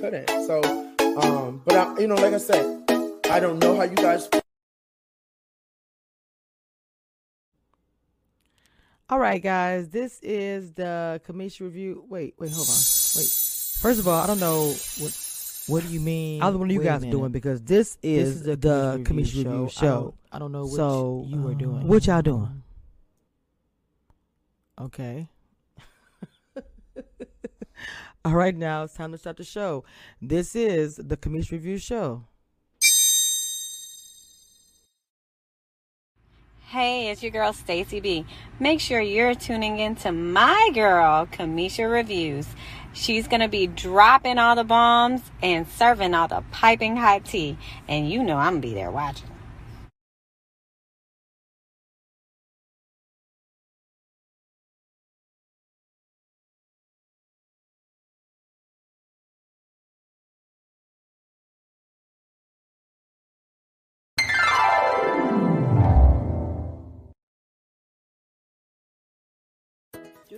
couldn't. 0.00 0.28
So, 0.46 0.62
um, 1.20 1.62
but 1.64 1.74
I, 1.76 1.98
you 2.00 2.06
know, 2.08 2.14
like 2.14 2.34
I 2.34 2.38
said, 2.38 2.84
I 3.30 3.38
don't 3.40 3.58
know 3.58 3.76
how 3.76 3.82
you 3.82 3.96
guys. 3.96 4.28
All 9.08 9.18
right, 9.18 9.42
guys, 9.42 9.88
this 9.88 10.20
is 10.22 10.72
the 10.72 11.20
Cameshia 11.26 11.62
review. 11.62 12.04
Wait, 12.08 12.34
wait, 12.38 12.52
hold 12.52 12.68
on. 12.68 12.74
Wait. 13.16 13.28
First 13.80 13.98
of 13.98 14.06
all, 14.06 14.20
I 14.22 14.26
don't 14.26 14.38
know 14.38 14.68
what 14.98 15.64
What 15.66 15.82
do 15.82 15.88
you 15.92 16.00
mean? 16.00 16.42
either 16.42 16.56
one 16.56 16.68
of 16.68 16.72
you 16.72 16.78
Wait 16.80 16.86
a 16.86 16.88
guys 16.90 17.04
are 17.04 17.10
doing 17.10 17.32
because 17.32 17.60
this 17.62 17.98
is, 18.02 18.34
this 18.34 18.36
is 18.36 18.42
the, 18.42 18.56
the 18.56 19.02
Cameshia 19.04 19.44
review 19.44 19.68
show. 19.70 19.86
I 19.86 19.90
don't, 19.90 20.14
I 20.32 20.38
don't 20.38 20.52
know 20.52 20.62
what 20.66 20.76
So, 20.76 21.24
you 21.26 21.42
were 21.42 21.54
doing. 21.54 21.88
What 21.88 22.06
y'all 22.06 22.22
doing? 22.22 22.62
Okay. 24.80 25.28
All 28.22 28.34
right, 28.34 28.54
now 28.54 28.84
it's 28.84 28.92
time 28.92 29.12
to 29.12 29.18
start 29.18 29.38
the 29.38 29.44
show. 29.44 29.82
This 30.20 30.54
is 30.54 30.96
the 30.96 31.16
Cameshia 31.16 31.52
review 31.52 31.78
show. 31.78 32.24
Hey, 36.66 37.10
it's 37.10 37.22
your 37.22 37.32
girl 37.32 37.54
Stacy 37.54 37.98
B. 37.98 38.26
Make 38.60 38.78
sure 38.80 39.00
you're 39.00 39.34
tuning 39.34 39.78
in 39.78 39.96
to 39.96 40.12
my 40.12 40.70
girl, 40.74 41.26
Cameshia 41.32 41.90
Reviews. 41.90 42.46
She's 42.92 43.26
gonna 43.26 43.48
be 43.48 43.66
dropping 43.66 44.36
all 44.38 44.54
the 44.54 44.64
bombs 44.64 45.22
and 45.42 45.66
serving 45.66 46.12
all 46.12 46.28
the 46.28 46.44
piping 46.50 46.98
hot 46.98 47.24
tea. 47.24 47.56
And 47.88 48.10
you 48.10 48.22
know 48.22 48.36
I'm 48.36 48.52
gonna 48.52 48.60
be 48.60 48.74
there 48.74 48.90
watching. 48.90 49.30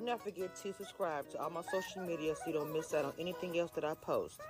Do 0.02 0.06
not 0.06 0.20
forget 0.20 0.56
to 0.56 0.72
subscribe 0.72 1.30
to 1.30 1.38
all 1.40 1.50
my 1.50 1.62
social 1.62 2.02
media 2.02 2.34
so 2.34 2.42
you 2.48 2.54
don't 2.54 2.72
miss 2.72 2.92
out 2.92 3.04
on 3.04 3.12
anything 3.20 3.56
else 3.56 3.70
that 3.76 3.84
I 3.84 3.94
post. 3.94 4.40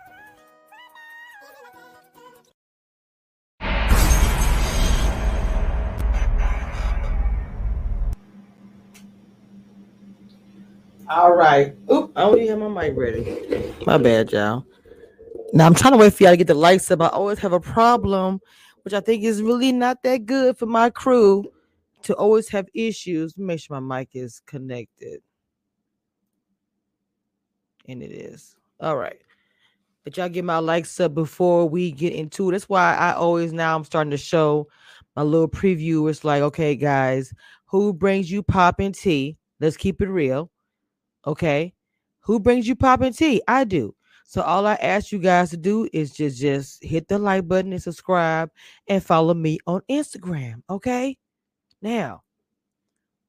All 11.11 11.35
right. 11.35 11.75
Oop, 11.93 12.13
I 12.17 12.23
don't 12.23 12.39
even 12.39 12.49
have 12.49 12.71
my 12.71 12.89
mic 12.89 12.97
ready. 12.97 13.75
My 13.87 13.99
bad, 13.99 14.33
y'all. 14.33 14.65
Now 15.53 15.67
I'm 15.67 15.75
trying 15.75 15.93
to 15.93 15.99
wait 15.99 16.15
for 16.15 16.23
y'all 16.23 16.33
to 16.33 16.39
get 16.39 16.47
the 16.47 16.55
lights 16.55 16.91
up. 16.91 17.03
I 17.03 17.09
always 17.09 17.41
have 17.41 17.53
a 17.53 17.61
problem, 17.61 18.41
which 18.85 18.95
I 18.95 19.01
think 19.01 19.23
is 19.23 19.43
really 19.43 19.71
not 19.71 20.03
that 20.05 20.25
good 20.25 20.57
for 20.57 20.65
my 20.65 20.89
crew 20.89 21.45
to 22.05 22.15
always 22.15 22.49
have 22.49 22.69
issues. 22.73 23.37
Make 23.37 23.61
sure 23.61 23.79
my 23.79 23.99
mic 23.99 24.13
is 24.15 24.41
connected. 24.47 25.21
And 27.89 28.03
it 28.03 28.13
is. 28.13 28.57
All 28.81 28.97
right. 28.97 29.21
But 30.05 30.17
y'all 30.17 30.29
get 30.29 30.45
my 30.45 30.59
likes 30.59 30.99
up 31.01 31.15
before 31.15 31.69
we 31.69 31.93
get 31.93 32.13
into 32.13 32.49
it. 32.49 32.53
That's 32.53 32.69
why 32.69 32.97
I 32.97 33.13
always 33.13 33.53
now 33.53 33.77
I'm 33.77 33.85
starting 33.85 34.11
to 34.11 34.17
show 34.17 34.69
my 35.15 35.23
little 35.23 35.49
preview. 35.49 36.11
It's 36.11 36.25
like, 36.25 36.43
okay, 36.43 36.75
guys, 36.75 37.33
who 37.67 37.93
brings 37.93 38.31
you 38.31 38.43
pop 38.43 38.81
and 38.81 38.95
tea? 38.95 39.37
Let's 39.61 39.77
keep 39.77 40.01
it 40.03 40.09
real. 40.09 40.51
Okay. 41.27 41.73
Who 42.21 42.41
brings 42.41 42.67
you 42.67 42.75
pop 42.75 43.01
and 43.01 43.17
tea? 43.17 43.43
I 43.47 43.65
do. 43.65 43.95
So 44.25 44.43
all 44.43 44.67
I 44.67 44.75
ask 44.75 45.13
you 45.13 45.19
guys 45.19 45.51
to 45.51 45.57
do 45.57 45.89
is 45.93 46.13
just 46.13 46.41
just 46.41 46.83
hit 46.83 47.07
the 47.07 47.19
like 47.19 47.47
button 47.47 47.73
and 47.73 47.83
subscribe 47.83 48.51
and 48.89 49.05
follow 49.05 49.35
me 49.35 49.59
on 49.67 49.83
Instagram. 49.91 50.63
Okay. 50.71 51.19
Now, 51.81 52.22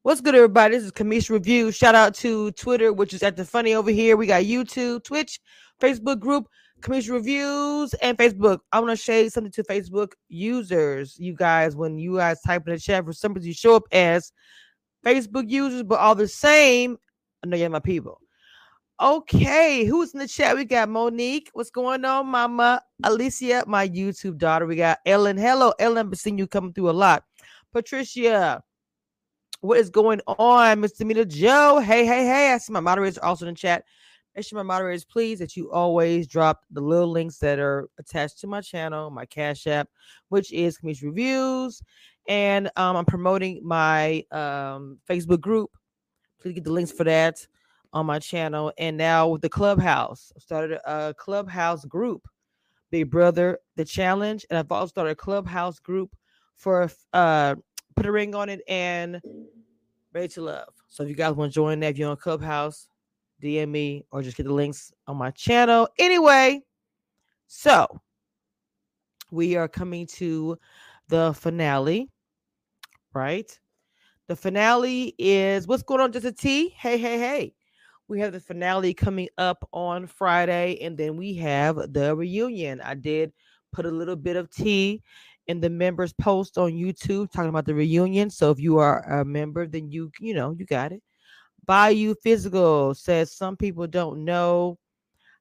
what's 0.04 0.20
good, 0.20 0.36
everybody? 0.36 0.76
This 0.76 0.84
is 0.84 0.92
Cameshia 0.92 1.30
Review. 1.32 1.72
Shout 1.72 1.96
out 1.96 2.14
to 2.16 2.52
Twitter, 2.52 2.92
which 2.92 3.14
is 3.14 3.24
at 3.24 3.38
the 3.38 3.46
funny 3.46 3.74
over 3.74 3.90
here. 3.90 4.18
We 4.18 4.28
got 4.28 4.44
YouTube, 4.44 5.06
Twitch, 5.06 5.40
Facebook 5.82 6.20
group, 6.20 6.48
Cameshia 6.82 7.12
Reviews, 7.12 7.94
and 7.96 8.18
Facebook. 8.18 8.60
I 8.74 8.82
want 8.82 8.92
to 8.92 8.98
shade 8.98 9.32
something 9.32 9.52
to 9.54 9.64
Facebook 9.64 10.12
users. 10.28 11.18
You 11.18 11.34
guys, 11.34 11.78
when 11.78 11.98
you 11.98 12.18
guys 12.18 12.42
type 12.42 12.68
in 12.68 12.74
the 12.74 12.80
chat, 12.80 13.06
for 13.06 13.14
some 13.14 13.34
reason 13.34 13.48
you 13.48 13.54
show 13.54 13.78
up 13.78 13.84
as 13.94 14.34
Facebook 15.06 15.50
users, 15.50 15.84
but 15.84 16.00
all 16.00 16.16
the 16.16 16.28
same. 16.28 16.98
I 17.42 17.48
know 17.48 17.56
you're 17.56 17.70
my 17.70 17.80
people. 17.80 18.20
Okay, 19.02 19.86
who's 19.86 20.14
in 20.14 20.20
the 20.20 20.28
chat? 20.28 20.56
We 20.56 20.66
got 20.66 20.90
Monique. 20.90 21.50
What's 21.54 21.72
going 21.72 22.04
on, 22.04 22.28
Mama? 22.28 22.82
Alicia, 23.04 23.64
my 23.68 23.88
YouTube 23.88 24.38
daughter. 24.38 24.66
We 24.66 24.76
got 24.76 25.00
Ellen. 25.06 25.38
Hello, 25.38 25.74
Ellen. 25.80 26.10
Been 26.10 26.18
seeing 26.18 26.38
you 26.38 26.48
coming 26.48 26.74
through 26.74 26.90
a 26.90 26.92
lot. 26.92 27.24
Patricia, 27.72 28.62
what 29.64 29.80
is 29.80 29.90
going 29.90 30.22
on, 30.28 30.82
Mr. 30.82 31.06
Mita 31.06 31.26
Joe? 31.26 31.80
Hey, 31.80 32.06
hey, 32.06 32.26
hey. 32.26 32.52
I 32.54 32.58
see 32.60 32.74
my 32.74 32.82
moderators 32.82 33.18
also 33.18 33.48
in 33.48 33.54
the 33.54 33.58
chat. 33.60 33.86
Make 34.36 34.46
sure 34.46 34.58
my 34.58 34.64
moderators, 34.64 35.06
please, 35.06 35.40
that 35.40 35.56
you 35.56 35.72
always 35.72 36.28
drop 36.28 36.64
the 36.72 36.82
little 36.82 37.10
links 37.10 37.38
that 37.40 37.60
are 37.60 37.88
attached 37.98 38.42
to 38.42 38.48
my 38.48 38.62
channel, 38.62 39.10
my 39.10 39.26
Cash 39.26 39.66
App, 39.68 39.90
which 40.30 40.52
is 40.52 40.78
Community 40.78 41.08
Reviews. 41.08 41.82
And 42.28 42.70
um, 42.76 42.98
I'm 42.98 43.06
promoting 43.06 43.62
my 43.64 44.26
um, 44.32 45.00
Facebook 45.10 45.42
group. 45.42 45.72
Please 46.42 46.54
get 46.56 46.66
the 46.66 46.72
links 46.74 46.92
for 46.92 47.06
that 47.06 47.48
on 47.94 48.06
my 48.06 48.20
channel. 48.20 48.74
And 48.78 48.98
now 48.98 49.30
with 49.30 49.42
the 49.44 49.50
Clubhouse, 49.50 50.34
I 50.36 50.40
started 50.40 50.80
a 50.86 51.14
Clubhouse 51.18 51.86
group, 51.86 52.28
Big 52.92 53.10
Brother, 53.10 53.60
the 53.78 53.86
challenge. 53.86 54.46
And 54.50 54.60
I've 54.60 54.72
also 54.72 54.88
started 54.90 55.12
a 55.12 55.16
Clubhouse 55.16 55.80
group 55.80 56.16
for 56.58 56.90
uh 57.14 57.56
put 57.96 58.06
a 58.06 58.12
ring 58.12 58.36
on 58.36 58.50
it 58.50 58.62
and 58.68 59.22
ready 60.14 60.28
to 60.30 60.42
love. 60.42 60.74
So 60.90 61.04
if 61.04 61.10
you 61.10 61.16
guys 61.16 61.34
want 61.34 61.52
to 61.52 61.56
join 61.56 61.80
that, 61.82 61.92
if 61.92 61.98
you're 61.98 62.10
on 62.10 62.18
Clubhouse, 62.18 62.88
DM 63.42 63.70
me 63.70 64.06
or 64.12 64.22
just 64.22 64.38
get 64.38 64.46
the 64.46 64.54
links 64.54 64.92
on 65.08 65.18
my 65.18 65.32
channel. 65.32 65.88
Anyway, 66.00 66.62
so 67.48 67.88
we 69.32 69.56
are 69.56 69.68
coming 69.68 70.08
to 70.08 70.58
the 71.10 71.34
finale, 71.34 72.10
right? 73.14 73.60
The 74.28 74.36
finale 74.36 75.16
is 75.18 75.68
what's 75.68 75.84
going 75.84 76.02
on, 76.02 76.12
just 76.12 76.26
a 76.26 76.32
T? 76.32 76.70
Hey, 76.70 76.98
hey, 76.98 77.20
hey. 77.20 77.54
We 78.08 78.20
have 78.20 78.34
the 78.34 78.40
finale 78.40 78.94
coming 78.94 79.30
up 79.38 79.68
on 79.72 80.08
Friday, 80.08 80.78
and 80.82 80.98
then 80.98 81.18
we 81.18 81.34
have 81.36 81.94
the 81.94 82.16
reunion. 82.16 82.82
I 82.82 82.96
did 82.96 83.34
put 83.72 83.86
a 83.86 83.92
little 83.92 84.16
bit 84.16 84.36
of 84.36 84.50
tea 84.50 85.02
in 85.48 85.60
the 85.60 85.70
members 85.70 86.14
post 86.14 86.58
on 86.58 86.72
YouTube 86.72 87.32
talking 87.32 87.50
about 87.50 87.66
the 87.66 87.76
reunion. 87.76 88.30
So 88.30 88.52
if 88.52 88.60
you 88.60 88.78
are 88.78 89.02
a 89.22 89.26
member, 89.26 89.68
then 89.68 89.90
you 89.90 90.12
you 90.20 90.34
know 90.34 90.52
you 90.58 90.66
got 90.66 90.92
it. 90.92 91.02
Bayou 91.66 92.16
Physical 92.22 92.94
says 92.94 93.36
some 93.36 93.56
people 93.56 93.88
don't 93.88 94.26
know 94.26 94.78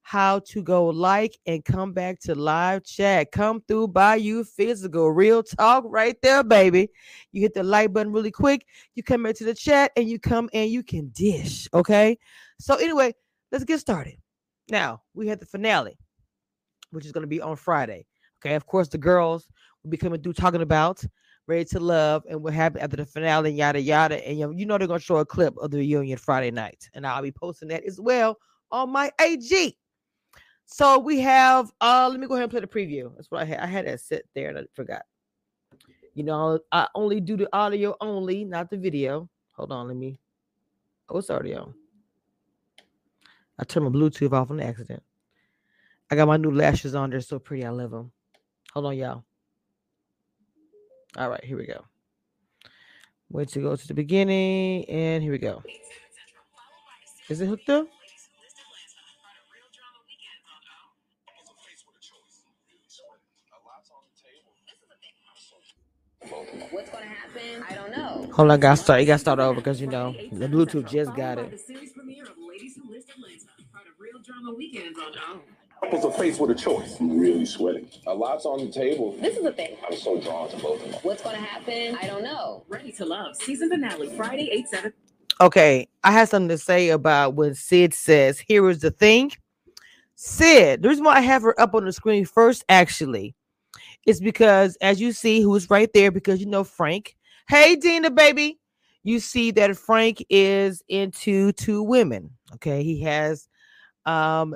how 0.03 0.41
to 0.41 0.63
go 0.63 0.87
like 0.87 1.39
and 1.47 1.65
come 1.65 1.93
back 1.93 2.19
to 2.21 2.35
live 2.35 2.85
chat. 2.85 3.31
Come 3.33 3.63
through 3.67 3.89
Bayou 3.89 4.45
Physical. 4.45 5.11
Real 5.11 5.43
talk 5.43 5.85
right 5.87 6.17
there, 6.23 6.43
baby. 6.43 6.91
You 7.31 7.41
hit 7.41 7.55
the 7.55 7.63
like 7.63 7.93
button 7.93 8.13
really 8.13 8.31
quick. 8.31 8.67
You 8.95 9.03
come 9.03 9.27
into 9.27 9.45
the 9.45 9.55
chat 9.55 9.93
and 9.97 10.09
you 10.09 10.19
come 10.19 10.51
and 10.53 10.71
you 10.71 10.83
can 10.83 11.09
dish. 11.11 11.69
Okay. 11.73 12.19
So 12.59 12.77
anyway, 12.77 13.15
let's 13.51 13.65
get 13.65 13.81
started. 13.81 14.17
Now 14.71 15.03
we 15.15 15.29
have 15.29 15.41
the 15.41 15.47
finale, 15.47 15.97
which 16.91 17.07
is 17.07 17.13
going 17.13 17.23
to 17.23 17.29
be 17.29 17.41
on 17.41 17.57
Friday. 17.57 18.05
Okay. 18.45 18.55
Of 18.55 18.67
course, 18.67 18.89
the 18.89 18.99
girls 18.99 19.47
be 19.89 19.97
coming 19.97 20.23
through 20.23 20.35
talking 20.35 20.63
about 20.63 21.05
Ready 21.47 21.65
to 21.67 21.81
Love 21.81 22.25
and 22.29 22.43
what 22.43 22.55
happened 22.55 22.83
after 22.83 22.97
the 22.97 23.07
finale, 23.07 23.51
yada 23.51 23.81
yada. 23.81 24.27
And 24.27 24.39
you 24.39 24.47
know, 24.47 24.53
you 24.53 24.67
know 24.67 24.79
they're 24.79 24.89
gonna 24.89 25.01
show 25.01 25.17
a 25.17 25.27
clip 25.27 25.55
of 25.59 25.71
the 25.71 25.79
reunion 25.79 26.19
Friday 26.19 26.51
night, 26.51 26.89
and 26.95 27.07
I'll 27.07 27.23
be 27.23 27.33
posting 27.33 27.69
that 27.69 27.85
as 27.85 28.01
well 28.01 28.39
on 28.71 28.91
my 28.91 29.11
AG. 29.21 29.77
So 30.67 30.99
we 30.99 31.21
have 31.21 31.71
uh 31.81 32.09
let 32.11 32.21
me 32.21 32.27
go 32.27 32.35
ahead 32.35 32.45
and 32.45 32.51
play 32.51 32.61
the 32.61 32.67
preview. 32.67 33.15
That's 33.17 33.31
what 33.31 33.43
I 33.43 33.45
had. 33.45 33.61
I 33.61 33.67
had 33.67 33.87
that 33.87 34.01
set 34.01 34.23
there 34.35 34.51
and 34.51 34.59
I 34.59 34.63
forgot. 34.75 35.03
You 36.15 36.25
know, 36.25 36.61
I 36.71 36.89
only 36.95 37.21
do 37.21 37.37
the 37.37 37.49
audio 37.55 37.97
only, 38.01 38.45
not 38.45 38.71
the 38.71 38.77
video. 38.77 39.29
Hold 39.57 39.73
on, 39.73 39.89
let 39.89 39.97
me. 39.97 40.19
Oh, 41.09 41.19
it's 41.19 41.31
already 41.31 41.55
on. 41.55 41.75
I 43.59 43.65
turned 43.65 43.87
my 43.87 43.93
Bluetooth 43.93 44.33
off 44.33 44.51
on 44.51 44.61
accident. 44.61 45.03
I 46.11 46.17
got 46.17 46.29
my 46.29 46.37
new 46.37 46.51
lashes 46.51 46.95
on. 46.95 47.11
They're 47.11 47.21
so 47.21 47.39
pretty. 47.39 47.65
I 47.65 47.71
love 47.71 47.91
them. 47.91 48.13
Hold 48.73 48.87
on, 48.87 48.97
y'all. 48.97 49.25
All 51.17 51.29
right, 51.29 51.45
here 51.45 51.59
we 51.59 51.67
go. 51.67 51.85
Wait 53.31 53.49
to 53.49 53.61
go 53.61 53.77
to 53.77 53.89
the 53.89 53.95
beginning, 53.95 54.85
and 54.87 55.23
here 55.23 55.33
we 55.33 55.39
go. 55.39 55.63
Is 57.29 57.41
it 57.41 57.47
hooked 57.47 57.69
up? 57.69 57.87
What's 66.71 66.91
gonna 66.91 67.05
happen? 67.05 67.65
I 67.69 67.75
don't 67.75 67.91
know. 67.91 68.31
Hold 68.33 68.51
on, 68.51 68.61
got 68.61 68.79
start. 68.79 69.01
You 69.01 69.07
got 69.07 69.15
to 69.15 69.19
start 69.19 69.39
over 69.39 69.57
because 69.57 69.81
you 69.81 69.87
know 69.87 70.15
the 70.33 70.47
Bluetooth 70.49 70.89
just 70.89 71.15
got 71.15 71.39
it. 71.39 71.61
The 75.83 75.99
series 75.99 75.99
premiere 75.99 75.99
of 75.99 75.99
Ladies 75.99 75.99
Who 75.99 75.99
List 75.99 75.99
Atlanta, 75.99 75.99
part 75.99 75.99
of 75.99 75.99
Real 75.99 75.99
Drama 75.99 75.99
Weekends 75.99 75.99
on 75.99 76.01
OWN. 76.01 76.01
Couples 76.03 76.05
are 76.05 76.19
faced 76.19 76.41
with 76.41 76.51
a 76.51 76.55
choice. 76.55 77.01
I'm 77.01 77.19
really 77.19 77.47
sweating. 77.47 77.91
A 78.07 78.15
lot's 78.15 78.47
on 78.47 78.67
the 78.67 78.73
table. 78.73 79.17
This 79.21 79.37
is 79.37 79.43
the 79.43 79.53
thing. 79.53 79.77
I'm 79.85 79.97
so 79.97 80.21
drawn 80.21 80.49
to 80.51 80.57
both 80.57 80.85
of 80.85 80.91
them. 80.93 81.01
What's 81.03 81.23
going 81.23 81.37
to 81.37 81.43
happen? 81.43 81.97
I 82.01 82.07
don't 82.07 82.23
know. 82.23 82.65
Ready 82.69 82.93
to 82.93 83.05
Love 83.05 83.37
season 83.37 83.69
finale 83.69 84.09
Friday 84.17 84.49
8 84.53 84.69
7. 84.69 84.93
Okay, 85.41 85.89
I 86.05 86.13
have 86.13 86.29
something 86.29 86.49
to 86.49 86.59
say 86.59 86.91
about 86.91 87.35
when 87.35 87.55
Sid 87.55 87.95
says, 87.95 88.39
Here 88.39 88.69
is 88.69 88.81
the 88.81 88.91
thing. 88.91 89.33
Sid, 90.15 90.83
the 90.83 90.89
reason 90.89 91.05
why 91.05 91.17
I 91.17 91.21
have 91.21 91.43
her 91.43 91.59
up 91.61 91.75
on 91.75 91.85
the 91.85 91.93
screen 91.93 92.25
first, 92.25 92.65
actually, 92.69 93.35
is 94.07 94.21
because 94.21 94.77
as 94.81 95.01
you 95.01 95.13
see, 95.13 95.41
who's 95.41 95.69
right 95.69 95.93
there, 95.93 96.11
because 96.11 96.41
you 96.41 96.47
know 96.47 96.65
Frank. 96.65 97.17
Hey, 97.49 97.77
Dina, 97.77 98.11
baby. 98.11 98.59
You 99.03 99.19
see 99.19 99.51
that 99.53 99.77
Frank 99.77 100.25
is 100.31 100.83
into 100.89 101.51
two 101.53 101.83
women. 101.83 102.31
Okay, 102.55 102.85
he 102.85 103.01
has 103.01 103.49
um 104.07 104.55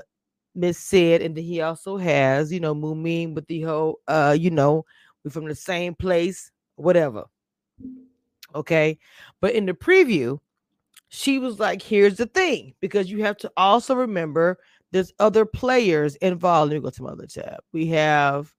Miss 0.57 0.79
Sid, 0.79 1.23
and 1.23 1.37
then 1.37 1.45
he 1.45 1.61
also 1.61 1.97
has, 1.97 2.53
you 2.53 2.61
know, 2.61 2.75
Mumin 2.75 3.35
with 3.35 3.47
the 3.47 3.63
whole 3.63 4.01
uh, 4.09 4.37
you 4.39 4.51
know, 4.51 4.85
we're 5.23 5.31
from 5.31 5.47
the 5.47 5.55
same 5.55 5.95
place, 5.95 6.51
whatever. 6.77 7.25
Okay, 8.55 8.99
but 9.41 9.55
in 9.55 9.67
the 9.67 9.75
preview, 9.75 10.39
she 11.09 11.39
was 11.39 11.61
like, 11.61 11.83
here's 11.83 12.17
the 12.17 12.27
thing, 12.27 12.75
because 12.81 13.11
you 13.11 13.23
have 13.23 13.37
to 13.39 13.53
also 13.57 13.95
remember 13.95 14.59
there's 14.93 15.13
other 15.19 15.45
players 15.45 16.17
involved. 16.17 16.73
Let 16.73 16.77
me 16.77 16.83
go 16.83 16.91
to 16.91 17.03
my 17.03 17.11
other 17.11 17.27
tab. 17.27 17.61
We 17.73 17.87
have 17.89 18.53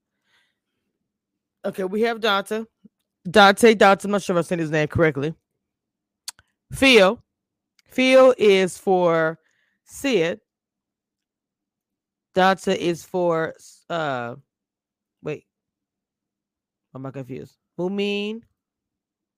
okay, 1.66 1.84
we 1.84 2.02
have 2.02 2.22
Dante. 2.22 2.64
Dante, 3.30 3.74
Dante, 3.74 4.06
I'm 4.06 4.12
not 4.12 4.22
sure 4.22 4.36
if 4.36 4.38
I'm 4.38 4.44
saying 4.44 4.60
his 4.60 4.72
name 4.72 4.88
correctly. 4.88 5.34
Phil. 6.72 7.22
Phil 7.88 8.36
is 8.38 8.78
for 8.78 9.40
Sid. 9.86 10.40
Dante 12.38 12.78
is 12.78 13.04
for 13.04 13.56
uh 13.90 14.36
wait. 15.24 15.46
I'm 16.94 17.04
I 17.04 17.10
confused? 17.10 17.58
Mumin, 17.80 18.44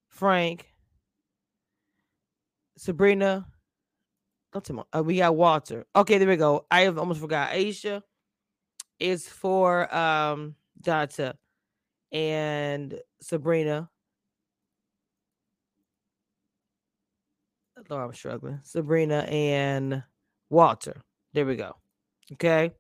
Frank, 0.10 0.74
Sabrina. 2.78 3.48
Don't 4.52 4.66
tell 4.66 4.76
me. 4.76 4.84
Uh, 4.94 5.02
we 5.02 5.16
got 5.16 5.34
Walter. 5.38 5.86
Okay, 5.96 6.18
there 6.18 6.28
we 6.28 6.36
go. 6.36 6.66
I 6.70 6.82
have 6.82 6.98
almost 6.98 7.22
forgot. 7.22 7.52
Aisha 7.52 8.02
is 9.00 9.30
for 9.30 9.96
um 9.96 10.56
Data 10.82 11.38
and 12.12 13.00
Sabrina. 13.22 13.90
Lord, 17.90 18.04
I'm 18.04 18.14
struggling. 18.14 18.60
Sabrina 18.64 19.20
and 19.20 20.04
Walter. 20.50 21.02
There 21.32 21.46
we 21.46 21.56
go. 21.56 21.78
Okay. 22.34 22.74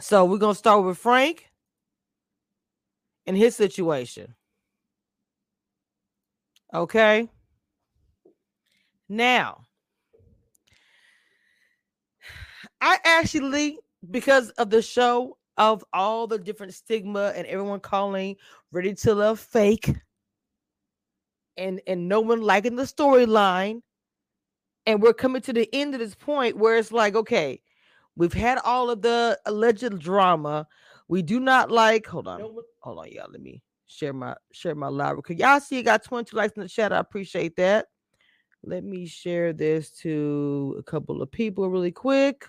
So 0.00 0.24
we're 0.24 0.38
gonna 0.38 0.54
start 0.54 0.84
with 0.84 0.98
Frank 0.98 1.50
and 3.26 3.36
his 3.36 3.54
situation. 3.54 4.34
Okay. 6.74 7.28
Now, 9.08 9.64
I 12.80 12.98
actually, 13.04 13.78
because 14.10 14.50
of 14.50 14.70
the 14.70 14.82
show, 14.82 15.36
of 15.58 15.84
all 15.92 16.26
the 16.26 16.38
different 16.38 16.72
stigma 16.72 17.32
and 17.36 17.46
everyone 17.46 17.80
calling 17.80 18.36
Ready 18.72 18.94
to 18.94 19.14
Love 19.14 19.38
fake, 19.38 19.90
and 21.58 21.80
and 21.86 22.08
no 22.08 22.20
one 22.20 22.40
liking 22.40 22.76
the 22.76 22.84
storyline, 22.84 23.82
and 24.86 25.02
we're 25.02 25.12
coming 25.12 25.42
to 25.42 25.52
the 25.52 25.68
end 25.74 25.92
of 25.94 26.00
this 26.00 26.14
point 26.14 26.56
where 26.56 26.78
it's 26.78 26.90
like, 26.90 27.14
okay, 27.14 27.60
we've 28.16 28.32
had 28.32 28.58
all 28.64 28.90
of 28.90 29.02
the 29.02 29.38
alleged 29.46 29.98
drama. 29.98 30.66
We 31.08 31.22
do 31.22 31.40
not 31.40 31.70
like. 31.70 32.06
Hold 32.06 32.28
on, 32.28 32.40
hold 32.80 32.98
on, 32.98 33.10
y'all. 33.10 33.30
Let 33.30 33.40
me 33.40 33.62
share 33.86 34.12
my 34.12 34.34
share 34.52 34.74
my 34.74 34.88
live. 34.88 35.22
Cause 35.22 35.36
y'all 35.36 35.60
see, 35.60 35.78
I 35.78 35.82
got 35.82 36.04
22 36.04 36.36
likes 36.36 36.54
in 36.56 36.62
the 36.62 36.68
chat. 36.68 36.92
I 36.92 36.98
appreciate 36.98 37.56
that. 37.56 37.86
Let 38.64 38.84
me 38.84 39.06
share 39.06 39.52
this 39.52 39.90
to 40.02 40.76
a 40.78 40.82
couple 40.84 41.20
of 41.20 41.30
people 41.30 41.68
really 41.68 41.90
quick. 41.90 42.46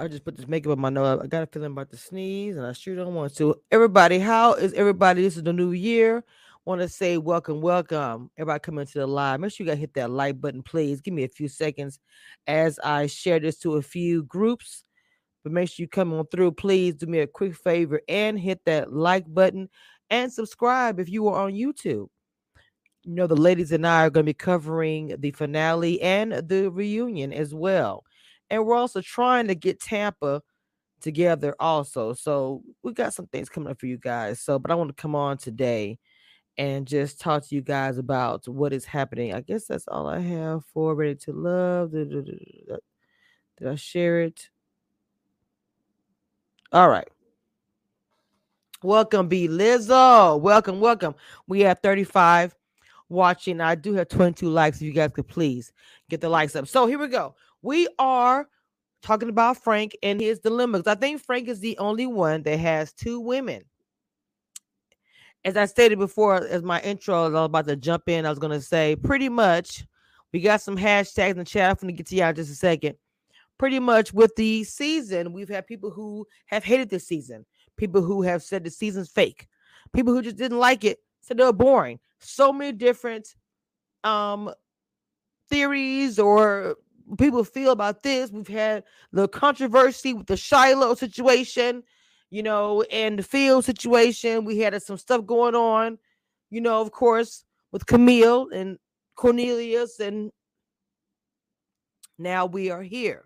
I 0.00 0.08
just 0.08 0.24
put 0.24 0.36
this 0.36 0.48
makeup 0.48 0.72
on 0.72 0.80
my 0.80 0.88
nose. 0.88 1.20
I 1.22 1.26
got 1.26 1.42
a 1.42 1.46
feeling 1.46 1.72
about 1.72 1.90
to 1.90 1.96
sneeze, 1.96 2.56
and 2.56 2.64
I 2.64 2.72
sure 2.72 2.96
don't 2.96 3.14
want 3.14 3.36
to. 3.36 3.56
Everybody, 3.70 4.18
how 4.18 4.54
is 4.54 4.72
everybody? 4.72 5.22
This 5.22 5.36
is 5.36 5.42
the 5.42 5.52
new 5.52 5.72
year. 5.72 6.24
Want 6.66 6.82
to 6.82 6.88
say 6.88 7.16
welcome, 7.16 7.62
welcome. 7.62 8.30
Everybody 8.36 8.60
coming 8.60 8.84
to 8.84 8.98
the 8.98 9.06
live. 9.06 9.40
Make 9.40 9.50
sure 9.50 9.64
you 9.64 9.72
guys 9.72 9.80
hit 9.80 9.94
that 9.94 10.10
like 10.10 10.38
button, 10.42 10.62
please. 10.62 11.00
Give 11.00 11.14
me 11.14 11.24
a 11.24 11.28
few 11.28 11.48
seconds 11.48 11.98
as 12.46 12.78
I 12.80 13.06
share 13.06 13.40
this 13.40 13.58
to 13.60 13.76
a 13.76 13.82
few 13.82 14.24
groups. 14.24 14.84
But 15.42 15.52
make 15.52 15.70
sure 15.70 15.84
you 15.84 15.88
come 15.88 16.12
on 16.12 16.26
through. 16.26 16.52
Please 16.52 16.96
do 16.96 17.06
me 17.06 17.20
a 17.20 17.26
quick 17.26 17.56
favor 17.56 18.02
and 18.10 18.38
hit 18.38 18.60
that 18.66 18.92
like 18.92 19.24
button 19.32 19.70
and 20.10 20.30
subscribe 20.30 21.00
if 21.00 21.08
you 21.08 21.28
are 21.28 21.46
on 21.46 21.52
YouTube. 21.52 22.08
You 23.04 23.14
know, 23.14 23.26
the 23.26 23.36
ladies 23.36 23.72
and 23.72 23.86
I 23.86 24.04
are 24.04 24.10
going 24.10 24.26
to 24.26 24.30
be 24.30 24.34
covering 24.34 25.16
the 25.18 25.30
finale 25.30 25.98
and 26.02 26.32
the 26.46 26.70
reunion 26.70 27.32
as 27.32 27.54
well. 27.54 28.04
And 28.50 28.66
we're 28.66 28.74
also 28.74 29.00
trying 29.00 29.48
to 29.48 29.54
get 29.54 29.80
Tampa 29.80 30.42
together 31.00 31.54
also. 31.58 32.12
So 32.12 32.62
we 32.82 32.92
got 32.92 33.14
some 33.14 33.28
things 33.28 33.48
coming 33.48 33.70
up 33.70 33.80
for 33.80 33.86
you 33.86 33.96
guys. 33.96 34.42
So, 34.42 34.58
but 34.58 34.70
I 34.70 34.74
want 34.74 34.94
to 34.94 35.02
come 35.02 35.14
on 35.14 35.38
today 35.38 35.98
and 36.60 36.86
just 36.86 37.18
talk 37.18 37.42
to 37.48 37.54
you 37.54 37.62
guys 37.62 37.96
about 37.96 38.46
what 38.46 38.74
is 38.74 38.84
happening. 38.84 39.32
I 39.32 39.40
guess 39.40 39.64
that's 39.64 39.88
all 39.88 40.06
I 40.06 40.18
have 40.18 40.62
for 40.66 40.94
Ready 40.94 41.14
to 41.14 41.32
Love. 41.32 41.92
Did, 41.92 42.76
I 43.66 43.74
share 43.76 44.20
it? 44.20 44.50
All 46.70 46.90
right. 46.90 47.08
Welcome, 48.82 49.26
B 49.26 49.48
Lizzo. 49.48 50.38
Welcome, 50.38 50.80
welcome. 50.80 51.14
We 51.46 51.60
have 51.60 51.78
35 51.78 52.54
watching. 53.08 53.62
I 53.62 53.74
do 53.74 53.94
have 53.94 54.08
22 54.08 54.46
likes. 54.50 54.76
If 54.76 54.82
you 54.82 54.92
guys 54.92 55.12
could 55.14 55.28
please 55.28 55.72
get 56.10 56.20
the 56.20 56.28
likes 56.28 56.54
up. 56.54 56.68
So 56.68 56.86
here 56.86 56.98
we 56.98 57.08
go. 57.08 57.36
We 57.62 57.88
are 57.98 58.46
talking 59.00 59.30
about 59.30 59.56
Frank 59.56 59.96
and 60.02 60.20
his 60.20 60.40
dilemmas. 60.40 60.86
I 60.86 60.94
think 60.94 61.22
Frank 61.22 61.48
is 61.48 61.60
the 61.60 61.78
only 61.78 62.06
one 62.06 62.42
that 62.42 62.58
has 62.58 62.92
two 62.92 63.18
women. 63.18 63.62
As 65.44 65.56
I 65.56 65.64
stated 65.64 65.98
before, 65.98 66.46
as 66.46 66.62
my 66.62 66.80
intro, 66.82 67.26
as 67.26 67.34
I 67.34 67.40
was 67.40 67.46
about 67.46 67.66
to 67.68 67.76
jump 67.76 68.08
in, 68.08 68.26
I 68.26 68.30
was 68.30 68.38
to 68.38 68.60
say 68.60 68.96
pretty 68.96 69.28
much 69.28 69.86
we 70.32 70.40
got 70.40 70.60
some 70.60 70.76
hashtags 70.76 71.32
in 71.32 71.38
the 71.38 71.44
chat. 71.44 71.78
I'm 71.82 71.88
to 71.88 71.92
get 71.92 72.06
to 72.06 72.16
y'all 72.16 72.32
just 72.32 72.52
a 72.52 72.54
second. 72.54 72.96
Pretty 73.58 73.78
much 73.78 74.12
with 74.12 74.34
the 74.36 74.64
season, 74.64 75.32
we've 75.32 75.48
had 75.48 75.66
people 75.66 75.90
who 75.90 76.26
have 76.46 76.64
hated 76.64 76.88
this 76.88 77.06
season, 77.06 77.44
people 77.76 78.02
who 78.02 78.22
have 78.22 78.42
said 78.42 78.64
the 78.64 78.70
season's 78.70 79.10
fake, 79.10 79.48
people 79.92 80.14
who 80.14 80.22
just 80.22 80.36
didn't 80.36 80.58
like 80.58 80.84
it, 80.84 80.98
said 81.20 81.36
they 81.36 81.44
were 81.44 81.52
boring. 81.52 81.98
So 82.20 82.52
many 82.52 82.72
different 82.72 83.34
um 84.04 84.52
theories 85.50 86.18
or 86.18 86.76
people 87.18 87.44
feel 87.44 87.72
about 87.72 88.02
this. 88.02 88.30
We've 88.30 88.46
had 88.46 88.84
the 89.12 89.28
controversy 89.28 90.14
with 90.14 90.26
the 90.26 90.36
Shiloh 90.36 90.94
situation, 90.94 91.82
you 92.30 92.42
know, 92.42 92.82
and 92.82 93.18
the 93.18 93.22
field 93.22 93.64
situation. 93.64 94.44
We 94.44 94.58
had 94.58 94.74
uh, 94.74 94.78
some 94.78 94.96
stuff 94.96 95.26
going 95.26 95.54
on, 95.54 95.98
you 96.50 96.60
know, 96.60 96.80
of 96.80 96.92
course, 96.92 97.44
with 97.72 97.86
Camille 97.86 98.48
and 98.52 98.78
Cornelius, 99.16 100.00
and 100.00 100.30
now 102.18 102.46
we 102.46 102.70
are 102.70 102.82
here. 102.82 103.24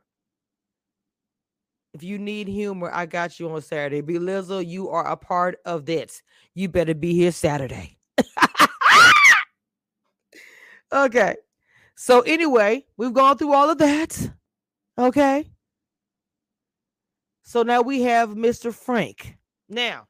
If 1.93 2.03
you 2.03 2.19
need 2.19 2.49
humor, 2.49 2.91
I 2.93 3.07
got 3.07 3.39
you 3.39 3.49
on 3.51 3.63
Saturday. 3.63 4.01
Be 4.01 4.15
Lizzo, 4.15 4.67
you 4.67 4.91
are 4.91 5.07
a 5.07 5.17
part 5.17 5.59
of 5.65 5.87
this. 5.87 6.23
You 6.55 6.69
better 6.69 6.95
be 6.95 7.15
here 7.15 7.31
Saturday. 7.31 7.97
okay. 10.93 11.37
So 11.95 12.23
anyway, 12.23 12.85
we've 12.97 13.13
gone 13.13 13.39
through 13.39 13.55
all 13.55 13.71
of 13.71 13.79
that. 13.79 14.31
Okay. 14.99 15.49
So 17.45 17.63
now 17.63 17.83
we 17.83 18.03
have 18.03 18.31
Mr. 18.31 18.75
Frank. 18.75 19.37
Now, 19.69 20.09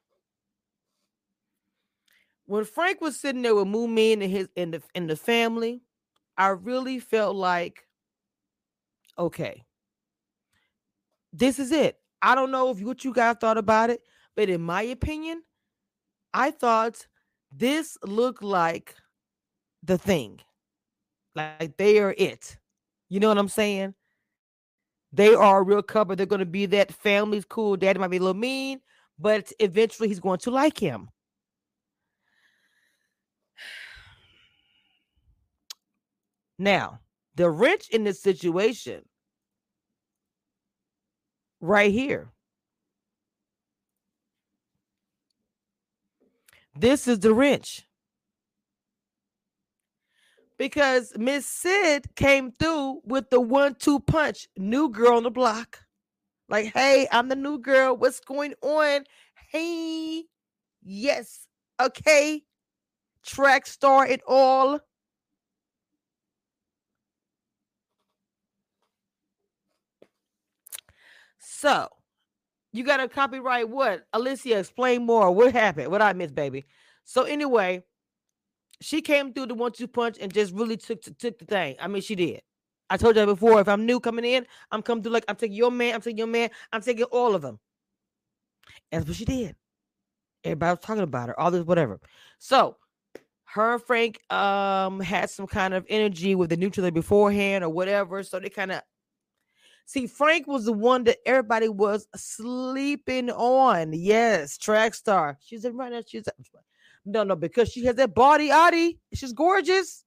when 2.45 2.63
Frank 2.63 3.01
was 3.01 3.19
sitting 3.19 3.41
there 3.41 3.53
with 3.53 3.67
Mumin 3.67 4.23
and 4.23 4.31
his 4.31 4.47
in 4.55 4.71
the 4.71 4.81
in 4.95 5.07
the 5.07 5.17
family, 5.17 5.81
I 6.37 6.47
really 6.49 6.99
felt 6.99 7.35
like, 7.35 7.87
okay, 9.19 9.63
this 11.33 11.59
is 11.59 11.71
it. 11.71 11.99
I 12.21 12.35
don't 12.35 12.51
know 12.51 12.69
if 12.71 12.79
what 12.79 13.03
you 13.03 13.13
guys 13.13 13.35
thought 13.39 13.57
about 13.57 13.89
it, 13.89 14.01
but 14.35 14.49
in 14.49 14.61
my 14.61 14.83
opinion, 14.83 15.43
I 16.33 16.51
thought 16.51 17.05
this 17.51 17.97
looked 18.03 18.43
like 18.43 18.95
the 19.83 19.97
thing. 19.97 20.39
Like 21.35 21.75
they 21.75 21.99
are 21.99 22.15
it. 22.17 22.57
You 23.09 23.19
know 23.19 23.27
what 23.27 23.37
I'm 23.37 23.49
saying? 23.49 23.93
They 25.15 25.33
are 25.33 25.59
a 25.59 25.63
real 25.63 25.81
couple. 25.81 26.15
They're 26.17 26.25
going 26.25 26.39
to 26.39 26.45
be 26.45 26.65
that 26.67 26.93
family's 26.93 27.45
cool. 27.45 27.77
Daddy 27.77 27.99
might 27.99 28.09
be 28.09 28.17
a 28.17 28.19
little 28.19 28.33
mean, 28.33 28.81
but 29.17 29.49
eventually 29.59 30.09
he's 30.09 30.19
going 30.19 30.39
to 30.39 30.51
like 30.51 30.77
him. 30.77 31.07
Now, 36.59 36.99
the 37.35 37.49
wrench 37.49 37.89
in 37.89 38.03
this 38.03 38.21
situation 38.21 39.03
right 41.61 41.93
here. 41.93 42.33
This 46.77 47.07
is 47.07 47.19
the 47.19 47.33
wrench. 47.33 47.85
Because 50.57 51.13
Miss 51.17 51.45
Sid 51.45 52.15
came 52.15 52.53
through 52.57 53.01
with 53.03 53.29
the 53.29 53.41
one 53.41 53.75
two 53.75 53.99
punch, 53.99 54.47
new 54.57 54.89
girl 54.89 55.17
on 55.17 55.23
the 55.23 55.31
block. 55.31 55.79
Like, 56.47 56.73
hey, 56.73 57.07
I'm 57.11 57.27
the 57.27 57.35
new 57.35 57.57
girl. 57.57 57.97
What's 57.97 58.19
going 58.19 58.53
on? 58.61 59.03
Hey, 59.51 60.23
yes, 60.83 61.47
okay. 61.81 62.43
Track 63.23 63.65
star 63.65 64.05
it 64.05 64.21
all. 64.27 64.79
So, 71.39 71.89
you 72.73 72.83
got 72.83 72.97
to 72.97 73.07
copyright 73.07 73.69
what? 73.69 74.05
Alicia, 74.13 74.59
explain 74.59 75.05
more. 75.05 75.31
What 75.31 75.53
happened? 75.53 75.89
What 75.89 76.01
I 76.01 76.13
missed, 76.13 76.35
baby? 76.35 76.65
So, 77.05 77.23
anyway, 77.23 77.83
she 78.81 79.01
came 79.01 79.33
through 79.33 79.47
the 79.47 79.55
one 79.55 79.71
two 79.71 79.87
punch 79.87 80.17
and 80.19 80.33
just 80.33 80.53
really 80.53 80.77
took 80.77 81.01
took 81.01 81.37
the 81.39 81.45
thing. 81.45 81.75
I 81.79 81.87
mean, 81.87 82.01
she 82.01 82.15
did. 82.15 82.41
I 82.89 82.97
told 82.97 83.15
you 83.15 83.25
before. 83.25 83.59
If 83.59 83.67
I'm 83.67 83.85
new 83.85 83.99
coming 83.99 84.25
in, 84.25 84.45
I'm 84.71 84.81
coming 84.81 85.03
through 85.03 85.13
like 85.13 85.25
I'm 85.27 85.35
taking 85.35 85.57
your 85.57 85.71
man, 85.71 85.95
I'm 85.95 86.01
taking 86.01 86.17
your 86.17 86.27
man, 86.27 86.49
I'm 86.71 86.81
taking 86.81 87.05
all 87.05 87.35
of 87.35 87.41
them. 87.41 87.59
That's 88.91 89.07
what 89.07 89.15
she 89.15 89.25
did. 89.25 89.55
Everybody 90.43 90.71
was 90.71 90.79
talking 90.79 91.03
about 91.03 91.29
her, 91.29 91.39
all 91.39 91.51
this, 91.51 91.65
whatever. 91.65 91.99
So 92.37 92.77
her 93.45 93.73
and 93.73 93.83
Frank 93.83 94.19
um 94.31 94.99
had 94.99 95.29
some 95.29 95.47
kind 95.47 95.73
of 95.73 95.85
energy 95.89 96.35
with 96.35 96.49
the 96.49 96.57
neutral 96.57 96.89
beforehand 96.91 97.63
or 97.63 97.69
whatever. 97.69 98.21
So 98.23 98.39
they 98.39 98.49
kind 98.49 98.71
of 98.71 98.81
see 99.85 100.07
Frank 100.07 100.47
was 100.47 100.65
the 100.65 100.73
one 100.73 101.05
that 101.05 101.17
everybody 101.25 101.69
was 101.69 102.07
sleeping 102.15 103.31
on. 103.31 103.93
Yes, 103.93 104.57
track 104.57 104.93
star. 104.93 105.37
She's 105.41 105.65
in 105.65 105.75
right 105.75 105.91
now. 105.91 106.03
She's 106.05 106.25
no, 107.05 107.23
no, 107.23 107.35
because 107.35 107.71
she 107.71 107.85
has 107.85 107.95
that 107.95 108.15
body, 108.15 108.51
Adi. 108.51 108.99
She's 109.13 109.33
gorgeous. 109.33 110.03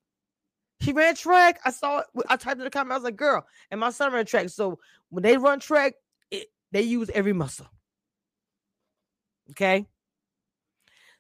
She 0.81 0.93
ran 0.93 1.15
track. 1.15 1.61
I 1.65 1.71
saw 1.71 2.01
it. 2.01 2.07
I 2.29 2.37
typed 2.37 2.59
in 2.59 2.65
the 2.65 2.71
comment. 2.71 2.93
I 2.93 2.97
was 2.97 3.05
like, 3.05 3.17
girl, 3.17 3.47
and 3.71 3.81
my 3.81 3.91
son 3.91 4.13
ran 4.13 4.27
track. 4.27 4.49
So 4.49 4.79
when 5.11 5.23
they 5.23 5.37
run 5.37 5.61
track, 5.61 5.95
it, 6.31 6.49
they 6.73 6.83
use 6.83 7.11
every 7.11 7.33
muscle. 7.33 7.67
Okay. 9.51 9.87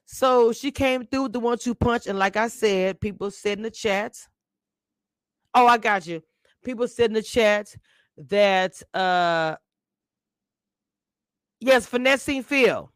So 0.05 0.53
she 0.53 0.71
came 0.71 1.07
through 1.07 1.29
the 1.29 1.41
one 1.41 1.59
two 1.59 1.75
punch. 1.75 2.07
And 2.07 2.19
like 2.19 2.37
I 2.37 2.49
said, 2.49 3.01
people 3.01 3.31
said 3.31 3.59
in 3.59 3.65
the 3.65 3.71
chat. 3.71 4.17
Oh, 5.55 5.67
I 5.67 5.79
got 5.79 6.07
you. 6.07 6.23
People 6.65 6.89
said 6.89 7.11
in 7.11 7.15
the 7.15 7.23
chat 7.23 7.75
that 8.17 8.81
uh 8.95 9.57
yes, 11.61 11.87
finessing 11.87 12.43
Phil. 12.43 12.91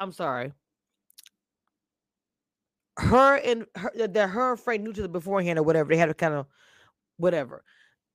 I'm 0.00 0.12
sorry 0.12 0.52
her 2.98 3.36
and 3.36 3.66
her 3.76 3.90
that 3.94 4.28
her 4.28 4.52
and 4.52 4.60
Frank 4.60 4.82
knew 4.82 4.92
to 4.92 5.02
the 5.02 5.08
beforehand 5.08 5.58
or 5.58 5.62
whatever. 5.62 5.88
They 5.90 5.96
had 5.96 6.10
a 6.10 6.14
kind 6.14 6.34
of 6.34 6.46
whatever. 7.16 7.64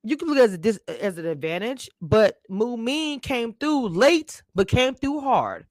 You 0.03 0.15
can 0.15 0.29
look 0.29 0.37
at 0.37 0.51
it 0.51 0.65
as, 0.65 0.79
uh, 0.87 0.93
as 1.01 1.17
an 1.17 1.25
advantage, 1.25 1.89
but 2.01 2.37
Moomin 2.49 3.21
came 3.21 3.53
through 3.53 3.89
late, 3.89 4.41
but 4.55 4.69
came 4.69 4.95
through 4.95 5.19
hard. 5.19 5.65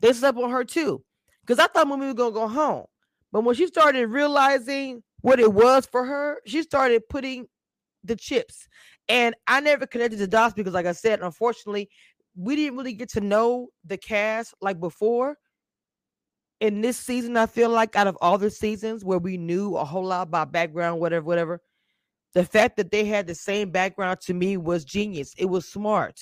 They 0.00 0.12
slept 0.12 0.38
on 0.38 0.50
her 0.50 0.64
too. 0.64 1.04
Because 1.46 1.62
I 1.62 1.68
thought 1.68 1.86
Moomin 1.86 2.06
was 2.06 2.14
gonna 2.14 2.32
go 2.32 2.48
home. 2.48 2.86
But 3.30 3.44
when 3.44 3.54
she 3.54 3.66
started 3.66 4.08
realizing 4.08 5.02
what 5.20 5.38
it 5.38 5.52
was 5.52 5.86
for 5.86 6.04
her, 6.04 6.40
she 6.46 6.62
started 6.62 7.08
putting 7.08 7.46
the 8.02 8.16
chips. 8.16 8.68
And 9.08 9.34
I 9.46 9.60
never 9.60 9.86
connected 9.86 10.18
the 10.18 10.26
dots 10.26 10.54
because, 10.54 10.72
like 10.72 10.86
I 10.86 10.92
said, 10.92 11.20
unfortunately, 11.20 11.90
we 12.36 12.56
didn't 12.56 12.76
really 12.76 12.94
get 12.94 13.10
to 13.10 13.20
know 13.20 13.68
the 13.84 13.96
cast 13.96 14.54
like 14.60 14.80
before 14.80 15.36
in 16.60 16.80
this 16.80 16.96
season, 16.96 17.36
I 17.36 17.46
feel 17.46 17.68
like 17.68 17.94
out 17.94 18.06
of 18.06 18.16
all 18.20 18.38
the 18.38 18.50
seasons 18.50 19.04
where 19.04 19.18
we 19.18 19.36
knew 19.36 19.76
a 19.76 19.84
whole 19.84 20.04
lot 20.04 20.22
about 20.22 20.52
background, 20.52 21.00
whatever, 21.00 21.26
whatever, 21.26 21.60
the 22.32 22.44
fact 22.44 22.76
that 22.76 22.90
they 22.90 23.04
had 23.04 23.26
the 23.26 23.34
same 23.34 23.70
background 23.70 24.20
to 24.22 24.34
me 24.34 24.56
was 24.56 24.84
genius. 24.84 25.34
It 25.36 25.46
was 25.46 25.68
smart. 25.68 26.20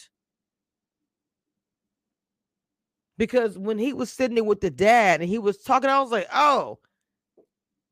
Because 3.19 3.59
when 3.59 3.78
he 3.78 3.92
was 3.92 4.11
sitting 4.11 4.35
there 4.35 4.45
with 4.45 4.61
the 4.61 4.71
dad 4.71 5.21
and 5.21 5.28
he 5.28 5.38
was 5.38 5.59
talking, 5.59 5.88
I 5.88 6.00
was 6.00 6.11
like, 6.11 6.28
oh, 6.33 6.78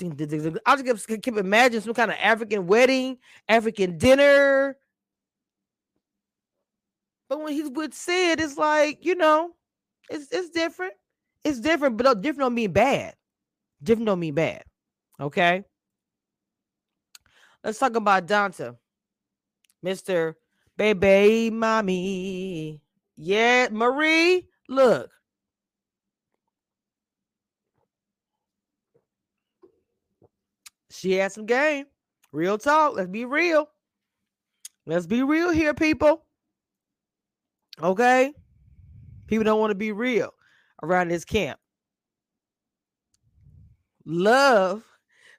I 0.03 0.83
just 0.83 1.07
kept, 1.07 1.29
imagining 1.29 1.83
some 1.83 1.95
kind 1.95 2.11
of 2.11 2.17
African 2.21 2.67
wedding, 2.67 3.19
African 3.49 3.99
dinner. 3.99 4.77
But 7.31 7.43
when 7.43 7.53
he's 7.53 7.71
with 7.71 7.95
Sid, 7.95 8.41
it's 8.41 8.59
like, 8.59 9.07
you 9.07 9.15
know, 9.15 9.53
it's 10.11 10.33
it's 10.33 10.51
different. 10.51 10.95
It's 11.45 11.61
different, 11.61 11.97
but 11.97 12.07
uh, 12.07 12.15
different 12.15 12.41
don't 12.47 12.55
mean 12.55 12.73
bad. 12.73 13.15
Different 13.81 14.07
don't 14.07 14.19
mean 14.19 14.35
bad. 14.35 14.65
Okay. 15.21 15.65
Let's 17.63 17.79
talk 17.79 17.95
about 17.95 18.27
Donta. 18.27 18.77
Mr. 19.87 20.35
Baby 20.77 21.51
Mommy. 21.51 22.83
Yeah, 23.17 23.69
Marie, 23.71 24.49
look. 24.69 25.11
She 30.91 31.13
had 31.13 31.31
some 31.31 31.47
game. 31.47 31.87
Real 32.33 32.59
talk. 32.59 32.97
Let's 32.97 33.09
be 33.09 33.25
real. 33.25 33.69
Let's 34.85 35.07
be 35.07 35.23
real 35.23 35.51
here, 35.51 35.75
people. 35.75 36.25
Okay? 37.83 38.33
People 39.27 39.45
don't 39.45 39.61
want 39.61 39.71
to 39.71 39.77
be 39.77 39.93
real 39.93 40.31
around 40.83 41.09
this 41.09 41.25
camp. 41.25 41.59
Love, 44.05 44.83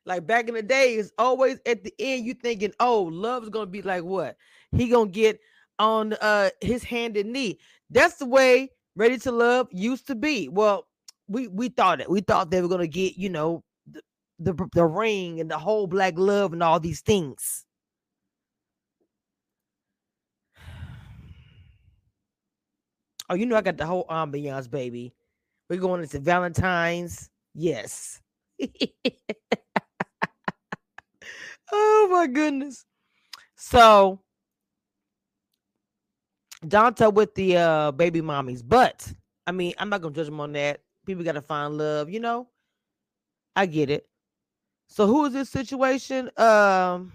like 0.05 0.25
back 0.25 0.47
in 0.47 0.53
the 0.53 0.63
day, 0.63 0.93
is 0.93 1.11
always 1.17 1.59
at 1.65 1.83
the 1.83 1.93
end. 1.99 2.25
You 2.25 2.33
thinking, 2.33 2.73
oh, 2.79 3.03
love's 3.03 3.49
gonna 3.49 3.65
be 3.65 3.81
like 3.81 4.03
what? 4.03 4.37
He 4.71 4.87
gonna 4.87 5.09
get 5.09 5.39
on 5.79 6.13
uh 6.13 6.51
his 6.61 6.83
hand 6.83 7.17
and 7.17 7.33
knee. 7.33 7.59
That's 7.89 8.15
the 8.15 8.25
way 8.25 8.69
Ready 8.95 9.17
to 9.19 9.31
Love 9.31 9.67
used 9.71 10.07
to 10.07 10.15
be. 10.15 10.47
Well, 10.47 10.87
we 11.27 11.47
we 11.47 11.69
thought 11.69 12.01
it. 12.01 12.09
We 12.09 12.21
thought 12.21 12.51
they 12.51 12.61
were 12.61 12.67
gonna 12.67 12.87
get, 12.87 13.17
you 13.17 13.29
know, 13.29 13.63
the, 13.87 14.01
the, 14.39 14.67
the 14.73 14.85
ring 14.85 15.39
and 15.39 15.49
the 15.49 15.57
whole 15.57 15.87
black 15.87 16.13
love 16.17 16.53
and 16.53 16.61
all 16.61 16.79
these 16.79 17.01
things. 17.01 17.65
Oh, 23.31 23.35
you 23.35 23.45
know 23.45 23.55
I 23.55 23.61
got 23.61 23.77
the 23.77 23.85
whole 23.85 24.05
ambiance, 24.09 24.69
baby. 24.69 25.13
We're 25.69 25.79
going 25.79 26.01
into 26.01 26.19
Valentine's. 26.19 27.29
Yes. 27.53 28.21
oh 31.71 32.09
my 32.11 32.27
goodness. 32.27 32.85
So 33.55 34.19
Donta 36.65 37.13
with 37.13 37.33
the 37.35 37.55
uh 37.55 37.91
baby 37.91 38.19
mommies, 38.21 38.61
but 38.67 39.09
I 39.47 39.53
mean, 39.53 39.73
I'm 39.77 39.87
not 39.89 40.01
gonna 40.01 40.13
judge 40.13 40.25
them 40.25 40.41
on 40.41 40.51
that. 40.51 40.81
People 41.05 41.23
gotta 41.23 41.41
find 41.41 41.77
love, 41.77 42.09
you 42.09 42.19
know. 42.19 42.49
I 43.55 43.65
get 43.65 43.89
it. 43.89 44.07
So 44.89 45.07
who 45.07 45.23
is 45.23 45.31
this 45.31 45.49
situation? 45.49 46.29
Um 46.35 47.13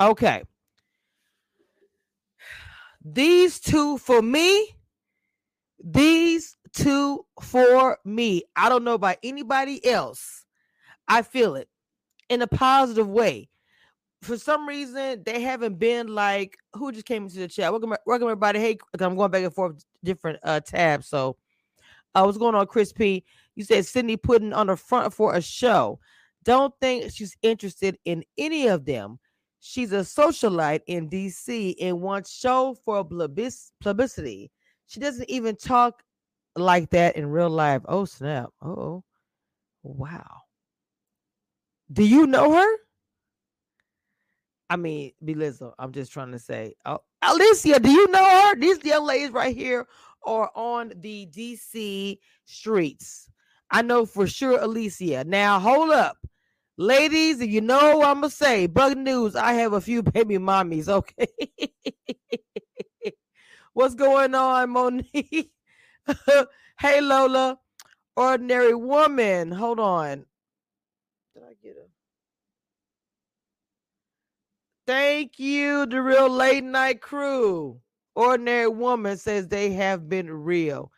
okay. 0.00 0.42
These 3.04 3.60
two 3.60 3.98
for 3.98 4.22
me 4.22 4.74
these 5.82 6.56
two 6.72 7.24
for 7.42 7.98
me. 8.04 8.42
I 8.56 8.68
don't 8.68 8.84
know 8.84 8.94
about 8.94 9.16
anybody 9.22 9.84
else. 9.86 10.44
I 11.06 11.22
feel 11.22 11.56
it 11.56 11.68
in 12.28 12.42
a 12.42 12.46
positive 12.46 13.08
way. 13.08 13.48
For 14.22 14.36
some 14.36 14.66
reason, 14.66 15.22
they 15.24 15.40
haven't 15.40 15.78
been 15.78 16.08
like 16.08 16.56
who 16.74 16.90
just 16.90 17.06
came 17.06 17.24
into 17.24 17.38
the 17.38 17.48
chat. 17.48 17.70
Welcome, 17.70 17.94
welcome 18.04 18.26
everybody. 18.26 18.58
Hey, 18.58 18.78
I'm 18.98 19.16
going 19.16 19.30
back 19.30 19.44
and 19.44 19.54
forth 19.54 19.84
different 20.02 20.40
uh 20.42 20.60
tabs. 20.60 21.06
So, 21.06 21.36
uh, 22.14 22.22
what's 22.24 22.38
going 22.38 22.56
on, 22.56 22.66
Chris 22.66 22.92
P? 22.92 23.24
You 23.54 23.64
said 23.64 23.86
Sydney 23.86 24.16
putting 24.16 24.52
on 24.52 24.66
the 24.66 24.76
front 24.76 25.14
for 25.14 25.34
a 25.34 25.40
show. 25.40 26.00
Don't 26.42 26.74
think 26.80 27.12
she's 27.12 27.36
interested 27.42 27.96
in 28.04 28.24
any 28.36 28.66
of 28.66 28.84
them. 28.84 29.20
She's 29.60 29.92
a 29.92 30.00
socialite 30.00 30.82
in 30.86 31.08
DC 31.10 31.74
and 31.80 32.00
wants 32.00 32.32
show 32.32 32.76
for 32.84 33.04
publicity. 33.04 34.50
She 34.86 35.00
doesn't 35.00 35.28
even 35.28 35.56
talk 35.56 36.02
like 36.56 36.90
that 36.90 37.16
in 37.16 37.26
real 37.26 37.50
life. 37.50 37.82
Oh, 37.86 38.04
snap. 38.04 38.50
Oh, 38.62 39.02
wow. 39.82 40.42
Do 41.92 42.04
you 42.04 42.26
know 42.26 42.52
her? 42.52 42.76
I 44.70 44.76
mean, 44.76 45.12
Belizzo, 45.24 45.72
I'm 45.78 45.92
just 45.92 46.12
trying 46.12 46.32
to 46.32 46.38
say. 46.38 46.74
Oh, 46.84 47.00
Alicia, 47.22 47.80
do 47.80 47.90
you 47.90 48.06
know 48.08 48.24
her? 48.24 48.54
These 48.56 48.84
young 48.84 49.06
ladies 49.06 49.30
right 49.30 49.56
here 49.56 49.86
are 50.24 50.50
on 50.54 50.92
the 50.96 51.26
DC 51.26 52.18
streets. 52.44 53.30
I 53.70 53.82
know 53.82 54.06
for 54.06 54.26
sure 54.26 54.60
Alicia. 54.60 55.24
Now 55.24 55.58
hold 55.58 55.90
up. 55.90 56.16
Ladies, 56.80 57.40
you 57.40 57.60
know 57.60 58.04
I'm 58.04 58.20
gonna 58.20 58.30
say, 58.30 58.68
bug 58.68 58.96
news. 58.96 59.34
I 59.34 59.54
have 59.54 59.72
a 59.72 59.80
few 59.80 60.00
baby 60.00 60.38
mommies, 60.38 60.88
okay. 60.88 61.26
What's 63.74 63.96
going 63.96 64.32
on, 64.36 64.70
Monique? 64.70 65.50
hey 66.78 67.00
Lola, 67.00 67.58
ordinary 68.16 68.76
woman. 68.76 69.50
Hold 69.50 69.80
on. 69.80 70.24
Did 71.34 71.42
I 71.42 71.54
get 71.60 71.78
a 71.78 71.88
thank 74.86 75.40
you, 75.40 75.84
the 75.86 76.00
real 76.00 76.30
late 76.30 76.62
night 76.62 77.00
crew? 77.00 77.80
Ordinary 78.14 78.68
woman 78.68 79.16
says 79.16 79.48
they 79.48 79.72
have 79.72 80.08
been 80.08 80.30
real. 80.30 80.92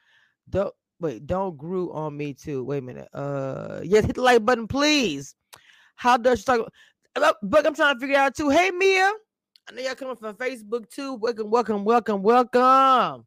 Don't 0.50 0.75
wait, 1.00 1.26
don't 1.26 1.56
grew 1.56 1.90
on 1.94 2.18
me 2.18 2.34
too. 2.34 2.64
Wait 2.64 2.78
a 2.78 2.82
minute. 2.82 3.08
Uh 3.14 3.80
yes, 3.82 4.04
hit 4.04 4.16
the 4.16 4.22
like 4.22 4.44
button, 4.44 4.68
please. 4.68 5.34
How 6.00 6.16
does 6.16 6.38
she 6.38 6.45
talk? 6.47 6.73
But 7.14 7.66
I'm 7.66 7.75
trying 7.75 7.95
to 7.95 8.00
figure 8.00 8.16
out 8.16 8.35
too. 8.35 8.49
Hey 8.49 8.71
Mia. 8.71 9.12
I 9.69 9.73
know 9.75 9.83
y'all 9.83 9.95
coming 9.95 10.16
from 10.16 10.35
Facebook 10.35 10.88
too. 10.88 11.12
Welcome, 11.12 11.50
welcome, 11.50 11.85
welcome, 11.85 12.23
welcome. 12.23 13.26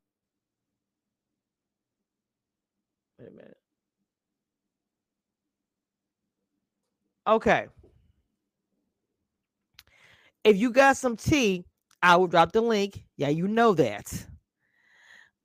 Wait 3.19 3.27
a 3.27 3.31
minute. 3.31 3.57
Okay. 7.27 7.67
If 10.43 10.57
you 10.57 10.71
got 10.71 10.97
some 10.97 11.15
tea, 11.15 11.65
I 12.01 12.15
will 12.15 12.25
drop 12.25 12.53
the 12.53 12.61
link. 12.61 13.03
Yeah, 13.17 13.29
you 13.29 13.47
know 13.47 13.75
that. 13.75 14.25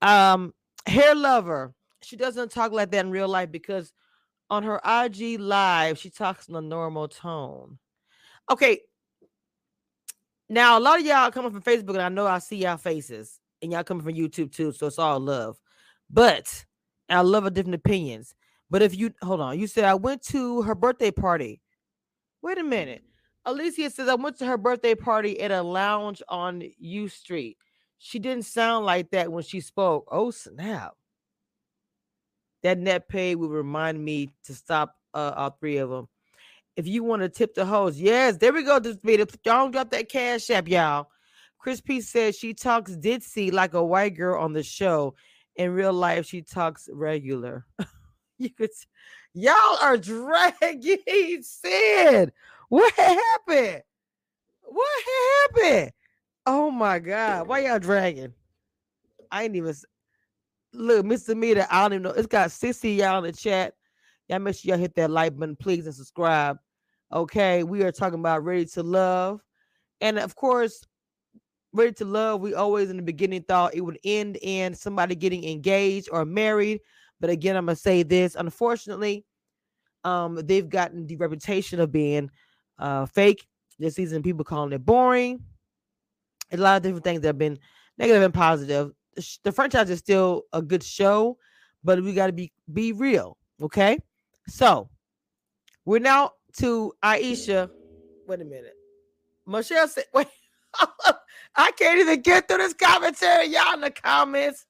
Um, 0.01 0.55
hair 0.87 1.15
lover. 1.15 1.75
She 2.03 2.17
doesn't 2.17 2.53
talk 2.53 2.73
like 2.73 2.91
that 2.93 3.05
in 3.05 3.11
real 3.11 3.29
life 3.29 3.53
because 3.53 3.93
on 4.51 4.63
her 4.63 4.81
IG 4.85 5.41
live, 5.41 5.99
she 5.99 6.11
talks 6.11 6.49
in 6.49 6.55
a 6.55 6.61
normal 6.61 7.09
tone. 7.09 7.79
Okay. 8.51 8.81
Now, 10.49 10.79
a 10.79 10.81
lot 10.81 10.99
of 10.99 11.07
y'all 11.07 11.31
coming 11.31 11.51
from 11.51 11.63
Facebook, 11.63 11.91
and 11.91 12.03
I 12.03 12.09
know 12.09 12.27
I 12.27 12.39
see 12.39 12.57
y'all 12.57 12.79
faces, 12.79 13.39
and 13.61 13.71
y'all 13.71 13.85
coming 13.85 14.03
from 14.03 14.15
YouTube 14.15 14.53
too, 14.53 14.73
so 14.73 14.87
it's 14.87 14.99
all 14.99 15.21
love. 15.21 15.59
But 16.11 16.65
I 17.09 17.21
love 17.21 17.45
a 17.45 17.51
different 17.51 17.75
opinions. 17.75 18.35
But 18.71 18.83
if 18.83 18.97
you 18.97 19.13
hold 19.23 19.41
on, 19.41 19.59
you 19.59 19.67
said 19.67 19.85
I 19.85 19.95
went 19.95 20.23
to 20.25 20.63
her 20.63 20.75
birthday 20.75 21.11
party. 21.11 21.61
Wait 22.43 22.59
a 22.59 22.65
minute. 22.65 23.03
Alicia 23.45 23.91
says 23.91 24.09
I 24.09 24.15
went 24.15 24.39
to 24.39 24.47
her 24.47 24.59
birthday 24.59 24.95
party 24.95 25.41
at 25.41 25.51
a 25.51 25.63
lounge 25.63 26.23
on 26.29 26.63
U 26.79 27.09
Street. 27.09 27.57
She 27.99 28.19
didn't 28.19 28.45
sound 28.45 28.85
like 28.85 29.11
that 29.11 29.33
when 29.33 29.43
she 29.43 29.61
spoke. 29.61 30.09
Oh 30.11 30.31
snap! 30.31 30.95
That 32.63 32.79
net 32.79 33.09
pay 33.09 33.35
will 33.35 33.49
remind 33.49 34.05
me 34.05 34.31
to 34.45 34.55
stop 34.55 34.97
uh, 35.15 35.33
all 35.37 35.51
three 35.51 35.79
of 35.79 35.91
them. 35.91 36.09
If 36.77 36.87
you 36.87 37.03
want 37.03 37.23
to 37.23 37.29
tip 37.29 37.55
the 37.55 37.65
host, 37.65 37.99
yes, 37.99 38.37
there 38.37 38.53
we 38.53 38.63
go. 38.63 38.79
This 38.79 38.97
video, 39.03 39.27
don't 39.43 39.73
drop 39.73 39.91
that 39.91 40.09
cash 40.09 40.49
app, 40.51 40.69
y'all. 40.69 41.09
Chris 41.59 41.81
P 41.81 42.01
says 42.01 42.37
she 42.37 42.55
talks 42.55 42.93
ditzy 42.93 43.53
like 43.53 43.75
a 43.75 43.85
white 43.85 44.17
girl 44.17 44.41
on 44.41 44.53
the 44.53 44.63
show. 44.63 45.15
In 45.57 45.73
real 45.73 45.93
life, 45.93 46.27
she 46.27 46.41
talks 46.41 46.89
regular. 46.93 47.67
you 48.39 48.51
could, 48.51 48.71
y'all 49.35 49.79
are 49.83 49.97
dragging 49.97 50.99
Sid. 51.43 52.33
What 52.69 52.95
happened? 52.95 53.83
What 54.63 55.03
happened? 55.57 55.93
Oh 56.47 56.71
my 56.71 56.99
god, 56.99 57.49
why 57.49 57.67
y'all 57.67 57.79
dragging? 57.79 58.33
I 59.31 59.45
ain't 59.45 59.57
even 59.57 59.75
look, 60.73 61.05
Mr. 61.05 61.37
Meter. 61.37 61.67
I 61.71 61.83
don't 61.83 61.95
even 61.95 62.03
know. 62.03 62.11
It's 62.11 62.27
got 62.27 62.51
60 62.51 62.91
y'all 62.91 63.19
in 63.19 63.25
the 63.25 63.33
chat. 63.33 63.75
Y'all 64.29 64.39
make 64.39 64.57
sure 64.57 64.71
y'all 64.71 64.79
hit 64.79 64.95
that 64.97 65.11
like 65.11 65.37
button, 65.37 65.57
please, 65.57 65.87
and 65.87 65.95
subscribe. 65.95 66.59
Okay, 67.13 67.63
we 67.63 67.83
are 67.83 67.93
talking 67.93 68.19
about 68.19 68.45
ready 68.45 68.67
to 68.67 68.83
love, 68.83 69.41
and 70.03 70.19
of 70.19 70.37
course, 70.37 70.85
ready 71.73 71.93
to 71.93 72.05
love. 72.05 72.43
We 72.43 72.53
always 72.53 72.91
in 72.91 72.99
the 72.99 73.03
beginning 73.03 73.43
thought 73.43 73.75
it 73.75 73.81
would 73.81 73.99
end 74.05 74.37
in 74.43 74.75
somebody 74.75 75.15
getting 75.15 75.45
engaged 75.45 76.11
or 76.13 76.27
married, 76.27 76.81
but 77.21 77.31
again, 77.31 77.57
I'm 77.57 77.65
gonna 77.65 77.77
say 77.77 78.03
this. 78.03 78.35
Unfortunately, 78.35 79.25
um, 80.05 80.35
they've 80.45 80.69
gotten 80.69 81.07
the 81.07 81.17
reputation 81.17 81.81
of 81.81 81.91
being 81.91 82.31
uh 82.79 83.07
fake 83.07 83.47
this 83.79 83.95
season. 83.95 84.23
People 84.23 84.45
calling 84.45 84.73
it 84.73 84.85
boring. 84.85 85.43
A 86.53 86.59
lot 86.59 86.77
of 86.77 86.83
different 86.83 87.05
things 87.05 87.23
that 87.23 87.29
have 87.29 87.39
been 87.39 87.59
negative 87.97 88.23
and 88.23 88.35
positive. 88.35 88.93
The, 89.45 89.53
franchise 89.53 89.91
is 89.91 89.99
still 89.99 90.45
a 90.53 90.63
good 90.63 90.83
show, 90.83 91.39
but 91.83 92.03
we 92.03 92.15
got 92.15 92.29
to 92.29 92.33
be 92.33 92.53
be 92.73 92.93
real. 92.93 93.37
Okay, 93.63 93.99
so 94.47 94.89
we're 95.85 96.01
now 96.01 96.33
to 96.59 96.93
Aisha. 97.05 97.71
Wait 98.27 98.41
a 98.41 98.45
minute. 98.45 98.75
Michelle 99.47 99.89
said, 99.89 100.05
wait, 100.15 100.29
I 101.57 101.73
can't 101.73 101.99
even 102.01 102.21
get 102.21 102.47
through 102.47 102.59
this 102.59 102.75
commentary. 102.75 103.47
Y'all 103.47 103.75
in 103.75 103.81
the 103.81 103.91
comments. 103.91 104.67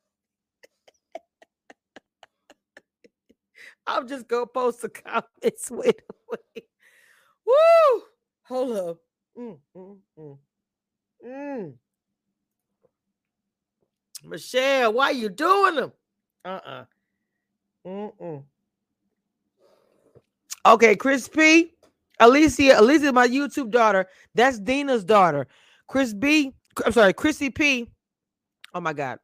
I'm 3.87 4.07
just 4.07 4.29
gonna 4.29 4.47
post 4.47 4.83
the 4.83 4.91
comments. 4.91 5.71
Wait, 5.71 6.03
wait. 6.31 6.65
Woo! 7.47 8.03
Hold 8.47 8.77
up. 8.77 8.99
Mm, 9.39 9.59
mm, 9.75 9.97
mm. 10.19 10.39
Mm. 11.27 11.75
Michelle, 14.25 14.93
why 14.93 15.11
you 15.11 15.29
doing 15.29 15.77
them? 15.77 15.93
Uh-uh. 16.45 16.85
Mm-mm. 17.87 18.43
Okay, 20.67 20.97
Chris 20.97 21.29
P. 21.29 21.73
Alicia, 22.21 22.81
Alicia, 22.81 23.13
my 23.13 23.29
YouTube 23.29 23.71
daughter. 23.71 24.07
That's 24.35 24.59
Dina's 24.59 25.05
daughter. 25.05 25.47
Chris 25.87 26.13
B. 26.13 26.53
I'm 26.85 26.93
sorry, 26.93 27.13
Chrissy 27.13 27.51
P. 27.51 27.89
Oh 28.75 28.81
my 28.81 28.93
God. 28.93 29.19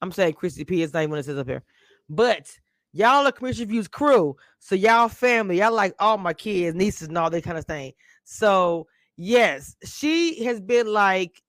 I'm 0.00 0.12
saying 0.12 0.34
Chrissy 0.34 0.64
P. 0.64 0.82
It's 0.82 0.92
not 0.92 1.00
even 1.00 1.10
what 1.10 1.20
it 1.20 1.24
says 1.24 1.38
up 1.38 1.48
here. 1.48 1.62
But 2.08 2.56
y'all 2.92 3.26
are 3.26 3.32
Commission 3.32 3.68
Views 3.68 3.88
crew. 3.88 4.36
So 4.58 4.74
y'all 4.74 5.08
family, 5.08 5.58
y'all 5.58 5.72
like 5.72 5.94
all 5.98 6.18
my 6.18 6.34
kids, 6.34 6.76
nieces, 6.76 7.08
and 7.08 7.18
all 7.18 7.30
that 7.30 7.44
kind 7.44 7.58
of 7.58 7.64
thing. 7.64 7.92
So 8.24 8.86
yes, 9.16 9.76
she 9.84 10.44
has 10.44 10.60
been 10.60 10.86
like 10.86 11.42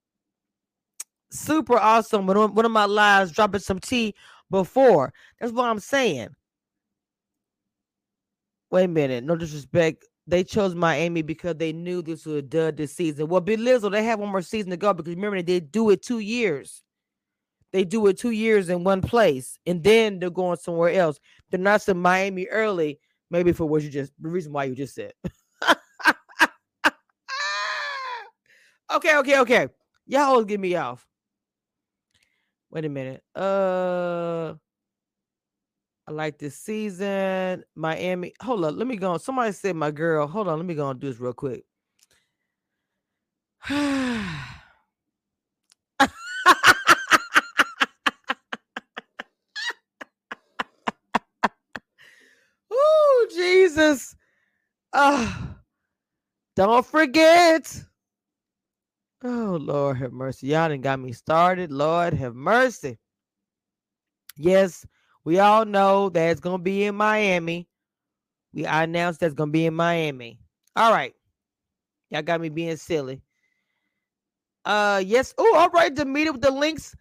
super 1.31 1.77
awesome. 1.77 2.29
Of, 2.29 2.53
one 2.53 2.65
of 2.65 2.71
my 2.71 2.85
lives 2.85 3.31
dropping 3.31 3.61
some 3.61 3.79
tea 3.79 4.15
before. 4.49 5.13
That's 5.39 5.53
what 5.53 5.65
I'm 5.65 5.79
saying. 5.79 6.29
Wait 8.71 8.83
a 8.85 8.87
minute, 8.87 9.23
no 9.23 9.35
disrespect. 9.35 10.05
They 10.27 10.43
chose 10.43 10.75
Miami 10.75 11.23
because 11.23 11.55
they 11.55 11.73
knew 11.73 12.03
this 12.03 12.25
was 12.25 12.35
a 12.35 12.41
dud 12.43 12.77
this 12.77 12.93
season. 12.93 13.27
Well, 13.27 13.41
Big 13.41 13.59
Lizzo, 13.59 13.91
they 13.91 14.03
have 14.03 14.19
one 14.19 14.29
more 14.29 14.43
season 14.43 14.69
to 14.69 14.77
go 14.77 14.93
because 14.93 15.15
remember 15.15 15.41
they 15.41 15.59
do 15.59 15.89
it 15.89 16.03
two 16.03 16.19
years. 16.19 16.83
They 17.71 17.83
do 17.83 18.05
it 18.07 18.17
two 18.17 18.31
years 18.31 18.69
in 18.69 18.83
one 18.83 19.01
place, 19.01 19.57
and 19.65 19.83
then 19.83 20.19
they're 20.19 20.29
going 20.29 20.57
somewhere 20.57 20.91
else. 20.91 21.19
They're 21.49 21.59
not 21.59 21.87
in 21.87 21.97
Miami 21.99 22.45
early, 22.47 22.99
maybe 23.29 23.51
for 23.53 23.65
what 23.65 23.81
you 23.83 23.89
just 23.89 24.11
the 24.19 24.29
reason 24.29 24.51
why 24.51 24.65
you 24.65 24.75
just 24.75 24.95
said. 24.95 25.13
okay, 28.91 29.17
okay, 29.17 29.39
okay. 29.39 29.67
Y'all 30.07 30.21
always 30.21 30.45
get 30.45 30.59
me 30.59 30.75
off. 30.75 31.08
Wait 32.71 32.85
a 32.85 32.89
minute. 32.89 33.23
Uh 33.35 34.53
I 36.07 36.11
like 36.11 36.37
this 36.39 36.55
season. 36.57 37.63
Miami. 37.75 38.33
Hold 38.41 38.65
up. 38.65 38.75
Let 38.77 38.87
me 38.87 38.95
go. 38.97 39.17
Somebody 39.17 39.51
said 39.53 39.75
my 39.75 39.91
girl. 39.91 40.27
Hold 40.27 40.47
on. 40.49 40.57
Let 40.59 40.65
me 40.67 40.75
go 40.75 40.89
and 40.89 40.99
do 40.99 41.07
this 41.07 41.19
real 41.19 41.33
quick. 41.33 41.63
oh, 43.69 44.35
Jesus. 53.33 54.15
Oh, 54.93 55.55
don't 56.55 56.85
forget. 56.85 57.83
Oh, 59.23 59.57
Lord 59.59 59.97
have 59.97 60.13
mercy. 60.13 60.47
Y'all 60.47 60.69
done 60.69 60.81
got 60.81 60.99
me 60.99 61.11
started. 61.11 61.71
Lord 61.71 62.13
have 62.13 62.35
mercy. 62.35 62.97
Yes, 64.37 64.85
we 65.25 65.39
all 65.39 65.65
know 65.65 66.09
that 66.09 66.29
it's 66.29 66.39
gonna 66.39 66.57
be 66.57 66.85
in 66.85 66.95
Miami. 66.95 67.67
We 68.53 68.65
I 68.65 68.83
announced 68.83 69.19
that's 69.19 69.33
gonna 69.33 69.51
be 69.51 69.65
in 69.65 69.73
Miami. 69.73 70.39
All 70.75 70.93
right. 70.93 71.13
Y'all 72.09 72.21
got 72.21 72.39
me 72.39 72.47
being 72.47 72.77
silly. 72.77 73.21
Uh 74.63 75.03
yes. 75.05 75.33
Oh, 75.37 75.55
all 75.57 75.69
right. 75.69 75.93
To 75.93 76.01
it 76.01 76.31
with 76.31 76.41
the 76.41 76.51
links. 76.51 76.95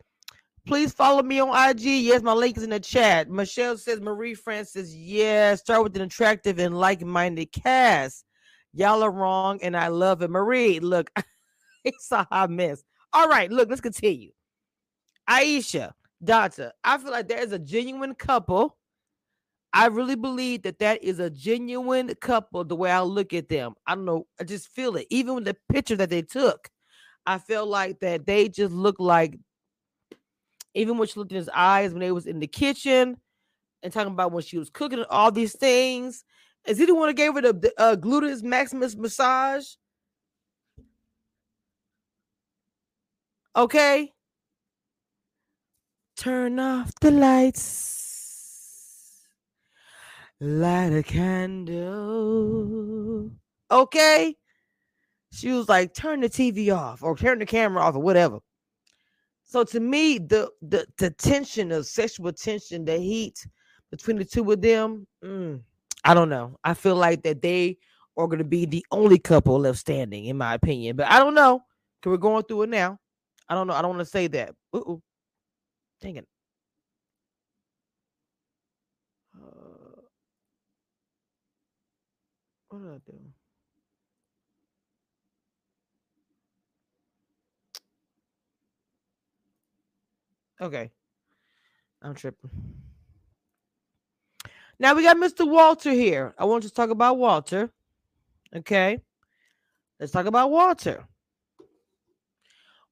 Please 0.66 0.92
follow 0.92 1.22
me 1.22 1.40
on 1.40 1.70
IG. 1.70 1.84
Yes, 1.84 2.20
my 2.22 2.32
link 2.34 2.56
is 2.56 2.62
in 2.62 2.70
the 2.70 2.80
chat. 2.80 3.30
Michelle 3.30 3.78
says 3.78 4.00
Marie 4.00 4.34
Francis. 4.34 4.94
yes. 4.94 5.60
start 5.60 5.82
with 5.82 5.96
an 5.96 6.02
attractive 6.02 6.58
and 6.58 6.76
like-minded 6.76 7.52
cast. 7.52 8.26
Y'all 8.74 9.02
are 9.02 9.10
wrong, 9.10 9.58
and 9.62 9.74
I 9.74 9.88
love 9.88 10.20
it. 10.20 10.28
Marie, 10.28 10.78
look, 10.78 11.10
it's 11.84 12.10
a 12.12 12.26
hot 12.30 12.50
mess. 12.50 12.82
All 13.12 13.28
right, 13.28 13.50
look, 13.50 13.68
let's 13.68 13.80
continue. 13.80 14.30
Aisha, 15.28 15.92
Data, 16.22 16.72
I 16.82 16.98
feel 16.98 17.10
like 17.10 17.28
there 17.28 17.42
is 17.42 17.52
a 17.52 17.58
genuine 17.58 18.14
couple. 18.14 18.76
I 19.72 19.86
really 19.86 20.16
believe 20.16 20.62
that 20.62 20.78
that 20.78 21.02
is 21.04 21.18
a 21.18 21.28
genuine 21.28 22.14
couple. 22.20 22.64
The 22.64 22.76
way 22.76 22.90
I 22.90 23.02
look 23.02 23.34
at 23.34 23.48
them, 23.48 23.74
I 23.86 23.94
don't 23.94 24.06
know. 24.06 24.26
I 24.40 24.44
just 24.44 24.68
feel 24.68 24.96
it. 24.96 25.06
Even 25.10 25.34
with 25.34 25.44
the 25.44 25.56
picture 25.70 25.96
that 25.96 26.10
they 26.10 26.22
took, 26.22 26.70
I 27.26 27.38
feel 27.38 27.66
like 27.66 28.00
that 28.00 28.26
they 28.26 28.48
just 28.48 28.72
look 28.72 28.96
like. 28.98 29.38
Even 30.74 30.96
when 30.96 31.08
she 31.08 31.18
looked 31.18 31.32
in 31.32 31.36
his 31.36 31.50
eyes 31.52 31.92
when 31.92 32.00
they 32.00 32.12
was 32.12 32.26
in 32.26 32.40
the 32.40 32.46
kitchen, 32.46 33.18
and 33.82 33.92
talking 33.92 34.12
about 34.12 34.32
when 34.32 34.42
she 34.42 34.58
was 34.58 34.70
cooking 34.70 35.04
all 35.10 35.30
these 35.30 35.56
things. 35.56 36.24
Is 36.66 36.78
he 36.78 36.86
the 36.86 36.94
one 36.94 37.08
that 37.08 37.14
gave 37.14 37.34
her 37.34 37.40
the, 37.40 37.52
the 37.52 37.72
uh, 37.78 37.96
gluteus 37.96 38.42
maximus 38.42 38.96
massage? 38.96 39.66
Okay. 43.58 44.12
Turn 46.16 46.58
off 46.60 46.92
the 47.00 47.10
lights. 47.10 49.24
Light 50.38 50.92
a 50.92 51.02
candle. 51.02 51.72
Okay. 53.68 54.36
She 55.32 55.50
was 55.50 55.68
like, 55.68 55.92
turn 55.92 56.20
the 56.20 56.28
TV 56.28 56.72
off 56.72 57.02
or 57.02 57.16
turn 57.16 57.40
the 57.40 57.46
camera 57.46 57.82
off 57.82 57.96
or 57.96 57.98
whatever. 57.98 58.38
So 59.42 59.64
to 59.64 59.80
me, 59.80 60.18
the 60.18 60.52
the, 60.62 60.86
the 60.98 61.10
tension 61.10 61.72
of 61.72 61.86
sexual 61.86 62.32
tension, 62.32 62.84
the 62.84 62.98
heat 62.98 63.44
between 63.90 64.18
the 64.18 64.24
two 64.24 64.48
of 64.52 64.60
them, 64.60 65.04
mm, 65.24 65.60
I 66.04 66.14
don't 66.14 66.28
know. 66.28 66.56
I 66.62 66.74
feel 66.74 66.94
like 66.94 67.24
that 67.24 67.42
they 67.42 67.78
are 68.16 68.28
going 68.28 68.38
to 68.38 68.44
be 68.44 68.66
the 68.66 68.86
only 68.92 69.18
couple 69.18 69.58
left 69.58 69.80
standing, 69.80 70.26
in 70.26 70.36
my 70.36 70.54
opinion. 70.54 70.94
But 70.94 71.08
I 71.08 71.18
don't 71.18 71.34
know. 71.34 71.58
Cause 72.00 72.12
we're 72.12 72.18
going 72.18 72.44
through 72.44 72.62
it 72.62 72.68
now. 72.68 73.00
I 73.48 73.54
don't 73.54 73.66
know. 73.66 73.74
I 73.74 73.82
don't 73.82 73.90
want 73.96 74.00
to 74.00 74.04
say 74.06 74.26
that. 74.28 74.54
Ooh, 74.76 75.02
dang 76.00 76.16
it. 76.16 76.26
Uh, 79.36 80.02
what 82.68 82.82
did 82.82 82.90
I 82.90 82.98
do? 83.06 83.18
Okay. 90.60 90.90
I'm 92.02 92.14
tripping. 92.14 92.50
Now 94.78 94.94
we 94.94 95.02
got 95.02 95.16
Mr. 95.16 95.48
Walter 95.48 95.92
here. 95.92 96.34
I 96.38 96.44
want 96.44 96.62
to 96.64 96.70
talk 96.70 96.90
about 96.90 97.18
Walter. 97.18 97.70
Okay. 98.54 99.00
Let's 99.98 100.12
talk 100.12 100.26
about 100.26 100.50
Walter. 100.50 101.04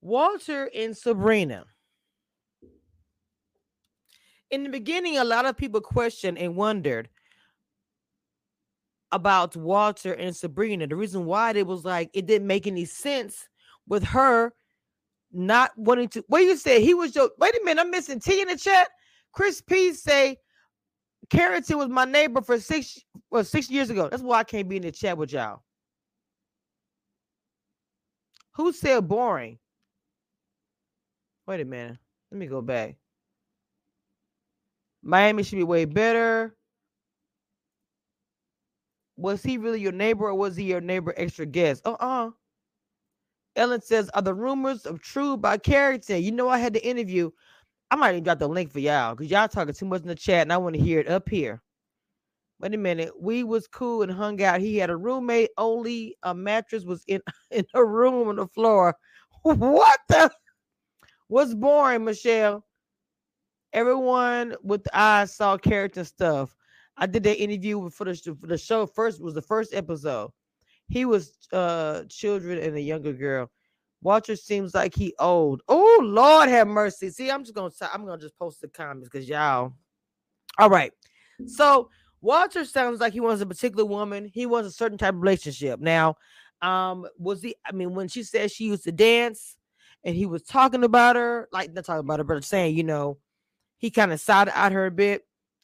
Walter 0.06 0.70
and 0.72 0.96
Sabrina. 0.96 1.64
In 4.52 4.62
the 4.62 4.68
beginning, 4.68 5.18
a 5.18 5.24
lot 5.24 5.46
of 5.46 5.56
people 5.56 5.80
questioned 5.80 6.38
and 6.38 6.54
wondered 6.54 7.08
about 9.10 9.56
Walter 9.56 10.12
and 10.12 10.34
Sabrina. 10.34 10.86
The 10.86 10.94
reason 10.94 11.24
why 11.24 11.50
it 11.50 11.66
was 11.66 11.84
like 11.84 12.10
it 12.14 12.26
didn't 12.26 12.46
make 12.46 12.68
any 12.68 12.84
sense 12.84 13.48
with 13.88 14.04
her 14.04 14.52
not 15.32 15.72
wanting 15.76 16.08
to. 16.10 16.24
What 16.28 16.44
you 16.44 16.56
said? 16.56 16.82
He 16.82 16.94
was 16.94 17.14
your. 17.16 17.30
Wait 17.38 17.56
a 17.56 17.64
minute, 17.64 17.80
I'm 17.80 17.90
missing 17.90 18.20
T 18.20 18.40
in 18.40 18.46
the 18.46 18.56
chat. 18.56 18.88
Chris 19.32 19.60
P 19.60 19.92
say 19.92 20.38
Carrington 21.30 21.78
was 21.78 21.88
my 21.88 22.04
neighbor 22.04 22.42
for 22.42 22.60
six 22.60 23.02
well 23.30 23.42
six 23.42 23.68
years 23.68 23.90
ago. 23.90 24.08
That's 24.08 24.22
why 24.22 24.38
I 24.38 24.44
can't 24.44 24.68
be 24.68 24.76
in 24.76 24.82
the 24.82 24.92
chat 24.92 25.18
with 25.18 25.32
y'all. 25.32 25.64
Who 28.52 28.72
said 28.72 29.08
boring? 29.08 29.58
Wait 31.46 31.60
a 31.60 31.64
minute. 31.64 31.98
Let 32.30 32.38
me 32.38 32.46
go 32.46 32.60
back. 32.60 32.96
Miami 35.02 35.42
should 35.44 35.56
be 35.56 35.62
way 35.62 35.84
better. 35.84 36.56
Was 39.16 39.42
he 39.42 39.56
really 39.56 39.80
your 39.80 39.92
neighbor 39.92 40.26
or 40.26 40.34
was 40.34 40.56
he 40.56 40.64
your 40.64 40.80
neighbor 40.80 41.14
extra 41.16 41.46
guest? 41.46 41.86
Uh-uh. 41.86 42.30
Ellen 43.54 43.80
says, 43.80 44.10
Are 44.10 44.22
the 44.22 44.34
rumors 44.34 44.84
of 44.84 45.00
true 45.00 45.36
by 45.36 45.56
Carrington? 45.56 46.22
You 46.22 46.32
know, 46.32 46.48
I 46.48 46.58
had 46.58 46.74
the 46.74 46.86
interview. 46.86 47.30
I 47.90 47.96
might 47.96 48.10
even 48.12 48.24
drop 48.24 48.40
the 48.40 48.48
link 48.48 48.72
for 48.72 48.80
y'all 48.80 49.14
because 49.14 49.30
y'all 49.30 49.48
talking 49.48 49.72
too 49.72 49.86
much 49.86 50.02
in 50.02 50.08
the 50.08 50.14
chat 50.14 50.42
and 50.42 50.52
I 50.52 50.56
want 50.56 50.74
to 50.74 50.82
hear 50.82 50.98
it 50.98 51.08
up 51.08 51.28
here. 51.28 51.62
Wait 52.58 52.74
a 52.74 52.76
minute. 52.76 53.12
We 53.18 53.44
was 53.44 53.68
cool 53.68 54.02
and 54.02 54.10
hung 54.10 54.42
out. 54.42 54.60
He 54.60 54.76
had 54.76 54.90
a 54.90 54.96
roommate, 54.96 55.50
only 55.56 56.16
a 56.24 56.34
mattress 56.34 56.84
was 56.84 57.04
in, 57.06 57.20
in 57.50 57.64
a 57.74 57.84
room 57.84 58.28
on 58.28 58.36
the 58.36 58.48
floor. 58.48 58.96
What 59.42 60.00
the 60.08 60.30
what's 61.28 61.54
boring, 61.54 62.04
Michelle? 62.04 62.64
Everyone 63.72 64.56
with 64.62 64.86
eyes 64.94 65.34
saw 65.34 65.58
character 65.58 66.04
stuff. 66.04 66.56
I 66.96 67.06
did 67.06 67.24
that 67.24 67.42
interview 67.42 67.90
for 67.90 68.04
the, 68.04 68.36
for 68.40 68.46
the 68.46 68.56
show. 68.56 68.86
First 68.86 69.20
was 69.20 69.34
the 69.34 69.42
first 69.42 69.74
episode. 69.74 70.30
He 70.88 71.04
was 71.04 71.32
uh 71.52 72.04
children 72.08 72.58
and 72.58 72.76
a 72.76 72.80
younger 72.80 73.12
girl. 73.12 73.50
Walter 74.02 74.36
seems 74.36 74.74
like 74.74 74.94
he 74.94 75.14
old. 75.18 75.62
Oh 75.68 76.00
Lord 76.02 76.48
have 76.48 76.68
mercy. 76.68 77.10
See, 77.10 77.30
I'm 77.30 77.42
just 77.42 77.54
gonna 77.54 77.72
I'm 77.92 78.06
gonna 78.06 78.20
just 78.20 78.38
post 78.38 78.60
the 78.60 78.68
comments 78.68 79.08
because 79.08 79.28
y'all. 79.28 79.72
All 80.58 80.70
right. 80.70 80.92
So 81.46 81.90
Walter 82.20 82.64
sounds 82.64 83.00
like 83.00 83.12
he 83.12 83.20
wants 83.20 83.42
a 83.42 83.46
particular 83.46 83.84
woman. 83.84 84.30
He 84.32 84.46
wants 84.46 84.68
a 84.68 84.72
certain 84.72 84.96
type 84.98 85.14
of 85.14 85.20
relationship. 85.20 85.80
Now, 85.80 86.16
um, 86.62 87.06
was 87.18 87.42
he? 87.42 87.56
I 87.64 87.72
mean, 87.72 87.94
when 87.94 88.08
she 88.08 88.22
said 88.22 88.50
she 88.50 88.64
used 88.64 88.84
to 88.84 88.92
dance, 88.92 89.56
and 90.06 90.14
he 90.14 90.24
was 90.24 90.44
talking 90.44 90.84
about 90.84 91.16
her, 91.16 91.48
like 91.52 91.72
not 91.72 91.84
talking 91.84 92.00
about 92.00 92.20
her, 92.20 92.24
but 92.24 92.44
saying, 92.44 92.76
you 92.76 92.84
know, 92.84 93.18
he 93.78 93.90
kind 93.90 94.12
of 94.12 94.20
sided 94.20 94.56
out 94.56 94.70
her 94.70 94.86
a 94.86 94.90
bit. 94.90 95.22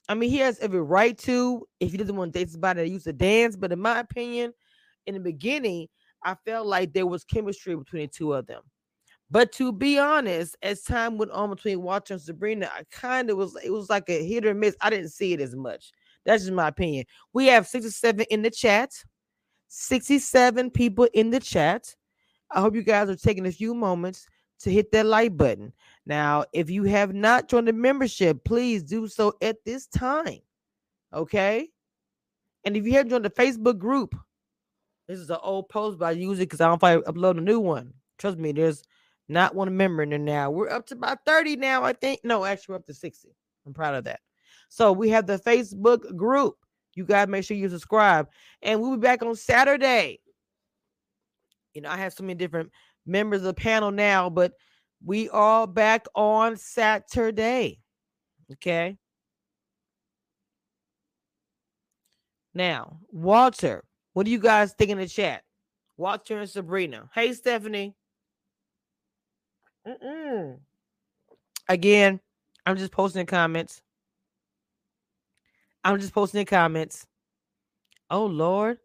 I 0.08 0.14
mean, 0.14 0.30
he 0.30 0.38
has 0.38 0.58
every 0.58 0.82
right 0.82 1.16
to 1.18 1.64
if 1.78 1.92
he 1.92 1.96
doesn't 1.96 2.16
want 2.16 2.32
to 2.32 2.38
date 2.40 2.50
somebody 2.50 2.82
that 2.82 2.88
used 2.88 3.04
to 3.04 3.12
dance. 3.12 3.54
But 3.54 3.70
in 3.70 3.78
my 3.78 4.00
opinion, 4.00 4.52
in 5.06 5.14
the 5.14 5.20
beginning, 5.20 5.86
I 6.24 6.34
felt 6.44 6.66
like 6.66 6.92
there 6.92 7.06
was 7.06 7.22
chemistry 7.22 7.76
between 7.76 8.02
the 8.02 8.08
two 8.08 8.32
of 8.32 8.48
them. 8.48 8.62
But 9.30 9.52
to 9.52 9.72
be 9.72 9.96
honest, 10.00 10.56
as 10.60 10.82
time 10.82 11.18
went 11.18 11.30
on 11.30 11.50
between 11.50 11.80
Walter 11.80 12.14
and 12.14 12.20
Sabrina, 12.20 12.68
I 12.74 12.82
kind 12.90 13.30
of 13.30 13.36
was 13.36 13.56
it 13.64 13.70
was 13.70 13.88
like 13.88 14.10
a 14.10 14.26
hit 14.26 14.44
or 14.44 14.54
miss. 14.54 14.74
I 14.80 14.90
didn't 14.90 15.10
see 15.10 15.32
it 15.32 15.40
as 15.40 15.54
much. 15.54 15.92
That's 16.26 16.42
just 16.42 16.52
my 16.52 16.68
opinion. 16.68 17.04
We 17.32 17.46
have 17.46 17.68
67 17.68 18.26
in 18.28 18.42
the 18.42 18.50
chat, 18.50 18.90
67 19.68 20.72
people 20.72 21.08
in 21.14 21.30
the 21.30 21.40
chat. 21.40 21.94
I 22.50 22.60
hope 22.60 22.74
you 22.74 22.82
guys 22.82 23.08
are 23.08 23.16
taking 23.16 23.46
a 23.46 23.52
few 23.52 23.72
moments 23.72 24.26
to 24.62 24.70
hit 24.70 24.92
that 24.92 25.06
like 25.06 25.36
button. 25.36 25.72
Now, 26.06 26.44
if 26.52 26.70
you 26.70 26.84
have 26.84 27.14
not 27.14 27.48
joined 27.48 27.68
the 27.68 27.72
membership, 27.72 28.44
please 28.44 28.82
do 28.82 29.06
so 29.06 29.34
at 29.40 29.64
this 29.64 29.86
time. 29.86 30.40
Okay. 31.12 31.68
And 32.64 32.76
if 32.76 32.86
you 32.86 32.92
haven't 32.92 33.10
joined 33.10 33.24
the 33.24 33.30
Facebook 33.30 33.78
group, 33.78 34.14
this 35.08 35.18
is 35.18 35.30
an 35.30 35.38
old 35.42 35.68
post, 35.68 35.98
but 35.98 36.06
I 36.06 36.10
use 36.12 36.38
it 36.38 36.48
because 36.48 36.60
I 36.60 36.68
don't 36.68 36.78
probably 36.78 37.02
upload 37.02 37.38
a 37.38 37.40
new 37.40 37.60
one. 37.60 37.92
Trust 38.18 38.38
me, 38.38 38.52
there's 38.52 38.82
not 39.28 39.54
one 39.54 39.76
member 39.76 40.02
in 40.02 40.10
there 40.10 40.18
now. 40.18 40.50
We're 40.50 40.70
up 40.70 40.86
to 40.86 40.94
about 40.94 41.24
30 41.26 41.56
now, 41.56 41.82
I 41.82 41.92
think. 41.92 42.20
No, 42.24 42.44
actually, 42.44 42.74
we're 42.74 42.78
up 42.78 42.86
to 42.86 42.94
60. 42.94 43.28
I'm 43.66 43.74
proud 43.74 43.94
of 43.94 44.04
that. 44.04 44.20
So 44.68 44.92
we 44.92 45.10
have 45.10 45.26
the 45.26 45.38
Facebook 45.38 46.16
group. 46.16 46.56
You 46.94 47.04
guys 47.04 47.28
make 47.28 47.44
sure 47.44 47.56
you 47.56 47.68
subscribe. 47.68 48.28
And 48.62 48.80
we'll 48.80 48.92
be 48.92 49.00
back 49.00 49.22
on 49.22 49.34
Saturday. 49.34 50.20
You 51.74 51.80
know, 51.80 51.90
I 51.90 51.96
have 51.96 52.12
so 52.12 52.22
many 52.22 52.34
different 52.34 52.70
members 53.06 53.40
of 53.40 53.44
the 53.44 53.54
panel 53.54 53.90
now, 53.90 54.30
but 54.30 54.52
we 55.04 55.28
are 55.30 55.66
back 55.66 56.06
on 56.14 56.56
Saturday. 56.56 57.80
Okay. 58.52 58.96
Now, 62.54 62.98
Walter, 63.10 63.84
what 64.12 64.26
do 64.26 64.32
you 64.32 64.38
guys 64.38 64.74
think 64.74 64.90
in 64.90 64.98
the 64.98 65.08
chat? 65.08 65.42
Walter 65.96 66.38
and 66.38 66.48
Sabrina. 66.48 67.08
Hey, 67.14 67.32
Stephanie. 67.32 67.94
Mm-mm. 69.86 70.58
Again, 71.68 72.20
I'm 72.66 72.76
just 72.76 72.92
posting 72.92 73.24
the 73.24 73.30
comments. 73.30 73.82
I'm 75.84 75.98
just 75.98 76.12
posting 76.12 76.38
the 76.38 76.44
comments. 76.44 77.06
Oh 78.10 78.26
Lord, 78.26 78.78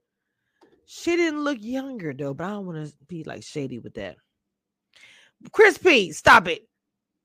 she 0.88 1.18
didn't 1.18 1.44
look 1.44 1.58
younger 1.62 2.14
though, 2.14 2.34
but 2.34 2.46
I 2.46 2.52
don't 2.52 2.66
want 2.66 2.88
to 2.88 2.94
be 3.08 3.26
like 3.26 3.44
shady 3.44 3.78
with 3.78 3.94
that. 3.96 4.16
Chris 5.52 5.78
P, 5.78 6.14
stop 6.14 6.48
it. 6.48 6.68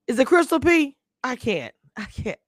Is 0.08 0.18
it 0.18 0.26
Crystal 0.26 0.60
P? 0.60 0.96
I 1.22 1.36
can't. 1.36 1.72
I 1.96 2.04
can't. 2.04 2.38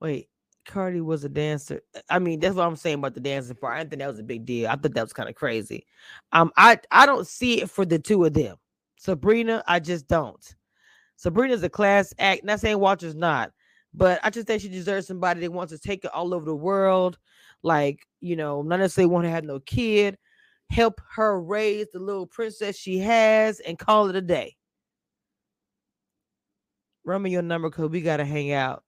Wait, 0.00 0.28
Cardi 0.66 1.00
was 1.00 1.24
a 1.24 1.28
dancer. 1.28 1.82
I 2.08 2.20
mean, 2.20 2.38
that's 2.38 2.54
what 2.54 2.66
I'm 2.66 2.76
saying 2.76 2.98
about 2.98 3.14
the 3.14 3.20
dancing 3.20 3.56
part. 3.56 3.74
I 3.74 3.78
didn't 3.78 3.90
think 3.90 4.00
that 4.00 4.08
was 4.08 4.20
a 4.20 4.24
big 4.24 4.46
deal. 4.46 4.68
I 4.68 4.76
thought 4.76 4.94
that 4.94 5.02
was 5.02 5.12
kind 5.12 5.28
of 5.28 5.34
crazy. 5.34 5.84
Um, 6.30 6.52
I 6.56 6.78
I 6.92 7.06
don't 7.06 7.26
see 7.26 7.62
it 7.62 7.70
for 7.70 7.84
the 7.84 7.98
two 7.98 8.24
of 8.24 8.34
them. 8.34 8.56
Sabrina, 8.96 9.64
I 9.66 9.80
just 9.80 10.06
don't. 10.06 10.54
Sabrina's 11.16 11.62
a 11.64 11.68
class 11.68 12.14
act. 12.20 12.44
Not 12.44 12.60
saying 12.60 12.78
Walter's 12.78 13.16
not, 13.16 13.50
but 13.92 14.20
I 14.22 14.30
just 14.30 14.46
think 14.46 14.62
she 14.62 14.68
deserves 14.68 15.08
somebody 15.08 15.40
that 15.40 15.52
wants 15.52 15.72
to 15.72 15.78
take 15.78 16.04
it 16.04 16.12
all 16.14 16.32
over 16.32 16.44
the 16.44 16.54
world. 16.54 17.18
Like, 17.64 18.06
you 18.20 18.36
know, 18.36 18.62
not 18.62 18.78
necessarily 18.78 19.10
want 19.10 19.24
to 19.24 19.30
have 19.30 19.42
no 19.42 19.58
kid, 19.58 20.18
help 20.70 21.00
her 21.16 21.40
raise 21.40 21.86
the 21.92 21.98
little 21.98 22.26
princess 22.26 22.76
she 22.76 22.98
has 22.98 23.58
and 23.60 23.78
call 23.78 24.08
it 24.10 24.16
a 24.16 24.20
day. 24.20 24.54
Run 27.04 27.22
me 27.22 27.30
your 27.30 27.42
number 27.42 27.70
because 27.70 27.90
we 27.90 28.02
got 28.02 28.18
to 28.18 28.24
hang 28.24 28.52
out. 28.52 28.84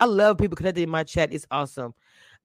I 0.00 0.04
love 0.04 0.38
people 0.38 0.56
connected 0.56 0.82
in 0.82 0.90
my 0.90 1.02
chat. 1.02 1.32
It's 1.32 1.46
awesome. 1.50 1.94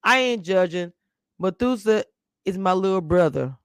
I 0.03 0.19
ain't 0.19 0.43
judging. 0.43 0.93
Methuselah 1.39 2.05
is 2.45 2.57
my 2.57 2.73
little 2.73 3.01
brother. 3.01 3.55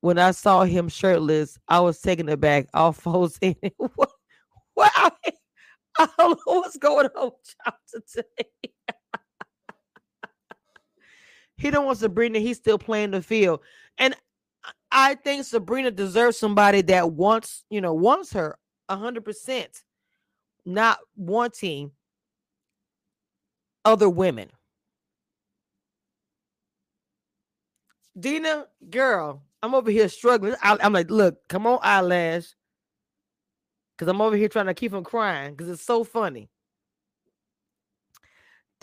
When 0.00 0.18
I 0.18 0.32
saw 0.32 0.64
him 0.64 0.88
shirtless, 0.88 1.58
I 1.68 1.80
was 1.80 2.00
taken 2.00 2.28
aback. 2.28 2.66
All 2.74 2.92
folks 2.92 3.38
in. 3.40 3.56
What? 3.78 4.10
what? 4.74 4.92
I, 4.96 5.10
I 5.98 6.08
don't 6.18 6.38
know 6.46 6.60
what's 6.60 6.76
going 6.76 7.06
on 7.16 7.30
y'all 7.66 7.74
today. 7.90 8.50
he 11.56 11.70
don't 11.70 11.86
want 11.86 11.98
Sabrina. 11.98 12.38
He's 12.38 12.58
still 12.58 12.78
playing 12.78 13.12
the 13.12 13.22
field, 13.22 13.60
and 13.98 14.14
I- 14.90 15.14
think 15.16 15.44
Sabrina 15.44 15.90
deserves 15.90 16.38
somebody 16.38 16.82
that 16.82 17.12
wants, 17.12 17.64
you 17.70 17.80
know, 17.80 17.94
wants 17.94 18.32
her 18.32 18.58
hundred 18.90 19.24
percent, 19.24 19.82
not 20.64 20.98
wanting 21.16 21.92
other 23.84 24.08
women. 24.08 24.50
Dina, 28.18 28.66
girl, 28.90 29.42
I'm 29.62 29.74
over 29.74 29.90
here 29.90 30.08
struggling. 30.08 30.54
I, 30.62 30.76
am 30.80 30.92
like, 30.92 31.10
look, 31.10 31.48
come 31.48 31.66
on, 31.66 31.80
eyelash. 31.82 32.54
Because 33.96 34.08
I'm 34.10 34.20
over 34.20 34.36
here 34.36 34.48
trying 34.48 34.66
to 34.66 34.74
keep 34.74 34.92
from 34.92 35.04
crying 35.04 35.52
because 35.54 35.70
it's 35.70 35.84
so 35.84 36.04
funny. 36.04 36.48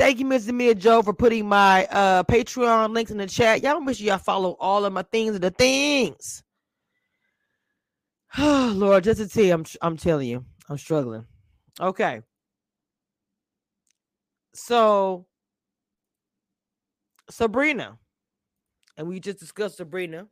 Thank 0.02 0.18
you, 0.18 0.26
Mr. 0.26 0.52
Mia 0.52 0.74
Joe, 0.74 1.04
for 1.04 1.14
putting 1.14 1.48
my 1.48 1.86
uh 1.86 2.24
Patreon 2.24 2.92
links 2.92 3.12
in 3.12 3.20
the 3.20 3.28
chat. 3.28 3.62
Y'all 3.62 3.80
make 3.80 3.98
sure 3.98 4.08
y'all 4.08 4.18
follow 4.18 4.58
all 4.60 4.84
of 4.84 4.92
my 4.92 5.04
things 5.04 5.36
and 5.36 5.44
the 5.44 5.52
things. 5.52 6.42
Oh, 8.36 8.74
Lord, 8.76 9.04
just 9.04 9.32
to 9.32 9.44
you, 9.44 9.54
I'm 9.54 9.64
I'm 9.80 9.98
telling 9.98 10.28
you, 10.28 10.44
I'm 10.68 10.80
struggling. 10.80 11.28
Okay. 11.80 12.24
So 14.56 15.28
Sabrina, 17.30 18.00
and 18.98 19.08
we 19.08 19.20
just 19.20 19.38
discussed 19.38 19.78
Sabrina. 19.78 20.26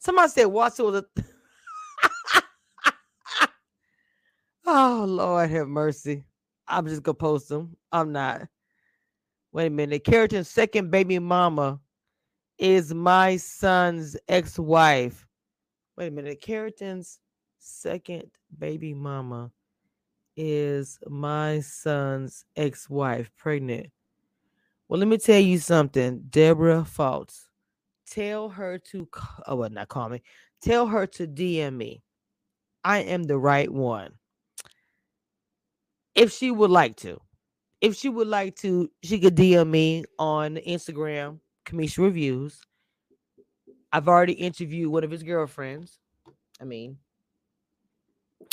Somebody 0.00 0.28
said 0.28 0.44
Watson 0.48 0.84
was 0.84 0.96
a 0.96 2.42
Oh 4.66 5.06
Lord 5.08 5.48
have 5.48 5.66
mercy. 5.66 6.26
I'm 6.72 6.86
just 6.86 7.02
gonna 7.02 7.14
post 7.14 7.48
them. 7.48 7.76
I'm 7.92 8.12
not. 8.12 8.48
Wait 9.52 9.66
a 9.66 9.70
minute. 9.70 10.04
Carrington's 10.04 10.48
second 10.48 10.90
baby 10.90 11.18
mama 11.18 11.78
is 12.58 12.94
my 12.94 13.36
son's 13.36 14.16
ex-wife. 14.28 15.26
Wait 15.96 16.08
a 16.08 16.10
minute. 16.10 16.40
Carrington's 16.40 17.18
second 17.58 18.30
baby 18.58 18.94
mama 18.94 19.50
is 20.36 20.98
my 21.06 21.60
son's 21.60 22.46
ex-wife 22.56 23.30
pregnant. 23.36 23.88
Well, 24.88 24.98
let 24.98 25.08
me 25.08 25.18
tell 25.18 25.40
you 25.40 25.58
something, 25.58 26.24
Deborah 26.30 26.84
Faults. 26.84 27.48
Tell 28.10 28.48
her 28.48 28.78
to 28.78 29.08
oh 29.46 29.56
well, 29.56 29.70
not 29.70 29.88
call 29.88 30.08
me. 30.08 30.22
Tell 30.62 30.86
her 30.86 31.06
to 31.08 31.26
DM 31.26 31.76
me. 31.76 32.02
I 32.84 32.98
am 33.00 33.24
the 33.24 33.38
right 33.38 33.70
one. 33.70 34.12
If 36.14 36.32
she 36.32 36.50
would 36.50 36.70
like 36.70 36.96
to. 36.96 37.20
If 37.80 37.96
she 37.96 38.08
would 38.08 38.28
like 38.28 38.54
to, 38.56 38.90
she 39.02 39.18
could 39.18 39.34
DM 39.34 39.68
me 39.68 40.04
on 40.18 40.56
Instagram, 40.56 41.40
Cameshia 41.66 42.04
Reviews. 42.04 42.60
I've 43.92 44.08
already 44.08 44.34
interviewed 44.34 44.90
one 44.90 45.04
of 45.04 45.10
his 45.10 45.22
girlfriends. 45.22 45.98
I 46.60 46.64
mean, 46.64 46.98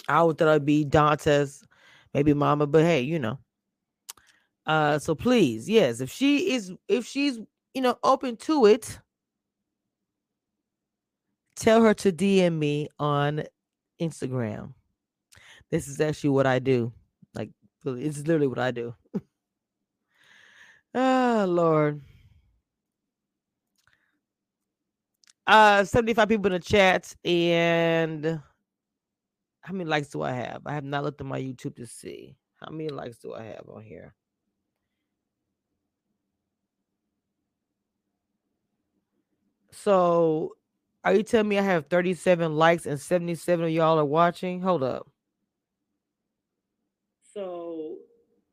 I 0.07 0.23
would 0.23 0.37
thought 0.37 0.49
it'd 0.49 0.65
be 0.65 0.83
Dante's 0.83 1.63
maybe 2.13 2.33
mama, 2.33 2.65
but 2.65 2.83
hey, 2.83 3.01
you 3.01 3.19
know. 3.19 3.39
Uh 4.65 4.99
so 4.99 5.15
please, 5.15 5.69
yes, 5.69 6.01
if 6.01 6.11
she 6.11 6.53
is 6.53 6.73
if 6.87 7.05
she's 7.05 7.39
you 7.73 7.81
know 7.81 7.97
open 8.03 8.35
to 8.37 8.65
it, 8.65 8.99
tell 11.55 11.81
her 11.83 11.93
to 11.93 12.11
DM 12.11 12.57
me 12.57 12.87
on 12.99 13.43
Instagram. 14.01 14.73
This 15.69 15.87
is 15.87 16.01
actually 16.01 16.31
what 16.31 16.47
I 16.47 16.59
do. 16.59 16.91
It's 17.85 18.19
literally 18.19 18.47
what 18.47 18.59
I 18.59 18.71
do. 18.71 18.95
oh 20.95 21.45
Lord. 21.49 22.01
Uh 25.47 25.83
75 25.83 26.29
people 26.29 26.47
in 26.47 26.53
the 26.53 26.59
chat 26.59 27.15
and 27.25 28.41
how 29.61 29.73
many 29.73 29.89
likes 29.89 30.09
do 30.09 30.21
I 30.23 30.31
have? 30.31 30.61
I 30.65 30.73
have 30.73 30.83
not 30.83 31.03
looked 31.03 31.21
at 31.21 31.27
my 31.27 31.39
YouTube 31.41 31.75
to 31.77 31.87
see. 31.87 32.35
How 32.57 32.71
many 32.71 32.89
likes 32.89 33.17
do 33.19 33.33
I 33.33 33.43
have 33.43 33.69
on 33.69 33.83
here? 33.83 34.15
So, 39.71 40.55
are 41.03 41.13
you 41.13 41.23
telling 41.23 41.49
me 41.49 41.59
I 41.59 41.63
have 41.63 41.87
37 41.87 42.55
likes 42.55 42.85
and 42.85 42.99
77 42.99 43.65
of 43.65 43.71
y'all 43.71 43.99
are 43.99 44.05
watching? 44.05 44.61
Hold 44.61 44.83
up. 44.83 45.07
So, 47.33 47.68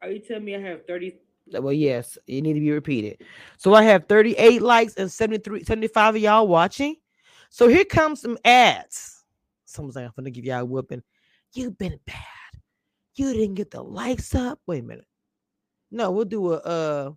are 0.03 0.11
you 0.11 0.19
telling 0.19 0.45
me 0.45 0.55
I 0.55 0.61
have 0.61 0.87
30? 0.87 1.17
Well, 1.53 1.73
yes, 1.73 2.19
you 2.27 2.43
need 2.43 2.55
to 2.55 2.61
be 2.61 2.73
repeated. 2.73 3.23
So, 3.57 3.75
I 3.75 3.83
have 3.85 4.07
38 4.09 4.63
likes 4.63 4.95
and 4.95 5.11
73, 5.11 5.65
75 5.65 6.17
of 6.17 6.21
y'all 6.21 6.49
watching. 6.49 6.97
So, 7.51 7.69
here 7.69 7.85
comes 7.85 8.21
some 8.21 8.37
ads. 8.45 9.25
Someone's 9.65 9.97
like, 9.97 10.11
I'm 10.17 10.25
to 10.25 10.31
give 10.31 10.45
y'all 10.45 10.61
a 10.61 10.65
whooping. 10.65 11.03
You've 11.55 11.79
been 11.79 11.99
bad. 12.07 12.17
You 13.15 13.33
didn't 13.33 13.55
get 13.55 13.71
the 13.71 13.83
likes 13.83 14.35
up. 14.35 14.59
Wait 14.67 14.81
a 14.81 14.83
minute. 14.83 15.07
No, 15.91 16.11
we'll 16.11 16.25
do 16.25 16.53
a, 16.53 16.57
uh, 16.57 17.13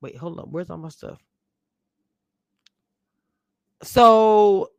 wait, 0.00 0.16
hold 0.16 0.38
on. 0.38 0.46
Where's 0.46 0.70
all 0.70 0.76
my 0.76 0.90
stuff? 0.90 1.18
So, 3.82 4.70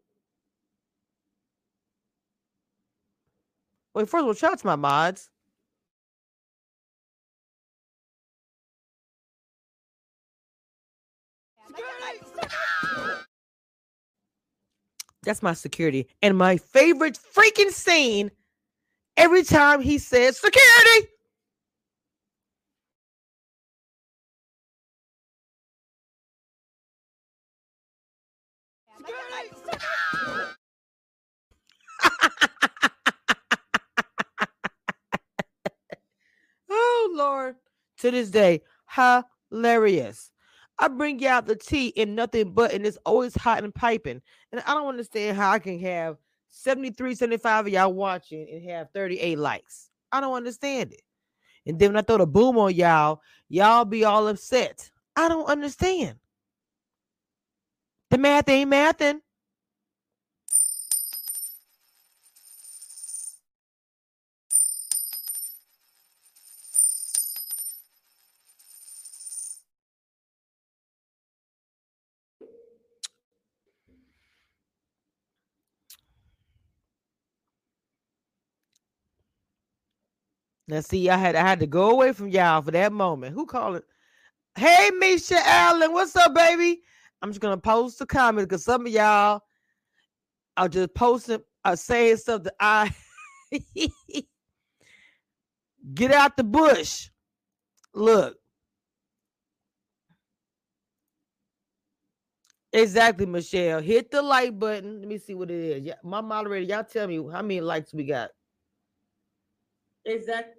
wait, 3.93 4.09
first 4.09 4.21
of 4.21 4.27
all, 4.27 4.33
shout 4.33 4.53
out 4.53 4.59
to 4.59 4.67
my 4.67 4.75
mods. 4.75 5.29
That's 15.27 15.43
my 15.43 15.53
security. 15.53 16.07
And 16.21 16.37
my 16.37 16.55
favorite 16.57 17.19
freaking 17.35 17.71
scene 17.71 18.31
every 19.17 19.43
time 19.43 19.81
he 19.81 19.97
says 19.97 20.39
security. 20.39 21.09
oh 36.69 37.13
Lord. 37.15 37.55
To 37.99 38.11
this 38.11 38.29
day, 38.31 38.61
hilarious. 39.51 40.31
I 40.79 40.87
bring 40.87 41.25
out 41.25 41.47
the 41.47 41.55
tea 41.55 41.93
and 41.97 42.15
nothing 42.15 42.51
but, 42.51 42.71
and 42.71 42.85
it's 42.85 42.97
always 43.05 43.35
hot 43.35 43.63
and 43.63 43.73
piping. 43.73 44.21
And 44.51 44.61
I 44.65 44.73
don't 44.73 44.87
understand 44.87 45.35
how 45.35 45.51
I 45.51 45.59
can 45.59 45.79
have 45.79 46.17
73, 46.49 47.15
75 47.15 47.67
of 47.67 47.73
y'all 47.73 47.93
watching 47.93 48.47
and 48.51 48.69
have 48.69 48.89
38 48.93 49.37
likes. 49.39 49.89
I 50.11 50.21
don't 50.21 50.35
understand 50.35 50.93
it. 50.93 51.01
And 51.65 51.79
then 51.79 51.89
when 51.89 51.97
I 51.97 52.01
throw 52.01 52.17
the 52.17 52.27
boom 52.27 52.57
on 52.57 52.73
y'all, 52.73 53.21
y'all 53.49 53.85
be 53.85 54.05
all 54.05 54.27
upset. 54.27 54.89
I 55.15 55.27
don't 55.27 55.49
understand. 55.49 56.15
The 58.09 58.17
math 58.17 58.47
ain't 58.47 58.71
mathing. 58.71 59.19
Now, 80.67 80.81
see, 80.81 81.09
I 81.09 81.17
had 81.17 81.35
I 81.35 81.41
had 81.47 81.59
to 81.61 81.67
go 81.67 81.91
away 81.91 82.13
from 82.13 82.29
y'all 82.29 82.61
for 82.63 82.71
that 82.71 82.93
moment. 82.93 83.35
Who 83.35 83.45
called 83.45 83.77
it? 83.77 83.83
Hey, 84.57 84.91
Misha 84.99 85.39
Allen, 85.45 85.93
what's 85.93 86.15
up, 86.15 86.33
baby? 86.35 86.81
I'm 87.21 87.31
just 87.31 87.41
gonna 87.41 87.57
post 87.57 88.01
a 88.01 88.07
comment 88.07 88.49
because 88.49 88.65
some 88.65 88.85
of 88.87 88.91
y'all 88.91 89.41
are 90.57 90.69
just 90.69 90.93
posting, 90.95 91.41
are 91.65 91.77
saying 91.77 92.17
stuff 92.17 92.43
that 92.43 92.55
I 92.59 92.93
get 95.95 96.11
out 96.11 96.37
the 96.37 96.43
bush. 96.43 97.09
Look, 97.93 98.37
exactly, 102.73 103.25
Michelle. 103.25 103.81
Hit 103.81 104.11
the 104.11 104.21
like 104.21 104.59
button. 104.59 104.99
Let 104.99 105.07
me 105.09 105.17
see 105.19 105.35
what 105.35 105.51
it 105.51 105.59
is. 105.77 105.83
Yeah, 105.83 105.95
my 106.03 106.21
moderator, 106.21 106.65
y'all 106.75 106.83
tell 106.85 107.07
me 107.07 107.17
how 107.31 107.41
many 107.41 107.61
likes 107.61 107.93
we 107.93 108.05
got. 108.05 108.31
Exactly. 110.05 110.56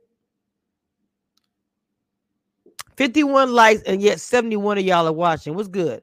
51 2.99 3.53
likes, 3.53 3.83
and 3.83 4.03
yet 4.03 4.19
71 4.19 4.79
of 4.79 4.85
y'all 4.85 5.07
are 5.07 5.13
watching. 5.13 5.55
What's 5.55 5.69
good? 5.69 6.03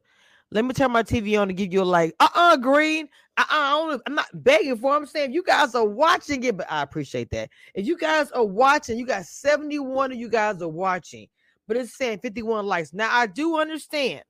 Let 0.51 0.63
me 0.63 0.73
turn 0.73 0.91
my 0.91 1.03
TV 1.03 1.37
on 1.37 1.49
to 1.49 1.53
give 1.53 1.73
you 1.73 1.81
a 1.81 1.83
like. 1.83 2.15
Uh-uh, 2.21 2.55
green. 2.55 3.09
Uh-uh, 3.35 3.45
I 3.49 3.97
I'm 4.07 4.15
not 4.15 4.27
begging 4.33 4.77
for. 4.77 4.93
it. 4.93 4.97
I'm 4.97 5.05
saying 5.05 5.33
you 5.33 5.43
guys 5.43 5.75
are 5.75 5.85
watching 5.85 6.41
it, 6.45 6.55
but 6.55 6.71
I 6.71 6.81
appreciate 6.83 7.29
that. 7.31 7.49
If 7.73 7.85
you 7.85 7.97
guys 7.97 8.31
are 8.31 8.45
watching, 8.45 8.97
you 8.97 9.05
got 9.05 9.25
71 9.25 10.13
of 10.13 10.17
you 10.17 10.29
guys 10.29 10.61
are 10.61 10.69
watching, 10.69 11.27
but 11.67 11.75
it's 11.75 11.97
saying 11.97 12.19
51 12.19 12.65
likes. 12.65 12.93
Now 12.93 13.09
I 13.11 13.27
do 13.27 13.59
understand 13.59 14.23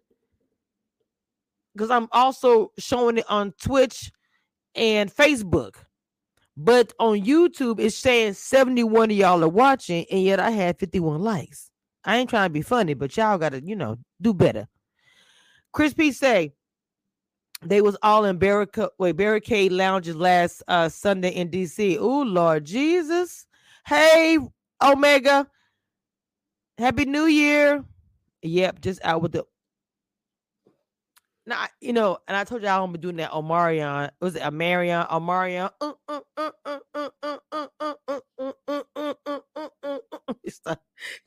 because 1.73 1.91
I'm 1.91 2.07
also 2.11 2.71
showing 2.79 3.19
it 3.19 3.25
on 3.29 3.53
Twitch 3.61 4.11
and 4.73 5.13
Facebook. 5.13 5.75
But 6.57 6.93
on 6.99 7.21
YouTube, 7.21 7.79
it's 7.79 7.95
saying 7.95 8.33
71 8.33 9.11
of 9.11 9.17
y'all 9.17 9.43
are 9.43 9.49
watching, 9.49 10.07
and 10.09 10.23
yet 10.23 10.39
I 10.39 10.49
had 10.49 10.79
51 10.79 11.21
likes. 11.21 11.69
I 12.05 12.17
ain't 12.17 12.29
trying 12.29 12.49
to 12.49 12.53
be 12.53 12.61
funny, 12.61 12.93
but 12.93 13.15
y'all 13.17 13.37
gotta, 13.37 13.61
you 13.61 13.75
know, 13.75 13.97
do 14.21 14.33
better. 14.33 14.67
Chris 15.73 15.93
P 15.93 16.11
say 16.11 16.53
they 17.61 17.81
was 17.81 17.97
all 18.01 18.25
in 18.25 18.37
barricade 18.37 18.89
wait, 18.97 19.13
barricade 19.13 19.71
lounges 19.71 20.15
last 20.15 20.63
uh 20.67 20.87
Sunday 20.87 21.29
in 21.29 21.49
DC. 21.49 21.97
Oh 21.99 22.21
Lord 22.21 22.65
Jesus. 22.65 23.45
Hey 23.85 24.37
Omega. 24.81 25.47
Happy 26.77 27.05
New 27.05 27.25
Year. 27.25 27.83
Yep, 28.41 28.81
just 28.81 29.03
out 29.03 29.21
with 29.21 29.31
the 29.31 29.45
now, 31.47 31.67
you 31.79 31.93
know, 31.93 32.17
and 32.27 32.35
I 32.35 32.43
told 32.43 32.63
you 32.63 32.67
I 32.67 32.77
don't 32.77 32.91
be 32.91 32.99
doing 32.99 33.17
that 33.17 33.31
Omarion. 33.31 34.09
Was 34.19 34.35
it 34.35 34.41
Omarion? 34.41 35.07
Omarion. 35.09 35.71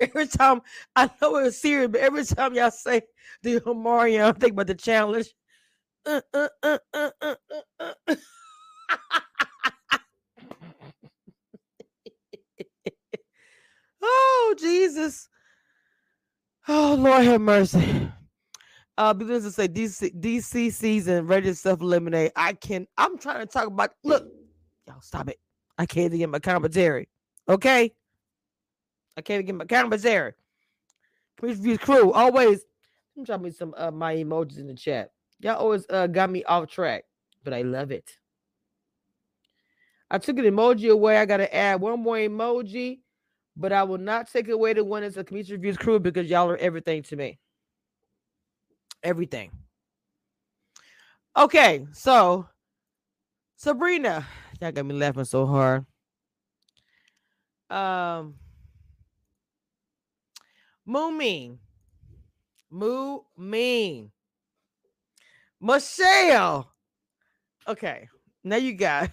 Every 0.00 0.26
time 0.26 0.62
I 0.96 1.10
know 1.20 1.36
it's 1.36 1.58
serious, 1.60 1.90
but 1.90 2.00
every 2.00 2.24
time 2.24 2.54
y'all 2.54 2.70
say 2.70 3.02
the 3.42 3.60
Omarion, 3.60 4.38
think 4.38 4.52
about 4.54 4.66
the 4.68 4.74
challenge. 4.74 5.28
oh, 14.02 14.54
Jesus. 14.58 15.28
Oh, 16.66 16.96
Lord 16.98 17.24
have 17.24 17.40
mercy. 17.40 18.10
Uh, 18.98 19.14
begins 19.14 19.44
to 19.44 19.52
say 19.52 19.68
DC 19.68 20.12
DC 20.20 20.72
season 20.72 21.24
ready 21.28 21.46
to 21.46 21.54
self 21.54 21.80
eliminate. 21.80 22.32
I 22.34 22.54
can. 22.54 22.84
I'm 22.98 23.16
trying 23.16 23.38
to 23.38 23.46
talk 23.46 23.68
about. 23.68 23.92
Look, 24.02 24.26
y'all 24.88 25.00
stop 25.00 25.28
it. 25.28 25.38
I 25.78 25.86
can't 25.86 26.06
even 26.06 26.18
get 26.18 26.28
my 26.28 26.40
commentary. 26.40 27.08
Okay, 27.48 27.92
I 29.16 29.20
can't 29.20 29.46
get 29.46 29.54
my 29.54 29.66
commentary. 29.66 30.32
Please 31.36 31.78
crew 31.78 32.12
always. 32.12 32.62
Drop 33.22 33.40
me 33.40 33.52
some 33.52 33.72
uh, 33.76 33.92
my 33.92 34.16
emojis 34.16 34.58
in 34.58 34.66
the 34.66 34.74
chat. 34.74 35.12
Y'all 35.38 35.58
always 35.58 35.86
uh, 35.90 36.08
got 36.08 36.28
me 36.28 36.42
off 36.42 36.66
track, 36.66 37.04
but 37.44 37.54
I 37.54 37.62
love 37.62 37.92
it. 37.92 38.10
I 40.10 40.18
took 40.18 40.38
an 40.38 40.44
emoji 40.44 40.90
away. 40.90 41.18
I 41.18 41.24
got 41.24 41.36
to 41.36 41.54
add 41.54 41.80
one 41.80 42.00
more 42.00 42.16
emoji, 42.16 42.98
but 43.56 43.72
I 43.72 43.84
will 43.84 43.98
not 43.98 44.28
take 44.28 44.48
away 44.48 44.72
the 44.72 44.82
one 44.82 45.02
that's 45.02 45.16
a 45.16 45.22
community 45.22 45.52
reviews 45.52 45.76
crew 45.76 46.00
because 46.00 46.28
y'all 46.28 46.50
are 46.50 46.56
everything 46.56 47.04
to 47.04 47.14
me 47.14 47.38
everything. 49.02 49.50
Okay, 51.36 51.86
so 51.92 52.48
Sabrina, 53.56 54.26
that 54.60 54.74
got 54.74 54.86
me 54.86 54.94
laughing 54.94 55.24
so 55.24 55.46
hard. 55.46 55.86
Um, 57.70 58.34
Moo 60.86 61.10
Mean, 61.10 61.58
Moo 62.70 63.20
Michelle. 65.60 66.72
Okay, 67.66 68.08
now 68.42 68.56
you 68.64 68.72
got 68.74 69.10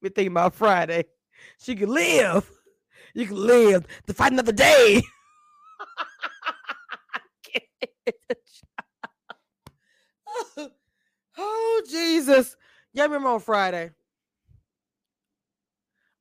me 0.00 0.08
thinking 0.08 0.32
about 0.32 0.54
Friday. 0.54 1.04
She 1.58 1.74
could 1.76 1.90
live. 1.90 2.50
You 3.14 3.26
can 3.26 3.36
live 3.36 3.86
to 4.06 4.14
fight 4.14 4.32
another 4.32 4.52
day. 4.52 5.02
oh 11.42 11.82
Jesus. 11.90 12.56
Y'all 12.92 13.04
remember 13.06 13.30
on 13.30 13.40
Friday? 13.40 13.90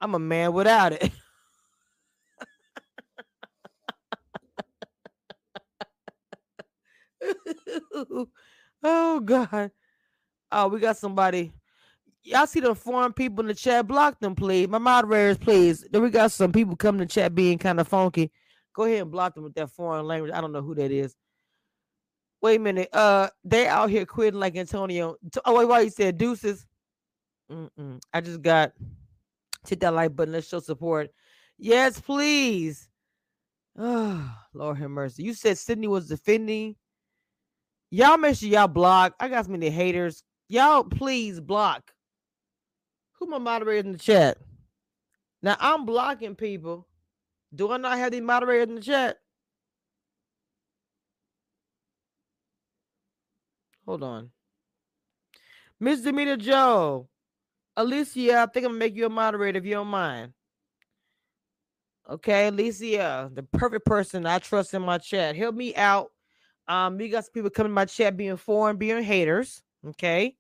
I'm 0.02 0.16
a 0.16 0.20
man 0.20 0.54
without 0.54 0.94
it. 0.94 1.12
oh 8.84 9.20
God. 9.20 9.72
Oh, 10.52 10.68
we 10.68 10.80
got 10.80 10.98
somebody. 10.98 11.54
Y'all 12.24 12.48
see 12.48 12.60
the 12.60 12.76
foreign 12.76 13.14
people 13.14 13.42
in 13.42 13.48
the 13.48 13.54
chat. 13.56 13.88
Block 13.88 14.20
them, 14.20 14.36
please. 14.36 14.68
My 14.68 14.78
moderators, 14.78 15.38
please. 15.38 15.86
Then 15.92 16.02
we 16.04 16.10
got 16.10 16.32
some 16.32 16.52
people 16.52 16.76
coming 16.76 17.00
to 17.00 17.06
chat 17.06 17.34
being 17.36 17.58
kind 17.58 17.80
of 17.80 17.88
funky. 17.88 18.32
Go 18.74 18.84
ahead 18.84 19.02
and 19.04 19.12
block 19.12 19.36
them 19.36 19.44
with 19.44 19.56
that 19.56 19.72
foreign 19.72 20.06
language. 20.08 20.32
I 20.34 20.42
don't 20.42 20.52
know 20.52 20.62
who 20.62 20.76
that 20.76 20.92
is. 20.92 21.16
Wait 22.42 22.56
a 22.56 22.60
minute. 22.60 22.90
Uh, 22.92 23.30
they 23.44 23.68
out 23.68 23.90
here 23.90 24.06
quitting 24.06 24.40
like 24.40 24.56
Antonio. 24.56 25.16
Oh, 25.46 25.58
wait, 25.58 25.66
why 25.66 25.82
you 25.82 25.90
said 25.90 26.18
deuces? 26.18 26.66
Mm-mm. 27.52 28.00
I 28.14 28.22
just 28.22 28.42
got 28.42 28.74
hit 29.68 29.80
that 29.82 29.94
like 29.94 30.16
button. 30.16 30.34
Let's 30.34 30.48
show 30.48 30.60
support. 30.60 31.12
Yes, 31.58 32.00
please. 32.00 32.88
Oh, 33.78 34.36
Lord 34.54 34.78
have 34.80 34.90
mercy. 34.90 35.24
You 35.24 35.34
said 35.34 35.58
Sydney 35.58 35.88
was 35.88 36.08
defending. 36.08 36.76
Y'all 37.92 38.18
make 38.18 38.38
sure 38.38 38.50
y'all 38.50 38.68
block. 38.68 39.14
I 39.20 39.28
got 39.28 39.46
so 39.46 39.52
many 39.52 39.70
haters. 39.70 40.24
Y'all 40.48 40.84
please 40.84 41.40
block. 41.40 41.92
Who 43.20 43.28
my 43.28 43.38
moderator 43.38 43.86
in 43.88 43.92
the 43.92 43.98
chat? 44.00 44.38
Now 45.44 45.58
I'm 45.60 45.86
blocking 45.86 46.36
people. 46.36 46.88
Do 47.54 47.72
I 47.72 47.78
not 47.78 47.98
have 47.98 48.12
the 48.12 48.22
moderator 48.22 48.64
in 48.64 48.76
the 48.76 48.82
chat? 48.82 49.18
Hold 53.86 54.04
on. 54.04 54.30
Miss 55.80 56.02
Demeter 56.02 56.38
Joe. 56.38 57.08
Alicia, 57.78 58.42
I 58.42 58.46
think 58.48 58.66
I'm 58.66 58.74
gonna 58.74 58.80
make 58.80 58.96
you 58.96 59.06
a 59.06 59.10
moderator 59.10 59.58
if 59.58 59.66
you 59.66 59.74
don't 59.74 59.88
mind. 59.88 60.34
Okay, 62.10 62.48
Alicia, 62.48 63.32
the 63.34 63.44
perfect 63.44 63.86
person 63.86 64.26
I 64.26 64.40
trust 64.40 64.74
in 64.74 64.82
my 64.82 64.98
chat. 64.98 65.36
Help 65.36 65.56
me 65.56 65.74
out. 65.76 66.12
Um, 66.68 66.98
we 66.98 67.10
got 67.10 67.26
some 67.26 67.32
people 67.34 67.50
coming 67.50 67.72
in 67.72 67.74
my 67.76 67.86
chat 67.86 68.18
being 68.18 68.38
foreign, 68.38 68.78
being 68.78 69.02
haters. 69.04 69.64
Okay. 69.88 70.36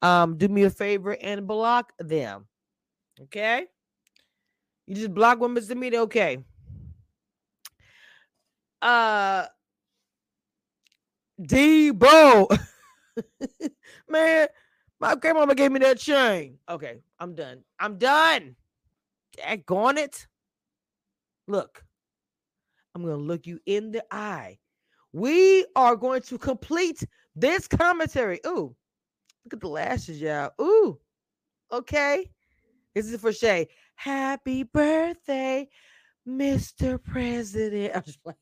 Um, 0.00 0.36
do 0.36 0.48
me 0.48 0.64
a 0.64 0.70
favor 0.70 1.16
and 1.20 1.46
block 1.46 1.92
them. 1.98 2.46
Okay. 3.20 3.66
You 4.86 4.96
just 4.96 5.14
block 5.14 5.38
one, 5.38 5.54
Miss 5.54 5.66
Demeter. 5.66 5.98
Okay. 5.98 6.44
Uh 8.80 9.46
Debo. 11.40 12.58
Man, 14.08 14.48
my 15.00 15.14
grandmama 15.14 15.54
gave 15.54 15.72
me 15.72 15.80
that 15.80 15.98
chain. 15.98 16.58
Okay, 16.68 17.00
I'm 17.18 17.34
done. 17.34 17.62
I'm 17.78 17.98
done. 17.98 18.56
Daggone 19.38 19.98
it. 19.98 20.26
Look, 21.48 21.84
I'm 22.94 23.02
going 23.02 23.16
to 23.18 23.22
look 23.22 23.46
you 23.46 23.58
in 23.66 23.92
the 23.92 24.04
eye. 24.10 24.58
We 25.12 25.66
are 25.76 25.96
going 25.96 26.22
to 26.22 26.38
complete 26.38 27.04
this 27.34 27.66
commentary. 27.66 28.40
Ooh, 28.46 28.74
look 29.44 29.54
at 29.54 29.60
the 29.60 29.68
lashes, 29.68 30.20
y'all. 30.20 30.50
Ooh, 30.60 30.98
okay. 31.70 32.30
This 32.94 33.10
is 33.10 33.20
for 33.20 33.32
Shay. 33.32 33.68
Happy 33.94 34.62
birthday, 34.64 35.68
Mr. 36.28 37.02
President. 37.02 37.96
I'm 37.96 38.02
just 38.02 38.22
playing. 38.22 38.36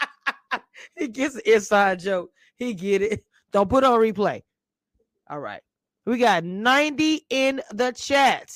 he 0.96 1.08
gets 1.08 1.34
an 1.34 1.42
inside 1.44 2.00
joke. 2.00 2.30
He 2.56 2.72
get 2.74 3.02
it. 3.02 3.25
Don't 3.52 3.70
put 3.70 3.84
on 3.84 3.98
replay. 4.00 4.42
All 5.28 5.40
right. 5.40 5.62
We 6.04 6.18
got 6.18 6.44
90 6.44 7.26
in 7.30 7.62
the 7.72 7.92
chat. 7.92 8.52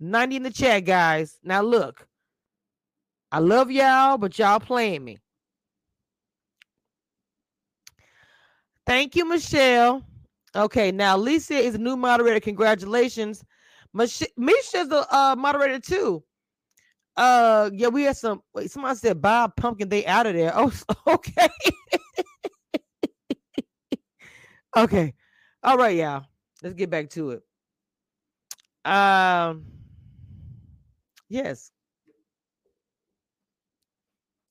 90 0.00 0.36
in 0.36 0.42
the 0.42 0.50
chat, 0.50 0.84
guys. 0.84 1.38
Now 1.42 1.62
look. 1.62 2.06
I 3.32 3.38
love 3.40 3.70
y'all, 3.70 4.16
but 4.16 4.38
y'all 4.38 4.60
playing 4.60 5.04
me. 5.04 5.18
Thank 8.86 9.16
you, 9.16 9.28
Michelle. 9.28 10.02
Okay, 10.54 10.92
now 10.92 11.16
Lisa 11.16 11.54
is 11.54 11.74
a 11.74 11.78
new 11.78 11.96
moderator. 11.96 12.38
Congratulations. 12.40 13.44
Mich- 13.92 14.22
Misha's 14.36 14.90
a 14.90 15.14
uh, 15.14 15.34
moderator 15.36 15.80
too. 15.80 16.22
Uh, 17.16 17.70
yeah, 17.72 17.88
we 17.88 18.02
had 18.04 18.16
some. 18.16 18.42
Wait, 18.54 18.70
somebody 18.70 18.96
said 18.96 19.20
Bob 19.20 19.56
Pumpkin. 19.56 19.88
They 19.88 20.06
out 20.06 20.26
of 20.26 20.34
there. 20.34 20.52
Oh, 20.56 20.72
okay. 21.06 21.48
Okay. 24.76 25.14
All 25.62 25.76
right, 25.76 25.96
y'all. 25.96 26.24
Let's 26.62 26.74
get 26.74 26.90
back 26.90 27.10
to 27.10 27.30
it. 27.30 27.42
Um 28.84 29.64
yes. 31.28 31.70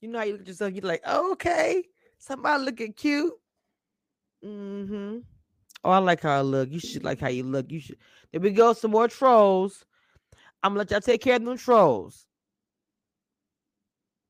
You 0.01 0.09
know 0.09 0.19
how 0.19 0.25
you 0.25 0.33
look 0.33 0.41
at 0.41 0.47
yourself, 0.47 0.73
you're 0.73 0.83
like, 0.83 1.07
okay, 1.07 1.83
somebody 2.17 2.63
looking 2.63 2.93
cute. 2.93 3.33
Mm-hmm. 4.43 5.19
Oh, 5.85 5.89
I 5.89 5.97
like 5.99 6.21
how 6.21 6.37
I 6.39 6.41
look. 6.41 6.69
You 6.71 6.79
should 6.79 7.03
like 7.03 7.19
how 7.19 7.29
you 7.29 7.43
look. 7.43 7.71
You 7.71 7.79
should. 7.79 7.97
There 8.31 8.41
we 8.41 8.51
go. 8.51 8.73
Some 8.73 8.91
more 8.91 9.07
trolls. 9.07 9.85
I'm 10.61 10.71
gonna 10.71 10.79
let 10.79 10.91
y'all 10.91 11.01
take 11.01 11.21
care 11.21 11.35
of 11.35 11.45
them 11.45 11.57
trolls. 11.57 12.25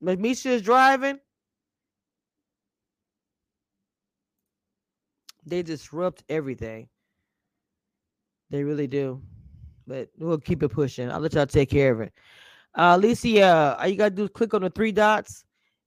Misha 0.02 0.50
is 0.50 0.62
driving. 0.62 1.20
They 5.46 5.62
disrupt 5.62 6.24
everything. 6.30 6.88
They 8.50 8.64
really 8.64 8.88
do. 8.88 9.22
But 9.88 10.10
we'll 10.18 10.38
keep 10.38 10.64
it 10.64 10.70
pushing. 10.70 11.12
I'll 11.12 11.20
let 11.20 11.34
y'all 11.34 11.46
take 11.46 11.70
care 11.70 11.92
of 11.92 12.02
it. 12.02 12.14
Uh 12.76 12.94
Alicia, 12.98 13.78
all 13.80 13.88
you 13.88 13.96
gotta 13.98 14.16
do 14.16 14.24
is 14.24 14.30
click 14.34 14.54
on 14.54 14.62
the 14.62 14.70
three 14.70 14.92
dots 14.92 15.44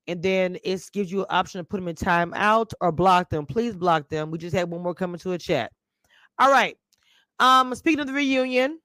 and 0.06 0.22
then 0.22 0.56
it 0.62 0.88
gives 0.92 1.10
you 1.10 1.20
an 1.20 1.26
option 1.30 1.58
to 1.58 1.64
put 1.64 1.78
them 1.78 1.88
in 1.88 1.96
timeout 1.96 2.72
or 2.80 2.92
block 2.92 3.30
them. 3.30 3.46
Please 3.46 3.74
block 3.74 4.08
them. 4.08 4.30
We 4.30 4.38
just 4.38 4.54
had 4.54 4.70
one 4.70 4.82
more 4.82 4.94
coming 4.94 5.18
to 5.20 5.32
a 5.32 5.38
chat. 5.38 5.72
All 6.38 6.50
right. 6.50 6.76
Um, 7.38 7.74
speaking 7.74 8.00
of 8.00 8.06
the 8.06 8.12
reunion, 8.12 8.78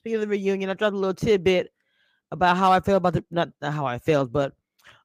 speaking 0.00 0.16
of 0.16 0.22
the 0.22 0.28
reunion, 0.28 0.70
I 0.70 0.74
dropped 0.74 0.94
a 0.94 0.98
little 0.98 1.14
tidbit 1.14 1.70
about 2.30 2.56
how 2.56 2.72
I 2.72 2.80
felt 2.80 2.96
about 2.96 3.14
the 3.14 3.24
not, 3.30 3.50
not 3.60 3.72
how 3.72 3.86
I 3.86 3.98
felt, 3.98 4.32
but 4.32 4.52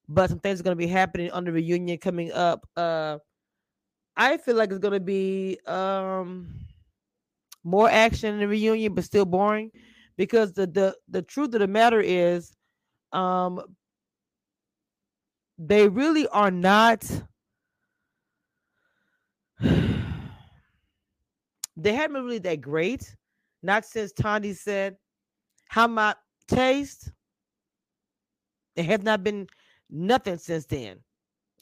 but 0.09 0.29
some 0.29 0.39
things 0.39 0.59
are 0.59 0.63
gonna 0.63 0.75
be 0.75 0.87
happening 0.87 1.31
on 1.31 1.43
the 1.43 1.51
reunion 1.51 1.97
coming 1.97 2.31
up. 2.31 2.67
Uh 2.75 3.19
I 4.17 4.37
feel 4.37 4.55
like 4.55 4.71
it's 4.71 4.79
gonna 4.79 4.99
be 4.99 5.59
um 5.67 6.49
more 7.63 7.89
action 7.89 8.33
in 8.33 8.39
the 8.39 8.47
reunion, 8.47 8.95
but 8.95 9.03
still 9.03 9.25
boring 9.25 9.71
because 10.17 10.53
the 10.53 10.65
the 10.67 10.97
the 11.07 11.21
truth 11.21 11.53
of 11.53 11.59
the 11.59 11.67
matter 11.67 12.01
is 12.01 12.53
um 13.13 13.61
they 15.59 15.87
really 15.87 16.27
are 16.29 16.51
not 16.51 17.03
they 19.59 19.69
haven't 21.93 22.13
been 22.13 22.25
really 22.25 22.39
that 22.39 22.61
great 22.61 23.15
not 23.63 23.85
since 23.85 24.11
Tandy 24.11 24.53
said 24.53 24.97
how 25.67 25.87
my 25.87 26.15
taste 26.47 27.11
they 28.75 28.83
have 28.83 29.03
not 29.03 29.23
been 29.23 29.47
nothing 29.89 30.37
since 30.37 30.65
then 30.65 30.99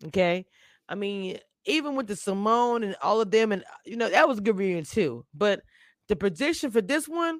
okay? 0.05 0.45
I 0.89 0.95
mean 0.95 1.37
even 1.65 1.95
with 1.95 2.07
the 2.07 2.15
simone 2.15 2.83
and 2.83 2.95
all 3.01 3.21
of 3.21 3.31
them 3.31 3.51
and 3.51 3.63
you 3.85 3.97
know 3.97 4.09
that 4.09 4.27
was 4.27 4.37
a 4.37 4.41
good 4.41 4.57
reunion 4.57 4.85
too 4.85 5.25
but 5.33 5.61
the 6.07 6.15
prediction 6.15 6.69
for 6.71 6.81
this 6.81 7.07
one 7.07 7.39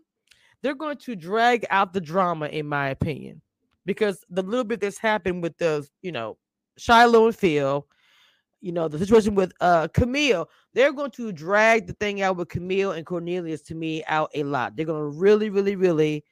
they're 0.61 0.73
going 0.76 0.97
to 0.97 1.15
drag 1.15 1.65
out 1.69 1.93
the 1.93 2.01
drama 2.01 2.47
in 2.47 2.67
my 2.67 2.89
opinion 2.89 3.41
because 3.86 4.23
the 4.30 4.41
little 4.41 4.63
bit 4.63 4.80
that's 4.80 4.97
happened 4.97 5.43
with 5.43 5.57
the 5.57 5.88
you 6.01 6.11
know 6.11 6.38
Shiloh 6.78 7.28
and 7.28 7.36
Phil, 7.36 7.88
you 8.61 8.71
know, 8.71 8.88
the 8.88 8.99
situation 8.99 9.36
with 9.36 9.53
uh 9.61 9.88
Camille, 9.93 10.49
they're 10.73 10.93
going 10.93 11.11
to 11.11 11.32
drag 11.32 11.88
the 11.88 11.93
thing 11.93 12.21
out 12.21 12.38
with 12.38 12.49
Camille 12.49 12.91
and 12.91 13.05
Cornelius 13.05 13.61
to 13.63 13.76
me 13.76 14.03
out 14.07 14.30
a 14.34 14.43
lot. 14.43 14.76
They're 14.76 14.86
going 14.86 15.11
to 15.11 15.17
really, 15.17 15.49
really, 15.49 15.76
really, 15.76 16.23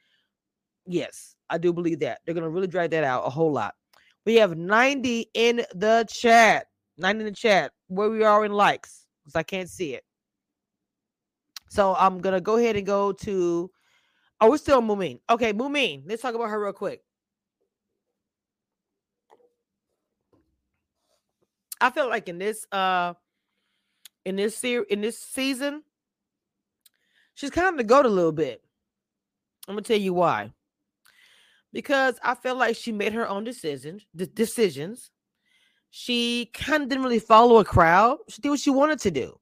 yes, 0.86 1.36
I 1.50 1.58
do 1.58 1.72
believe 1.72 2.00
that. 2.00 2.20
They're 2.24 2.34
going 2.34 2.44
to 2.44 2.50
really 2.50 2.66
drag 2.66 2.90
that 2.90 3.04
out 3.04 3.26
a 3.26 3.30
whole 3.30 3.52
lot. 3.52 3.74
We 4.26 4.36
have 4.36 4.56
90 4.56 5.30
in 5.34 5.64
the 5.74 6.06
chat, 6.08 6.66
90 6.96 7.20
in 7.20 7.26
the 7.26 7.32
chat, 7.32 7.72
where 7.88 8.10
we 8.10 8.24
are 8.24 8.44
in 8.44 8.52
likes, 8.52 9.06
because 9.22 9.36
I 9.36 9.42
can't 9.42 9.68
see 9.68 9.94
it. 9.94 10.04
So 11.70 11.94
I'm 11.98 12.20
gonna 12.20 12.40
go 12.40 12.56
ahead 12.56 12.76
and 12.76 12.86
go 12.86 13.12
to 13.12 13.70
oh, 14.40 14.50
we're 14.50 14.58
still 14.58 14.80
Mumin. 14.80 15.20
Okay, 15.28 15.52
Mumin, 15.52 16.02
let's 16.06 16.22
talk 16.22 16.34
about 16.34 16.50
her 16.50 16.62
real 16.62 16.72
quick. 16.72 17.02
I 21.80 21.90
feel 21.90 22.08
like 22.08 22.28
in 22.28 22.38
this 22.38 22.66
uh 22.72 23.14
in 24.24 24.36
this 24.36 24.56
series 24.56 24.86
in 24.88 25.00
this 25.00 25.18
season, 25.18 25.82
she's 27.34 27.50
kind 27.50 27.68
of 27.68 27.76
the 27.76 27.84
goat 27.84 28.06
a 28.06 28.08
little 28.08 28.32
bit. 28.32 28.62
I'm 29.68 29.74
gonna 29.74 29.82
tell 29.82 29.98
you 29.98 30.14
why. 30.14 30.52
Because 31.72 32.18
I 32.22 32.36
feel 32.36 32.54
like 32.54 32.76
she 32.76 32.92
made 32.92 33.12
her 33.14 33.28
own 33.28 33.42
decisions, 33.42 34.06
de- 34.14 34.26
decisions. 34.26 35.10
She 35.96 36.50
kind 36.52 36.82
of 36.82 36.88
didn't 36.88 37.04
really 37.04 37.20
follow 37.20 37.58
a 37.58 37.64
crowd. 37.64 38.18
She 38.28 38.42
did 38.42 38.50
what 38.50 38.58
she 38.58 38.70
wanted 38.70 38.98
to 38.98 39.12
do. 39.12 39.38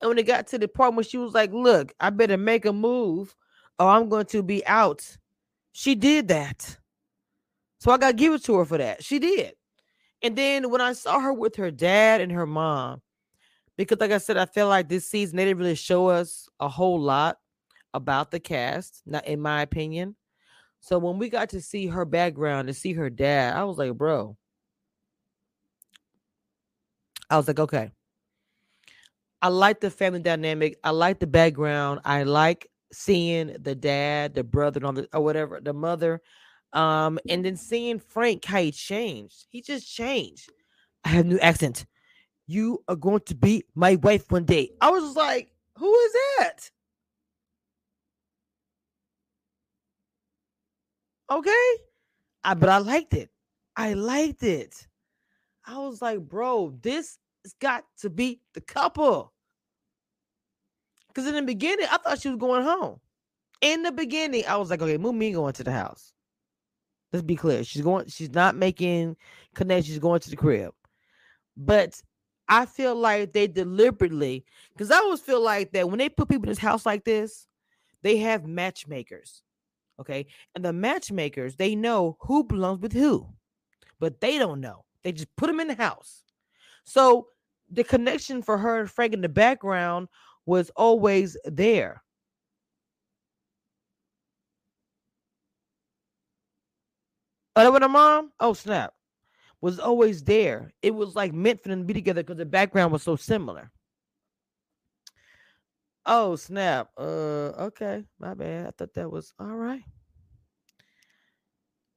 And 0.00 0.08
when 0.08 0.18
it 0.18 0.26
got 0.26 0.48
to 0.48 0.58
the 0.58 0.66
part 0.66 0.96
where 0.96 1.04
she 1.04 1.16
was 1.16 1.32
like, 1.32 1.52
look, 1.52 1.92
I 2.00 2.10
better 2.10 2.36
make 2.36 2.64
a 2.64 2.72
move 2.72 3.36
or 3.78 3.86
I'm 3.88 4.08
going 4.08 4.26
to 4.26 4.42
be 4.42 4.66
out. 4.66 5.16
She 5.70 5.94
did 5.94 6.26
that. 6.26 6.76
So 7.78 7.92
I 7.92 7.98
got 7.98 8.08
to 8.08 8.12
give 8.14 8.32
it 8.32 8.42
to 8.46 8.56
her 8.56 8.64
for 8.64 8.78
that. 8.78 9.04
She 9.04 9.20
did. 9.20 9.54
And 10.24 10.34
then 10.34 10.70
when 10.70 10.80
I 10.80 10.92
saw 10.94 11.20
her 11.20 11.32
with 11.32 11.54
her 11.54 11.70
dad 11.70 12.20
and 12.20 12.32
her 12.32 12.46
mom, 12.46 13.00
because 13.76 14.00
like 14.00 14.10
I 14.10 14.18
said, 14.18 14.36
I 14.36 14.46
feel 14.46 14.66
like 14.66 14.88
this 14.88 15.08
season 15.08 15.36
they 15.36 15.44
didn't 15.44 15.60
really 15.60 15.76
show 15.76 16.08
us 16.08 16.48
a 16.58 16.68
whole 16.68 17.00
lot 17.00 17.38
about 17.94 18.32
the 18.32 18.40
cast, 18.40 19.02
not 19.06 19.28
in 19.28 19.40
my 19.40 19.62
opinion. 19.62 20.16
So 20.80 20.98
when 20.98 21.20
we 21.20 21.28
got 21.28 21.50
to 21.50 21.60
see 21.60 21.86
her 21.86 22.04
background 22.04 22.68
and 22.68 22.76
see 22.76 22.92
her 22.92 23.08
dad, 23.08 23.56
I 23.56 23.62
was 23.62 23.78
like, 23.78 23.94
bro. 23.94 24.36
I 27.32 27.36
was 27.36 27.48
like, 27.48 27.60
okay. 27.60 27.90
I 29.40 29.48
like 29.48 29.80
the 29.80 29.90
family 29.90 30.20
dynamic. 30.20 30.78
I 30.84 30.90
like 30.90 31.18
the 31.18 31.26
background. 31.26 32.00
I 32.04 32.22
like 32.22 32.68
seeing 32.92 33.56
the 33.60 33.74
dad, 33.74 34.34
the 34.34 34.44
brother, 34.44 34.80
or 35.12 35.20
whatever, 35.20 35.60
the 35.60 35.72
mother 35.72 36.22
um, 36.72 37.18
and 37.28 37.44
then 37.44 37.56
seeing 37.56 37.98
Frank 37.98 38.44
how 38.44 38.60
he 38.60 38.72
changed, 38.72 39.46
he 39.50 39.60
just 39.60 39.92
changed. 39.92 40.50
I 41.04 41.10
have 41.10 41.26
new 41.26 41.38
accent. 41.38 41.84
You 42.46 42.82
are 42.88 42.96
going 42.96 43.20
to 43.26 43.34
be 43.34 43.64
my 43.74 43.96
wife 43.96 44.30
one 44.30 44.44
day. 44.44 44.70
I 44.80 44.90
was 44.90 45.14
like, 45.16 45.50
who 45.76 45.94
is 45.94 46.12
that? 46.38 46.70
Okay. 51.30 51.70
I, 52.44 52.54
but 52.54 52.68
I 52.68 52.78
liked 52.78 53.14
it. 53.14 53.30
I 53.76 53.94
liked 53.94 54.42
it. 54.42 54.86
I 55.64 55.78
was 55.78 56.02
like, 56.02 56.20
bro, 56.20 56.74
this 56.82 57.18
has 57.44 57.54
got 57.60 57.84
to 58.00 58.10
be 58.10 58.40
the 58.54 58.60
couple. 58.60 59.32
Because 61.08 61.26
in 61.26 61.34
the 61.34 61.42
beginning, 61.42 61.86
I 61.90 61.98
thought 61.98 62.20
she 62.20 62.28
was 62.28 62.38
going 62.38 62.62
home. 62.62 62.98
In 63.60 63.82
the 63.82 63.92
beginning, 63.92 64.44
I 64.48 64.56
was 64.56 64.70
like, 64.70 64.82
okay, 64.82 64.96
move 64.96 65.14
me 65.14 65.32
going 65.32 65.52
to 65.54 65.64
the 65.64 65.72
house. 65.72 66.12
Let's 67.12 67.24
be 67.24 67.36
clear. 67.36 67.62
She's 67.64 67.82
going, 67.82 68.08
she's 68.08 68.32
not 68.32 68.56
making 68.56 69.16
connections, 69.54 69.88
she's 69.88 69.98
going 69.98 70.20
to 70.20 70.30
the 70.30 70.36
crib. 70.36 70.72
But 71.56 72.00
I 72.48 72.66
feel 72.66 72.94
like 72.94 73.32
they 73.32 73.46
deliberately, 73.46 74.44
because 74.72 74.90
I 74.90 74.96
always 74.96 75.20
feel 75.20 75.40
like 75.42 75.72
that 75.72 75.88
when 75.88 75.98
they 75.98 76.08
put 76.08 76.28
people 76.28 76.44
in 76.44 76.50
this 76.50 76.58
house 76.58 76.86
like 76.86 77.04
this, 77.04 77.46
they 78.02 78.16
have 78.18 78.46
matchmakers. 78.46 79.42
Okay. 80.00 80.26
And 80.54 80.64
the 80.64 80.72
matchmakers, 80.72 81.56
they 81.56 81.74
know 81.74 82.16
who 82.20 82.44
belongs 82.44 82.80
with 82.80 82.92
who, 82.92 83.28
but 84.00 84.20
they 84.20 84.38
don't 84.38 84.60
know. 84.60 84.84
They 85.04 85.12
just 85.12 85.34
put 85.36 85.48
them 85.48 85.60
in 85.60 85.68
the 85.68 85.74
house. 85.74 86.21
So 86.84 87.28
the 87.70 87.84
connection 87.84 88.42
for 88.42 88.58
her 88.58 88.80
and 88.80 88.90
Frank 88.90 89.14
in 89.14 89.20
the 89.20 89.28
background 89.28 90.08
was 90.46 90.70
always 90.70 91.36
there. 91.44 92.02
Oh, 97.54 97.70
with 97.70 97.82
her 97.82 97.88
mom? 97.88 98.32
Oh, 98.40 98.54
snap. 98.54 98.94
Was 99.60 99.78
always 99.78 100.24
there. 100.24 100.72
It 100.82 100.94
was 100.94 101.14
like 101.14 101.32
meant 101.32 101.62
for 101.62 101.68
them 101.68 101.80
to 101.80 101.84
be 101.84 101.94
together 101.94 102.22
because 102.22 102.38
the 102.38 102.46
background 102.46 102.92
was 102.92 103.02
so 103.02 103.14
similar. 103.16 103.70
Oh, 106.04 106.34
snap. 106.36 106.88
Uh, 106.98 107.52
okay. 107.68 108.04
My 108.18 108.34
bad. 108.34 108.66
I 108.66 108.70
thought 108.70 108.94
that 108.94 109.10
was 109.10 109.32
all 109.38 109.46
right. 109.54 109.82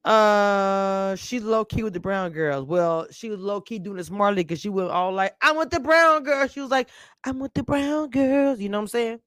Uh, 0.05 1.15
she's 1.15 1.43
low 1.43 1.65
key 1.65 1.83
with 1.83 1.93
the 1.93 1.99
brown 1.99 2.31
girls. 2.31 2.65
Well, 2.65 3.07
she 3.11 3.29
was 3.29 3.39
low 3.39 3.59
key 3.59 3.79
doing 3.79 3.97
it 3.99 4.05
smartly 4.05 4.43
because 4.43 4.61
she 4.61 4.69
went 4.69 4.91
all 4.91 5.11
like, 5.11 5.35
"I'm 5.41 5.57
with 5.57 5.71
the 5.71 5.79
brown 5.79 6.23
girls." 6.23 6.51
She 6.51 6.61
was 6.61 6.69
like, 6.71 6.89
"I'm 7.23 7.39
with 7.39 7.53
the 7.55 7.63
brown 7.63 8.09
girls." 8.11 8.59
You 8.59 8.69
know 8.69 8.77
what 8.77 8.83
I'm 8.83 8.87
saying? 8.87 9.19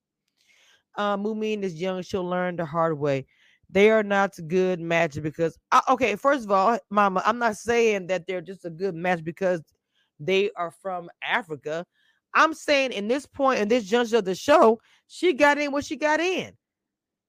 Uh, 0.97 1.16
Mumin 1.16 1.62
is 1.62 1.74
young. 1.74 2.03
She'll 2.03 2.24
learn 2.24 2.57
the 2.57 2.64
hard 2.64 2.99
way 2.99 3.26
they 3.70 3.91
are 3.91 4.03
not 4.03 4.35
good 4.47 4.81
match 4.81 5.20
because 5.22 5.59
uh, 5.72 5.81
okay 5.89 6.16
first 6.16 6.45
of 6.45 6.51
all 6.51 6.79
mama 6.91 7.22
i'm 7.26 7.39
not 7.39 7.57
saying 7.57 8.07
that 8.07 8.26
they're 8.26 8.41
just 8.41 8.64
a 8.64 8.70
good 8.70 8.95
match 8.95 9.22
because 9.22 9.62
they 10.18 10.51
are 10.57 10.70
from 10.70 11.11
africa 11.22 11.85
i'm 12.35 12.55
saying 12.55 12.93
in 12.93 13.09
this 13.09 13.26
point 13.26 13.61
in 13.61 13.68
this 13.68 13.85
juncture 13.85 14.18
of 14.18 14.24
the 14.24 14.35
show 14.35 14.81
she 15.07 15.33
got 15.33 15.59
in 15.59 15.70
what 15.70 15.85
she 15.85 15.97
got 15.97 16.20
in 16.20 16.53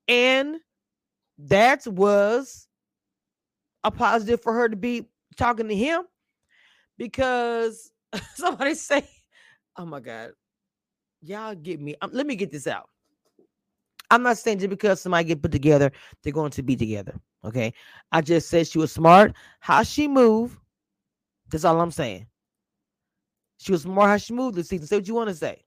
and 0.07 0.57
that 1.37 1.85
was 1.87 2.67
a 3.83 3.91
positive 3.91 4.41
for 4.41 4.53
her 4.53 4.67
to 4.69 4.75
be 4.75 5.07
talking 5.37 5.67
to 5.67 5.75
him 5.75 6.03
because 6.97 7.91
somebody 8.35 8.75
say 8.75 9.07
oh 9.77 9.85
my 9.85 9.99
god 9.99 10.31
y'all 11.21 11.55
get 11.55 11.79
me 11.79 11.95
um, 12.01 12.09
let 12.13 12.25
me 12.25 12.35
get 12.35 12.51
this 12.51 12.67
out 12.67 12.89
I'm 14.11 14.23
not 14.23 14.37
saying 14.37 14.59
just 14.59 14.69
because 14.69 15.01
somebody 15.01 15.25
get 15.25 15.41
put 15.41 15.51
together, 15.51 15.91
they're 16.23 16.33
going 16.33 16.51
to 16.51 16.63
be 16.63 16.75
together. 16.75 17.13
Okay. 17.45 17.73
I 18.11 18.21
just 18.21 18.49
said 18.49 18.67
she 18.67 18.79
was 18.79 18.91
smart. 18.91 19.33
How 19.59 19.83
she 19.83 20.07
move, 20.07 20.59
That's 21.51 21.65
all 21.65 21.79
I'm 21.79 21.91
saying. 21.91 22.27
She 23.57 23.71
was 23.71 23.85
more 23.85 24.07
how 24.07 24.17
she 24.17 24.33
moved 24.33 24.55
this 24.55 24.69
season. 24.69 24.87
Say 24.87 24.97
what 24.97 25.07
you 25.07 25.13
want 25.13 25.29
to 25.29 25.35
say. 25.35 25.63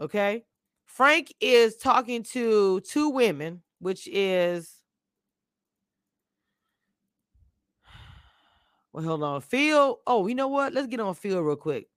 Okay. 0.00 0.44
Frank 0.86 1.32
is 1.40 1.76
talking 1.76 2.22
to 2.32 2.80
two 2.80 3.10
women, 3.10 3.62
which 3.80 4.08
is 4.08 4.73
well, 8.94 9.04
hold 9.04 9.24
on. 9.24 9.40
Phil. 9.40 9.98
Oh, 10.06 10.28
you 10.28 10.36
know 10.36 10.46
what? 10.46 10.72
Let's 10.72 10.86
get 10.86 11.00
on 11.00 11.16
Phil 11.16 11.42
real 11.42 11.56
quick. 11.56 11.88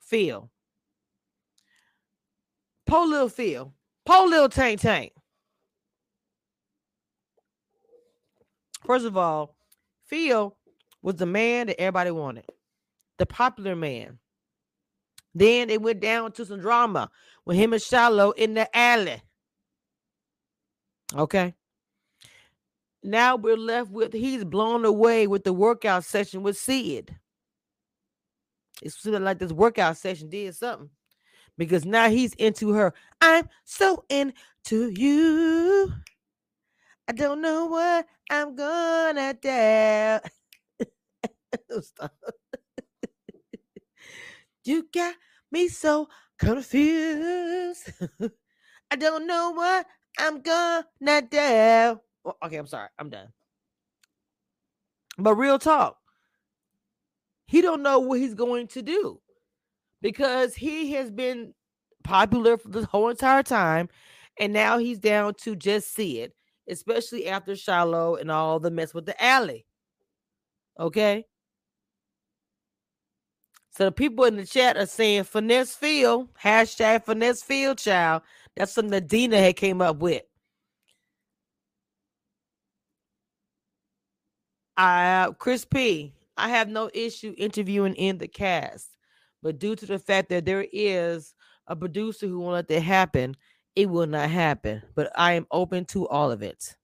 Phil. 0.00 0.50
Po 2.86 3.04
little 3.04 3.28
Phil. 3.28 3.74
Po 4.06 4.24
little 4.24 4.48
Tank 4.48 4.80
Tank. 4.80 5.12
First 8.86 9.04
of 9.04 9.18
all, 9.18 9.54
Phil 10.06 10.56
was 11.02 11.16
the 11.16 11.26
man 11.26 11.66
that 11.66 11.78
everybody 11.78 12.10
wanted, 12.10 12.46
the 13.18 13.26
popular 13.26 13.76
man. 13.76 14.18
Then 15.34 15.68
it 15.68 15.82
went 15.82 16.00
down 16.00 16.32
to 16.32 16.46
some 16.46 16.60
drama 16.60 17.10
with 17.44 17.58
him 17.58 17.74
and 17.74 17.82
Shiloh 17.82 18.30
in 18.30 18.54
the 18.54 18.74
alley. 18.74 19.20
Okay. 21.14 21.54
Now 23.04 23.36
we're 23.36 23.58
left 23.58 23.90
with 23.90 24.14
he's 24.14 24.44
blown 24.44 24.86
away 24.86 25.26
with 25.26 25.44
the 25.44 25.52
workout 25.52 26.04
session 26.04 26.42
with 26.42 26.56
Sid. 26.56 27.14
It's 28.82 29.00
sort 29.00 29.16
of 29.16 29.22
like 29.22 29.38
this 29.38 29.52
workout 29.52 29.98
session 29.98 30.30
did 30.30 30.54
something 30.56 30.88
because 31.58 31.84
now 31.84 32.08
he's 32.08 32.32
into 32.34 32.72
her. 32.72 32.94
I'm 33.20 33.48
so 33.64 34.04
into 34.08 34.88
you. 34.90 35.92
I 37.06 37.12
don't 37.12 37.42
know 37.42 37.66
what 37.66 38.06
I'm 38.30 38.56
gonna 38.56 39.34
do. 39.34 40.20
You 44.64 44.88
got 44.94 45.14
me 45.52 45.68
so 45.68 46.08
confused. 46.38 47.90
I 48.90 48.96
don't 48.96 49.26
know 49.26 49.50
what 49.50 49.86
I'm 50.18 50.40
gonna 50.40 51.22
do. 51.30 52.00
Okay, 52.44 52.56
I'm 52.56 52.66
sorry. 52.66 52.88
I'm 52.98 53.10
done. 53.10 53.28
But 55.18 55.34
real 55.34 55.58
talk, 55.58 55.98
he 57.46 57.60
don't 57.60 57.82
know 57.82 58.00
what 58.00 58.18
he's 58.18 58.34
going 58.34 58.66
to 58.68 58.82
do 58.82 59.20
because 60.02 60.54
he 60.54 60.92
has 60.92 61.10
been 61.10 61.54
popular 62.02 62.56
for 62.58 62.68
the 62.68 62.86
whole 62.86 63.08
entire 63.08 63.42
time, 63.42 63.88
and 64.38 64.52
now 64.52 64.78
he's 64.78 64.98
down 64.98 65.34
to 65.42 65.54
just 65.54 65.94
see 65.94 66.20
it, 66.20 66.34
especially 66.68 67.28
after 67.28 67.54
Shiloh 67.54 68.16
and 68.16 68.30
all 68.30 68.58
the 68.58 68.70
mess 68.70 68.92
with 68.92 69.06
the 69.06 69.22
alley. 69.22 69.66
Okay. 70.78 71.24
So 73.70 73.86
the 73.86 73.92
people 73.92 74.24
in 74.24 74.36
the 74.36 74.46
chat 74.46 74.76
are 74.76 74.86
saying 74.86 75.24
finesse 75.24 75.74
field, 75.74 76.28
hashtag 76.34 77.04
finesse 77.04 77.42
field 77.42 77.78
child. 77.78 78.22
That's 78.56 78.72
something 78.72 78.92
that 78.92 79.08
Dina 79.08 79.38
had 79.38 79.56
came 79.56 79.80
up 79.80 79.96
with. 79.96 80.22
I 84.76 85.28
Chris 85.38 85.64
P. 85.64 86.12
I 86.36 86.48
have 86.48 86.68
no 86.68 86.90
issue 86.92 87.34
interviewing 87.38 87.94
in 87.94 88.18
the 88.18 88.26
cast, 88.26 88.88
but 89.42 89.58
due 89.58 89.76
to 89.76 89.86
the 89.86 89.98
fact 89.98 90.30
that 90.30 90.44
there 90.44 90.66
is 90.72 91.34
a 91.68 91.76
producer 91.76 92.26
who 92.26 92.40
won't 92.40 92.54
let 92.54 92.68
that 92.68 92.80
happen, 92.80 93.36
it 93.76 93.88
will 93.88 94.06
not 94.06 94.30
happen. 94.30 94.82
But 94.94 95.12
I 95.14 95.34
am 95.34 95.46
open 95.50 95.84
to 95.86 96.08
all 96.08 96.30
of 96.30 96.42
it. 96.42 96.74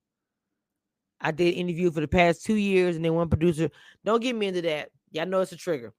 I 1.21 1.33
did 1.33 1.55
interview 1.55 1.91
for 1.91 2.01
the 2.01 2.09
past 2.09 2.45
two 2.45 2.55
years, 2.55 2.97
and 2.97 3.05
then 3.05 3.15
one 3.15 3.29
producer. 3.29 3.71
Don't 4.05 4.23
get 4.23 4.37
me 4.37 4.47
into 4.47 4.63
that. 4.63 4.91
Y'all 5.11 5.27
know 5.27 5.41
it's 5.41 5.53
a 5.53 5.57
trigger. 5.57 5.93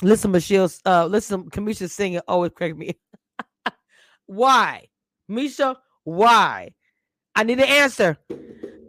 Listen, 0.00 0.32
Michelle. 0.32 0.70
Uh, 0.84 1.06
listen, 1.06 1.48
Cameshia 1.50 1.88
singing 1.88 2.20
always 2.26 2.50
crack 2.54 2.76
me. 2.76 2.96
why, 4.26 4.88
Misha? 5.28 5.76
Why? 6.04 6.74
I 7.34 7.44
need 7.44 7.60
an 7.60 7.68
answer. 7.68 8.18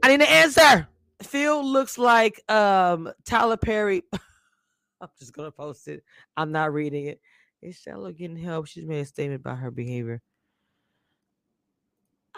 I 0.01 0.07
need 0.07 0.21
an 0.21 0.27
answer. 0.27 0.87
Phil 1.33 1.65
looks 1.65 1.97
like 1.97 2.39
um 2.47 3.11
Tyler 3.25 3.57
Perry. 3.57 4.03
I'm 5.01 5.09
just 5.17 5.33
gonna 5.33 5.49
post 5.49 5.87
it. 5.87 6.03
I'm 6.37 6.51
not 6.51 6.71
reading 6.71 7.07
it. 7.07 7.19
Is 7.59 7.75
Shiloh 7.75 8.11
getting 8.11 8.37
help? 8.37 8.67
She's 8.67 8.85
made 8.85 8.99
a 8.99 9.05
statement 9.05 9.41
about 9.41 9.57
her 9.57 9.71
behavior. 9.71 10.21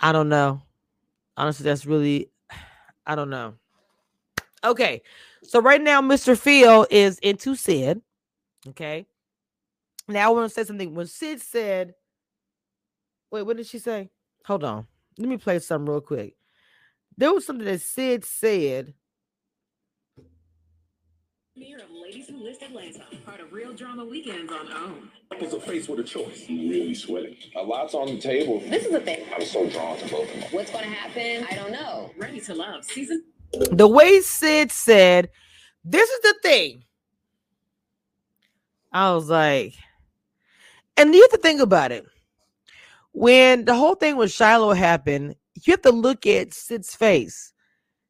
I 0.01 0.13
don't 0.13 0.29
know. 0.29 0.61
Honestly, 1.35 1.65
that's 1.65 1.85
really 1.85 2.31
I 3.05 3.15
don't 3.15 3.29
know. 3.29 3.55
Okay, 4.63 5.01
so 5.43 5.59
right 5.61 5.81
now, 5.81 5.99
Mr. 5.99 6.37
Phil 6.37 6.87
is 6.89 7.19
into 7.19 7.53
Sid. 7.53 8.01
Okay. 8.69 9.05
Now 10.07 10.29
I 10.29 10.31
want 10.31 10.49
to 10.49 10.53
say 10.53 10.63
something. 10.63 10.95
When 10.95 11.07
Sid 11.07 11.41
said, 11.41 11.95
wait, 13.29 13.41
what 13.41 13.57
did 13.57 13.67
she 13.67 13.77
say? 13.77 14.09
Hold 14.45 14.63
on. 14.63 14.87
Let 15.17 15.27
me 15.27 15.35
play 15.35 15.59
something 15.59 15.91
real 15.91 15.99
quick. 15.99 16.37
There 17.18 17.34
was 17.34 17.45
something 17.45 17.66
that 17.66 17.82
Sid 17.82 18.26
said. 18.26 18.93
Premiere 21.53 21.78
of 21.78 21.89
Ladies 21.91 22.28
Who 22.28 22.43
List 22.43 22.61
Atlanta, 22.61 23.05
part 23.26 23.39
of 23.39 23.53
Real 23.53 23.74
Drama 23.74 24.03
Weekends 24.03 24.51
on 24.51 24.70
OWN. 24.70 25.09
Couples 25.32 25.53
are 25.53 25.59
faced 25.61 25.88
with 25.88 26.01
a 26.01 26.03
choice. 26.03 26.45
I'm 26.49 26.68
really 26.68 26.93
sweating. 26.93 27.38
A 27.55 27.63
lot's 27.63 27.93
on 27.93 28.07
the 28.07 28.20
table. 28.20 28.59
This 28.59 28.84
is 28.84 28.91
the 28.91 28.99
thing. 28.99 29.24
I'm 29.34 29.45
so 29.45 29.70
drawn 29.70 29.97
to 29.97 30.07
both 30.09 30.34
of 30.34 30.41
them. 30.41 30.49
What's 30.51 30.72
going 30.72 30.84
to 30.84 30.89
happen? 30.89 31.47
I 31.49 31.55
don't 31.55 31.72
know. 31.72 32.11
Ready 32.18 32.41
to 32.41 32.53
Love, 32.53 32.84
season 32.84 33.24
The 33.72 33.88
way 33.88 34.20
Sid 34.20 34.74
said, 34.74 35.30
this 35.86 36.09
is 36.09 36.20
the 36.22 36.36
thing. 36.43 36.84
I 38.91 39.13
was 39.13 39.30
like, 39.30 39.76
and 40.97 41.13
you 41.16 41.22
have 41.22 41.32
to 41.32 41.38
think 41.38 41.61
about 41.61 41.93
it. 41.93 42.05
When 43.13 43.63
the 43.63 43.76
whole 43.76 43.95
thing 43.95 44.18
with 44.18 44.32
Shiloh 44.32 44.74
happened, 44.74 45.36
you 45.64 45.72
have 45.72 45.82
to 45.82 45.91
look 45.91 46.26
at 46.28 46.53
Sid's 46.53 46.95
face. 46.95 47.53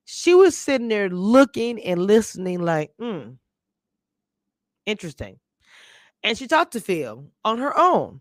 She 0.05 0.33
was 0.33 0.57
sitting 0.57 0.87
there 0.87 1.09
looking 1.09 1.81
and 1.81 2.05
listening, 2.05 2.61
like, 2.61 2.91
hmm, 2.99 3.31
interesting. 4.85 5.39
And 6.23 6.37
she 6.37 6.47
talked 6.47 6.73
to 6.73 6.81
Phil 6.81 7.25
on 7.43 7.57
her 7.59 7.77
own. 7.77 8.19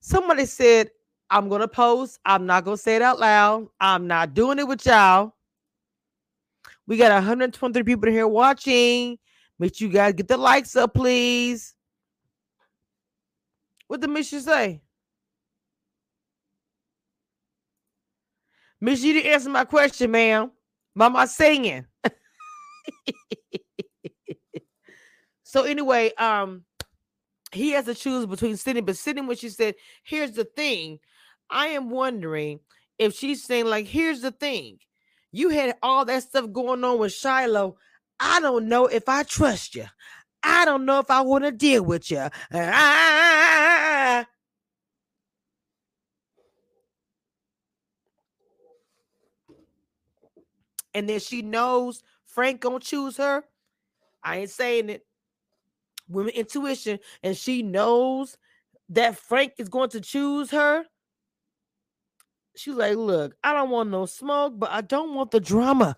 Somebody 0.00 0.46
said, 0.46 0.90
I'm 1.30 1.48
going 1.48 1.62
to 1.62 1.68
post. 1.68 2.20
I'm 2.24 2.46
not 2.46 2.64
going 2.64 2.76
to 2.76 2.82
say 2.82 2.96
it 2.96 3.02
out 3.02 3.18
loud. 3.18 3.68
I'm 3.80 4.06
not 4.06 4.34
doing 4.34 4.58
it 4.58 4.68
with 4.68 4.86
y'all. 4.86 5.34
We 6.86 6.96
got 6.96 7.12
123 7.12 7.82
people 7.82 8.10
here 8.10 8.28
watching. 8.28 9.18
Make 9.58 9.74
sure 9.74 9.88
you 9.88 9.94
guys 9.94 10.14
get 10.14 10.28
the 10.28 10.36
likes 10.36 10.76
up, 10.76 10.94
please. 10.94 11.74
What 13.88 14.00
did 14.00 14.10
Misha 14.10 14.40
say? 14.40 14.83
Miss, 18.84 19.02
you 19.02 19.14
didn't 19.14 19.32
answer 19.32 19.48
my 19.48 19.64
question, 19.64 20.10
ma'am. 20.10 20.52
Mama 20.94 21.26
singing. 21.26 21.86
so 25.42 25.62
anyway, 25.62 26.12
um, 26.18 26.64
he 27.50 27.70
has 27.70 27.86
to 27.86 27.94
choose 27.94 28.26
between 28.26 28.58
Sydney, 28.58 28.82
but 28.82 28.98
Sydney, 28.98 29.22
when 29.22 29.38
she 29.38 29.48
said, 29.48 29.76
"Here's 30.02 30.32
the 30.32 30.44
thing," 30.44 30.98
I 31.48 31.68
am 31.68 31.88
wondering 31.88 32.60
if 32.98 33.14
she's 33.14 33.42
saying 33.42 33.64
like, 33.64 33.86
"Here's 33.86 34.20
the 34.20 34.32
thing," 34.32 34.80
you 35.32 35.48
had 35.48 35.76
all 35.82 36.04
that 36.04 36.24
stuff 36.24 36.52
going 36.52 36.84
on 36.84 36.98
with 36.98 37.14
Shiloh. 37.14 37.78
I 38.20 38.38
don't 38.40 38.68
know 38.68 38.84
if 38.84 39.08
I 39.08 39.22
trust 39.22 39.76
you. 39.76 39.86
I 40.42 40.66
don't 40.66 40.84
know 40.84 40.98
if 40.98 41.10
I 41.10 41.22
want 41.22 41.44
to 41.44 41.52
deal 41.52 41.82
with 41.82 42.10
you. 42.10 42.28
Ah, 42.52 44.26
and 50.94 51.08
then 51.08 51.20
she 51.20 51.42
knows 51.42 52.02
Frank 52.24 52.60
gonna 52.60 52.80
choose 52.80 53.16
her. 53.16 53.44
I 54.22 54.38
ain't 54.38 54.50
saying 54.50 54.88
it. 54.88 55.06
Women 56.08 56.34
intuition, 56.34 56.98
and 57.22 57.36
she 57.36 57.62
knows 57.62 58.36
that 58.90 59.16
Frank 59.16 59.54
is 59.58 59.68
going 59.68 59.90
to 59.90 60.00
choose 60.00 60.50
her. 60.50 60.84
She's 62.56 62.74
like, 62.74 62.96
look, 62.96 63.34
I 63.42 63.52
don't 63.52 63.70
want 63.70 63.90
no 63.90 64.06
smoke, 64.06 64.54
but 64.56 64.70
I 64.70 64.82
don't 64.82 65.14
want 65.14 65.30
the 65.30 65.40
drama. 65.40 65.96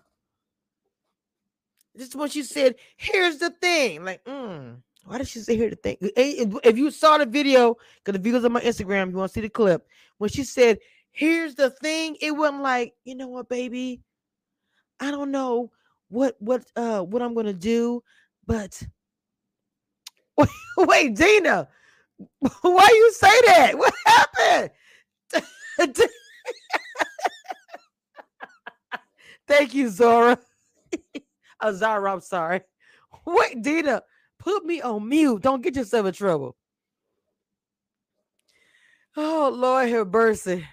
Just 1.97 2.15
when 2.15 2.29
she 2.29 2.43
said, 2.43 2.75
here's 2.95 3.37
the 3.37 3.49
thing. 3.49 4.05
Like, 4.05 4.23
mm, 4.23 4.77
why 5.03 5.17
did 5.17 5.27
she 5.27 5.39
say 5.39 5.55
here 5.57 5.69
the 5.69 5.75
thing? 5.75 5.97
If 6.01 6.53
if 6.63 6.77
you 6.77 6.91
saw 6.91 7.17
the 7.17 7.25
video, 7.25 7.75
because 8.03 8.19
the 8.19 8.29
videos 8.29 8.45
on 8.45 8.53
my 8.53 8.61
Instagram, 8.61 9.11
you 9.11 9.17
want 9.17 9.31
to 9.31 9.33
see 9.33 9.41
the 9.41 9.49
clip. 9.49 9.85
When 10.17 10.29
she 10.29 10.43
said, 10.43 10.79
here's 11.11 11.55
the 11.55 11.69
thing, 11.69 12.17
it 12.21 12.31
wasn't 12.31 12.63
like, 12.63 12.93
you 13.03 13.15
know 13.15 13.27
what, 13.27 13.49
baby? 13.49 14.01
I 14.99 15.11
don't 15.11 15.31
know 15.31 15.71
what 16.09 16.35
what 16.39 16.65
uh 16.75 17.01
what 17.01 17.21
I'm 17.21 17.33
gonna 17.35 17.53
do, 17.53 18.03
but 18.45 18.81
wait, 20.37 20.49
wait 20.77 21.15
Dina, 21.15 21.67
why 22.61 22.87
you 22.91 23.13
say 23.13 23.41
that? 23.47 23.77
What 23.77 23.93
happened? 24.05 24.71
Thank 29.47 29.73
you, 29.73 29.89
Zora. 29.89 30.39
uh, 31.59 31.73
Zara, 31.73 32.13
I'm 32.13 32.21
sorry. 32.21 32.61
Wait, 33.25 33.61
Dina, 33.61 34.03
put 34.39 34.65
me 34.65 34.81
on 34.81 35.07
mute. 35.07 35.41
Don't 35.41 35.61
get 35.61 35.75
yourself 35.75 36.07
in 36.07 36.13
trouble. 36.13 36.55
Oh, 39.17 39.51
Lord 39.53 39.89
have 39.89 40.09
mercy. 40.11 40.65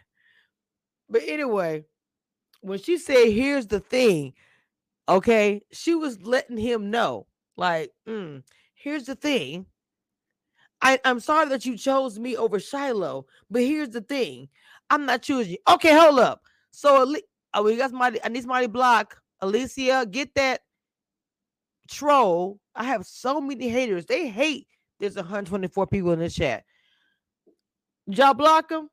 But 1.08 1.22
anyway, 1.26 1.84
when 2.64 2.78
she 2.78 2.98
said, 2.98 3.30
here's 3.30 3.66
the 3.66 3.80
thing, 3.80 4.32
okay, 5.08 5.60
she 5.72 5.94
was 5.94 6.20
letting 6.22 6.56
him 6.56 6.90
know, 6.90 7.26
like, 7.56 7.92
mm, 8.08 8.42
here's 8.74 9.04
the 9.04 9.14
thing. 9.14 9.66
I, 10.80 10.98
I'm 11.04 11.20
sorry 11.20 11.48
that 11.48 11.64
you 11.64 11.76
chose 11.76 12.18
me 12.18 12.36
over 12.36 12.58
Shiloh, 12.58 13.26
but 13.50 13.62
here's 13.62 13.90
the 13.90 14.00
thing. 14.00 14.48
I'm 14.90 15.06
not 15.06 15.22
choosing 15.22 15.52
you. 15.52 15.58
Okay, 15.68 15.96
hold 15.98 16.20
up. 16.20 16.42
So 16.72 17.14
oh, 17.54 17.62
we 17.62 17.76
got 17.76 17.90
somebody, 17.90 18.18
I 18.22 18.28
need 18.28 18.42
somebody 18.42 18.66
block. 18.66 19.16
Alicia, 19.40 20.06
get 20.10 20.34
that 20.34 20.60
troll. 21.88 22.58
I 22.74 22.84
have 22.84 23.06
so 23.06 23.40
many 23.40 23.68
haters. 23.68 24.06
They 24.06 24.28
hate 24.28 24.66
there's 25.00 25.16
124 25.16 25.86
people 25.88 26.12
in 26.12 26.18
the 26.18 26.30
chat. 26.30 26.64
Y'all 28.06 28.34
block 28.34 28.68
them? 28.68 28.88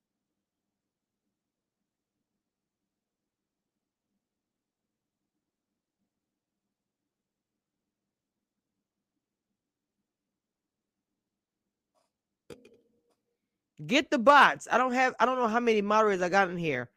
Get 13.85 14.11
the 14.11 14.19
bots. 14.19 14.67
I 14.71 14.77
don't 14.77 14.93
have, 14.93 15.15
I 15.19 15.25
don't 15.25 15.37
know 15.37 15.47
how 15.47 15.59
many 15.59 15.81
moderators 15.81 16.21
I 16.21 16.29
got 16.29 16.49
in 16.49 16.57
here. 16.57 16.89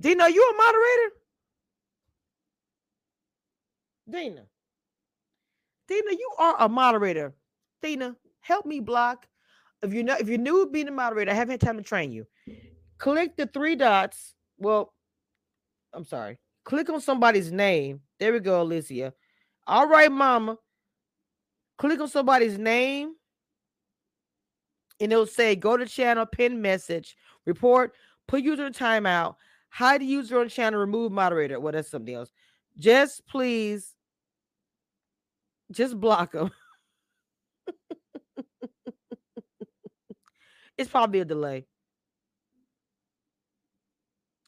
Dina, 0.00 0.28
you 0.28 0.42
a 0.42 0.56
moderator? 0.56 1.10
Dina. 4.10 4.46
Dina, 5.88 6.10
you 6.12 6.30
are 6.38 6.56
a 6.60 6.68
moderator. 6.68 7.34
Dina, 7.82 8.16
help 8.40 8.66
me 8.66 8.80
block. 8.80 9.26
If 9.82 9.92
you're 9.92 10.04
if 10.16 10.28
you're 10.28 10.38
new 10.38 10.68
being 10.70 10.88
a 10.88 10.92
moderator, 10.92 11.30
I 11.30 11.34
haven't 11.34 11.52
had 11.52 11.60
time 11.60 11.76
to 11.78 11.82
train 11.82 12.12
you. 12.12 12.26
Click 12.98 13.36
the 13.36 13.46
three 13.46 13.76
dots. 13.76 14.34
Well, 14.58 14.92
I'm 15.92 16.04
sorry. 16.04 16.38
Click 16.64 16.90
on 16.90 17.00
somebody's 17.00 17.50
name. 17.50 18.00
There 18.18 18.32
we 18.32 18.40
go, 18.40 18.60
Alicia. 18.62 19.14
All 19.66 19.88
right, 19.88 20.12
mama. 20.12 20.58
Click 21.78 22.00
on 22.00 22.08
somebody's 22.08 22.58
name. 22.58 23.14
And 25.00 25.12
it'll 25.12 25.26
say 25.26 25.56
go 25.56 25.76
to 25.76 25.86
channel, 25.86 26.26
pin 26.26 26.60
message, 26.60 27.16
report, 27.46 27.94
put 28.28 28.42
user 28.42 28.66
in 28.66 28.72
timeout, 28.72 29.36
hide 29.70 30.02
the 30.02 30.06
user 30.06 30.40
on 30.40 30.48
channel, 30.48 30.78
remove 30.78 31.10
moderator. 31.12 31.58
Well, 31.58 31.72
that's 31.72 31.90
something 31.90 32.14
else. 32.14 32.30
Just 32.78 33.26
please, 33.26 33.94
just 35.70 35.98
block 35.98 36.32
them. 36.32 36.50
it's 40.78 40.90
probably 40.90 41.20
a 41.20 41.24
delay. 41.24 41.66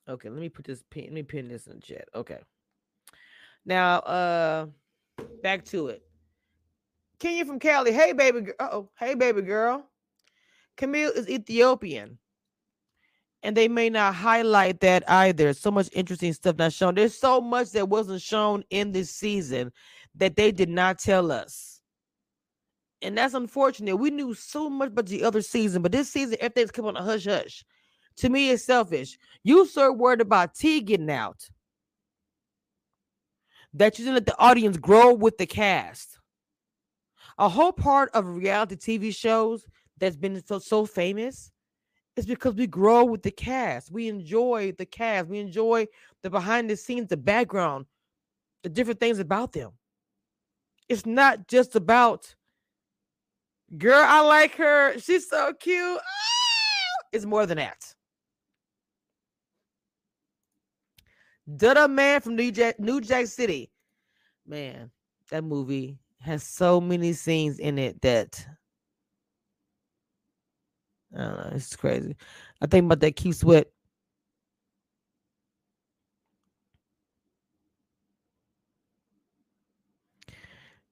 Okay, 0.09 0.29
let 0.29 0.41
me 0.41 0.49
put 0.49 0.65
this 0.65 0.83
pin. 0.91 1.05
Let 1.05 1.13
me 1.13 1.23
pin 1.23 1.49
this 1.49 1.67
in 1.67 1.77
the 1.77 1.81
chat. 1.81 2.09
Okay. 2.15 2.41
Now, 3.65 3.99
uh, 4.01 4.67
back 5.43 5.65
to 5.67 5.89
it. 5.89 6.03
Kenya 7.21 7.45
from 7.45 7.61
Cali. 7.61 7.93
Hey, 7.93 8.13
baby. 8.13 8.49
Oh, 8.59 8.89
hey, 8.99 9.15
baby 9.15 9.43
girl. 9.43 9.89
Camille 10.83 11.13
is 11.15 11.29
Ethiopian. 11.29 12.19
And 13.45 13.57
they 13.57 13.69
may 13.69 13.89
not 13.89 14.17
highlight 14.17 14.81
that 14.81 15.09
either. 15.09 15.53
So 15.53 15.71
much 15.71 15.89
interesting 15.93 16.33
stuff 16.33 16.57
not 16.57 16.73
shown. 16.73 16.97
There's 16.97 17.17
so 17.17 17.41
much 17.41 17.71
that 17.71 17.89
wasn't 17.89 18.21
shown 18.21 18.65
in 18.71 18.91
this 18.91 19.09
season 19.09 19.71
that 20.17 20.35
they 20.35 20.51
did 20.51 20.69
not 20.69 20.99
tell 20.99 21.31
us. 21.31 21.83
And 23.01 23.17
that's 23.17 23.35
unfortunate. 23.35 23.95
We 23.95 24.11
knew 24.11 24.35
so 24.35 24.69
much 24.69 24.89
about 24.89 25.07
the 25.07 25.23
other 25.23 25.41
season, 25.41 25.83
but 25.83 25.93
this 25.93 26.11
season, 26.11 26.37
everything's 26.41 26.73
come 26.73 26.87
on 26.87 26.97
a 26.97 27.03
hush 27.03 27.27
hush. 27.27 27.65
To 28.17 28.29
me, 28.29 28.51
it's 28.51 28.65
selfish. 28.65 29.17
You 29.45 29.67
so 29.67 29.93
worried 29.93 30.21
about 30.21 30.57
T 30.57 30.81
getting 30.81 31.11
out 31.13 31.49
that 33.73 34.01
you 34.01 34.05
didn't 34.05 34.17
let 34.17 34.27
the 34.27 34.39
audience 34.41 34.79
grow 34.79 35.15
with 35.15 35.39
the 35.39 35.47
cast. 35.47 36.19
A 37.39 37.49
whole 37.49 37.73
part 37.73 38.11
of 38.15 38.27
reality 38.27 38.75
TV 38.75 39.15
shows 39.15 39.65
that's 40.03 40.17
been 40.17 40.45
so, 40.45 40.59
so 40.59 40.85
famous 40.85 41.53
is 42.17 42.27
because 42.27 42.57
we 42.57 42.67
grow 42.67 43.05
with 43.05 43.23
the 43.23 43.31
cast. 43.31 43.93
We 43.93 44.09
enjoy 44.09 44.73
the 44.77 44.85
cast. 44.85 45.29
We 45.29 45.39
enjoy 45.39 45.87
the 46.25 46.29
behind 46.29 46.69
the 46.69 46.77
scenes, 46.77 47.07
the 47.07 47.17
background, 47.17 47.87
the 48.65 48.69
different 48.69 48.99
things 48.99 49.21
about 49.21 49.53
them. 49.53 49.71
It's 50.89 51.07
not 51.07 51.47
just 51.47 51.77
about, 51.77 52.35
girl, 53.79 54.05
I 54.05 54.23
like 54.23 54.57
her. 54.57 54.99
She's 54.99 55.29
so 55.29 55.53
cute. 55.53 56.01
Ah! 56.01 57.05
It's 57.13 57.25
more 57.25 57.47
than 57.47 57.59
that. 57.59 57.95
Dutta 61.49 61.89
Man 61.89 62.21
from 62.21 62.35
New 62.35 62.51
Jack, 62.51 62.81
New 62.81 63.01
Jack 63.01 63.29
City. 63.29 63.71
Man, 64.49 64.91
that 65.31 65.45
movie 65.45 65.97
has 66.19 66.43
so 66.43 66.81
many 66.81 67.13
scenes 67.13 67.61
in 67.61 67.79
it 67.79 68.01
that 68.03 68.45
Don't 71.15 71.37
know. 71.37 71.51
It's 71.55 71.77
crazy. 71.77 72.17
I 72.61 72.67
think 72.67 72.87
about 72.87 73.01
that 73.01 73.17
Keith 73.17 73.37
Sweat. 73.37 73.69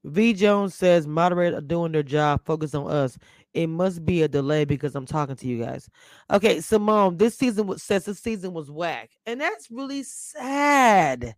V 0.03 0.33
Jones 0.33 0.73
says 0.73 1.05
moderators 1.05 1.59
are 1.59 1.61
doing 1.61 1.91
their 1.91 2.03
job. 2.03 2.41
Focus 2.45 2.73
on 2.73 2.89
us. 2.89 3.17
It 3.53 3.67
must 3.67 4.05
be 4.05 4.21
a 4.23 4.27
delay 4.27 4.65
because 4.65 4.95
I'm 4.95 5.05
talking 5.05 5.35
to 5.35 5.47
you 5.47 5.63
guys. 5.63 5.89
Okay, 6.31 6.61
Simone, 6.61 7.17
this 7.17 7.37
season 7.37 7.67
was 7.67 7.83
says 7.83 8.05
this 8.05 8.19
season 8.19 8.53
was 8.53 8.71
whack, 8.71 9.11
and 9.25 9.41
that's 9.41 9.69
really 9.69 10.03
sad 10.03 11.35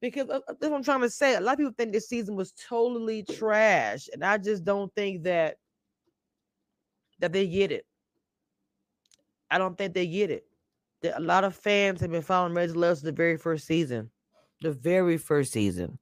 because 0.00 0.30
uh, 0.30 0.40
that's 0.46 0.60
what 0.60 0.74
I'm 0.74 0.84
trying 0.84 1.00
to 1.00 1.10
say. 1.10 1.34
A 1.34 1.40
lot 1.40 1.52
of 1.52 1.58
people 1.58 1.74
think 1.76 1.92
this 1.92 2.08
season 2.08 2.36
was 2.36 2.52
totally 2.52 3.24
trash, 3.24 4.08
and 4.12 4.24
I 4.24 4.38
just 4.38 4.64
don't 4.64 4.94
think 4.94 5.24
that 5.24 5.56
that 7.18 7.32
they 7.32 7.48
get 7.48 7.72
it. 7.72 7.84
I 9.54 9.58
don't 9.58 9.78
think 9.78 9.94
they 9.94 10.08
get 10.08 10.32
it. 10.32 10.46
A 11.14 11.20
lot 11.20 11.44
of 11.44 11.54
fans 11.54 12.00
have 12.00 12.10
been 12.10 12.22
following 12.22 12.54
Ready 12.54 12.72
to 12.72 12.78
Love 12.78 13.00
the 13.02 13.12
very 13.12 13.36
first 13.36 13.68
season, 13.68 14.10
the 14.62 14.72
very 14.72 15.16
first 15.16 15.52
season. 15.52 15.96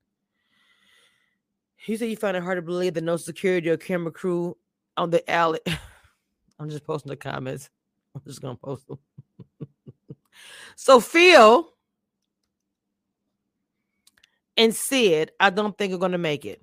He 1.77 1.99
said 1.99 2.09
he 2.09 2.15
found 2.15 2.39
it 2.39 2.43
hard 2.43 2.57
to 2.57 2.63
believe 2.63 2.95
that 2.95 3.05
no 3.05 3.19
security 3.19 3.69
or 3.69 3.77
camera 3.77 4.11
crew 4.11 4.57
on 4.97 5.11
the 5.11 5.31
alley. 5.31 5.61
I'm 6.59 6.71
just 6.71 6.87
posting 6.87 7.11
the 7.11 7.17
comments. 7.17 7.69
I'm 8.15 8.23
just 8.27 8.41
gonna 8.41 8.57
post 8.57 8.89
them. 8.89 8.99
so 10.75 10.99
Phil 10.99 11.69
and 14.57 14.75
Sid, 14.75 15.33
I 15.39 15.51
don't 15.51 15.77
think 15.77 15.93
are 15.93 15.99
gonna 15.99 16.17
make 16.17 16.47
it. 16.47 16.63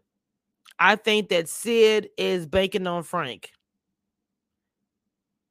I 0.80 0.96
think 0.96 1.30
that 1.30 1.50
Sid 1.50 2.10
is 2.18 2.48
banking 2.48 2.88
on 2.88 3.04
Frank. 3.04 3.52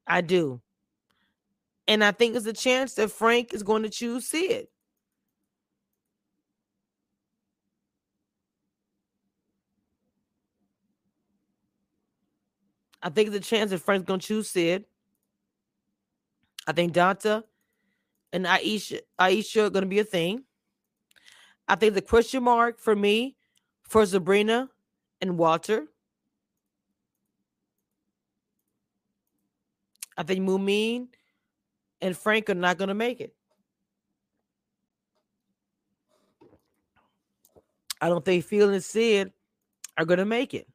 I 0.04 0.20
do. 0.20 0.60
And 1.88 2.04
I 2.04 2.12
think 2.12 2.34
there's 2.34 2.46
a 2.46 2.52
chance 2.52 2.92
that 2.94 3.10
Frank 3.10 3.54
is 3.54 3.62
going 3.62 3.82
to 3.82 3.88
choose 3.88 4.26
Sid. 4.26 4.68
I 13.02 13.08
think 13.08 13.30
there's 13.30 13.46
a 13.46 13.48
chance 13.48 13.70
that 13.70 13.78
Frank's 13.78 14.06
going 14.06 14.20
to 14.20 14.26
choose 14.26 14.50
Sid. 14.50 14.84
I 16.66 16.72
think 16.72 16.92
Donta 16.92 17.44
and 18.34 18.44
Aisha, 18.44 19.00
Aisha 19.18 19.66
are 19.66 19.70
going 19.70 19.84
to 19.84 19.88
be 19.88 20.00
a 20.00 20.04
thing. 20.04 20.44
I 21.66 21.74
think 21.74 21.94
the 21.94 22.02
question 22.02 22.42
mark 22.42 22.80
for 22.80 22.94
me 22.94 23.36
for 23.84 24.04
Sabrina 24.04 24.68
and 25.22 25.38
Walter. 25.38 25.86
I 30.18 30.22
think 30.24 30.40
Mumin 30.46 31.08
and 32.00 32.16
Frank 32.16 32.50
are 32.50 32.54
not 32.54 32.78
going 32.78 32.88
to 32.88 32.94
make 32.94 33.20
it. 33.20 33.34
I 38.00 38.08
don't 38.08 38.24
think 38.24 38.44
Phil 38.44 38.70
and 38.70 38.82
Sid 38.82 39.32
are 39.96 40.04
going 40.04 40.18
to 40.18 40.24
make 40.24 40.54
it. 40.54 40.68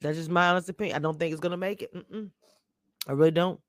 That's 0.00 0.18
just 0.18 0.30
my 0.30 0.48
honest 0.48 0.68
opinion. 0.68 0.96
I 0.96 1.00
don't 1.00 1.18
think 1.18 1.32
it's 1.32 1.40
going 1.40 1.50
to 1.50 1.56
make 1.56 1.82
it. 1.82 1.92
Mm-mm. 1.92 2.30
I 3.08 3.12
really 3.12 3.30
don't. 3.30 3.60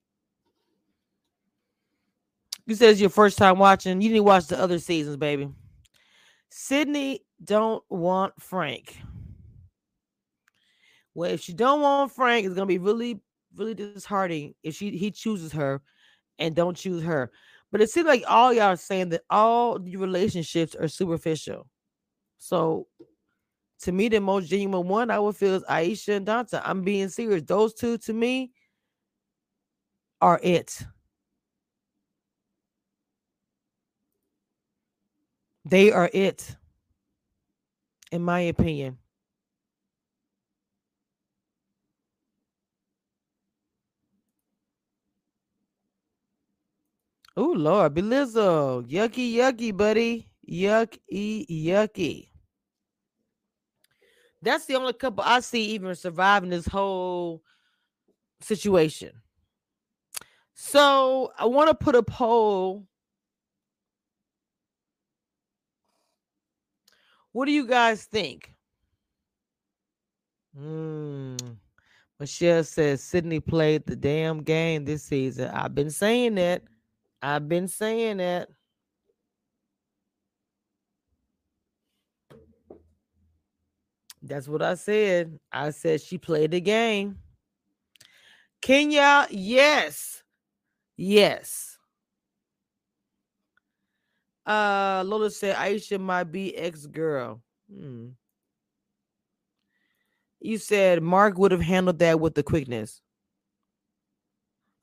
You 2.67 2.75
said 2.75 2.89
it's 2.89 2.99
your 2.99 3.09
first 3.09 3.38
time 3.38 3.57
watching. 3.57 4.01
You 4.01 4.09
didn't 4.09 4.25
watch 4.25 4.47
the 4.47 4.59
other 4.59 4.77
seasons, 4.77 5.15
baby. 5.15 5.49
Sydney 6.49 7.21
don't 7.43 7.83
want 7.89 8.33
Frank. 8.41 8.97
Well, 11.18 11.32
if 11.32 11.41
she 11.41 11.51
don't 11.51 11.82
want 11.82 12.11
Frank, 12.11 12.45
it's 12.45 12.53
gonna 12.53 12.68
be 12.68 12.78
really, 12.78 13.20
really 13.55 13.74
disheartening 13.74 14.53
if 14.61 14.76
she 14.76 14.91
he 14.91 15.09
chooses 15.09 15.51
her 15.53 15.82
and 16.38 16.55
don't 16.55 16.78
choose 16.78 17.01
her. 17.01 17.32
But 17.72 17.82
it 17.82 17.89
seems 17.89 18.05
like 18.05 18.24
all 18.28 18.53
y'all 18.53 18.65
are 18.65 18.76
saying 18.76 19.09
that 19.09 19.24
all 19.32 19.80
the 19.80 19.95
relationships 19.95 20.76
are 20.76 20.88
superficial. 20.88 21.68
So 22.38 22.86
to 23.82 23.91
me, 23.91 24.09
the 24.09 24.22
most 24.22 24.47
genuine 24.47 24.88
one 24.88 25.09
I 25.09 25.18
would 25.18 25.36
feel 25.36 25.55
is 25.55 25.63
Aisha 25.63 26.18
and 26.18 26.28
Donta. 26.28 26.61
I'm 26.63 26.84
being 26.84 27.09
serious. 27.09 27.41
Those 27.47 27.74
two 27.74 27.97
to 27.97 28.13
me 28.13 28.51
are 30.22 30.39
it. 30.43 30.84
They 35.65 35.91
are 35.91 36.11
it, 36.13 36.55
in 38.11 38.22
my 38.22 38.41
opinion. 38.41 38.99
Oh 47.38 47.53
Lord, 47.55 47.93
Belizzo. 47.93 48.83
Yucky, 48.89 49.35
yucky, 49.35 49.75
buddy. 49.75 50.27
Yucky, 50.49 51.45
yucky. 51.47 52.29
That's 54.41 54.65
the 54.65 54.75
only 54.75 54.93
couple 54.93 55.23
I 55.23 55.41
see 55.41 55.65
even 55.65 55.93
surviving 55.93 56.49
this 56.49 56.65
whole 56.65 57.43
situation. 58.41 59.11
So 60.55 61.31
I 61.38 61.45
want 61.45 61.69
to 61.69 61.75
put 61.75 61.93
a 61.93 62.01
poll. 62.01 62.88
What 67.33 67.45
do 67.45 67.51
you 67.51 67.67
guys 67.67 68.05
think? 68.05 68.51
Hmm. 70.57 71.35
Michelle 72.19 72.63
says 72.63 73.03
Sydney 73.03 73.39
played 73.39 73.85
the 73.85 73.95
damn 73.95 74.41
game 74.41 74.85
this 74.85 75.03
season. 75.03 75.51
I've 75.51 75.75
been 75.75 75.91
saying 75.91 76.33
that. 76.35 76.63
I've 77.22 77.47
been 77.49 77.68
saying 77.68 78.18
that. 78.18 78.49
That's 84.22 84.47
what 84.47 84.61
I 84.61 84.76
said. 84.76 85.39
I 85.51 85.70
said 85.70 86.01
she 86.01 86.18
played 86.18 86.51
the 86.51 86.59
game. 86.59 87.18
Kenya, 88.61 89.28
yes. 89.30 90.24
Yes. 90.97 91.78
Uh 94.45 95.03
Lola 95.05 95.30
said 95.30 95.55
Aisha 95.55 95.99
might 95.99 96.32
be 96.32 96.55
ex-girl. 96.55 97.41
Hmm. 97.72 98.09
You 100.39 100.57
said 100.57 101.01
Mark 101.03 101.38
would 101.38 101.51
have 101.51 101.61
handled 101.61 101.99
that 101.99 102.20
with 102.20 102.34
the 102.36 102.43
quickness. 102.43 103.01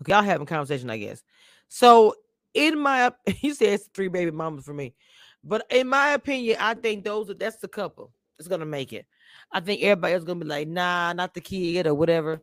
Okay, 0.02 0.12
y'all 0.12 0.22
having 0.22 0.46
conversation, 0.46 0.90
I 0.90 0.98
guess. 0.98 1.22
So 1.68 2.14
in 2.54 2.78
my 2.78 3.12
he 3.26 3.52
says 3.52 3.88
three 3.94 4.08
baby 4.08 4.30
mamas 4.30 4.64
for 4.64 4.74
me. 4.74 4.94
But 5.42 5.66
in 5.70 5.88
my 5.88 6.10
opinion, 6.10 6.56
I 6.60 6.74
think 6.74 7.04
those 7.04 7.28
are 7.30 7.34
that's 7.34 7.58
the 7.58 7.68
couple 7.68 8.12
that's 8.38 8.48
gonna 8.48 8.66
make 8.66 8.92
it. 8.92 9.06
I 9.52 9.60
think 9.60 9.82
everybody 9.82 10.14
else 10.14 10.24
gonna 10.24 10.40
be 10.40 10.46
like, 10.46 10.68
nah, 10.68 11.12
not 11.12 11.34
the 11.34 11.40
kid 11.40 11.86
or 11.86 11.94
whatever. 11.94 12.42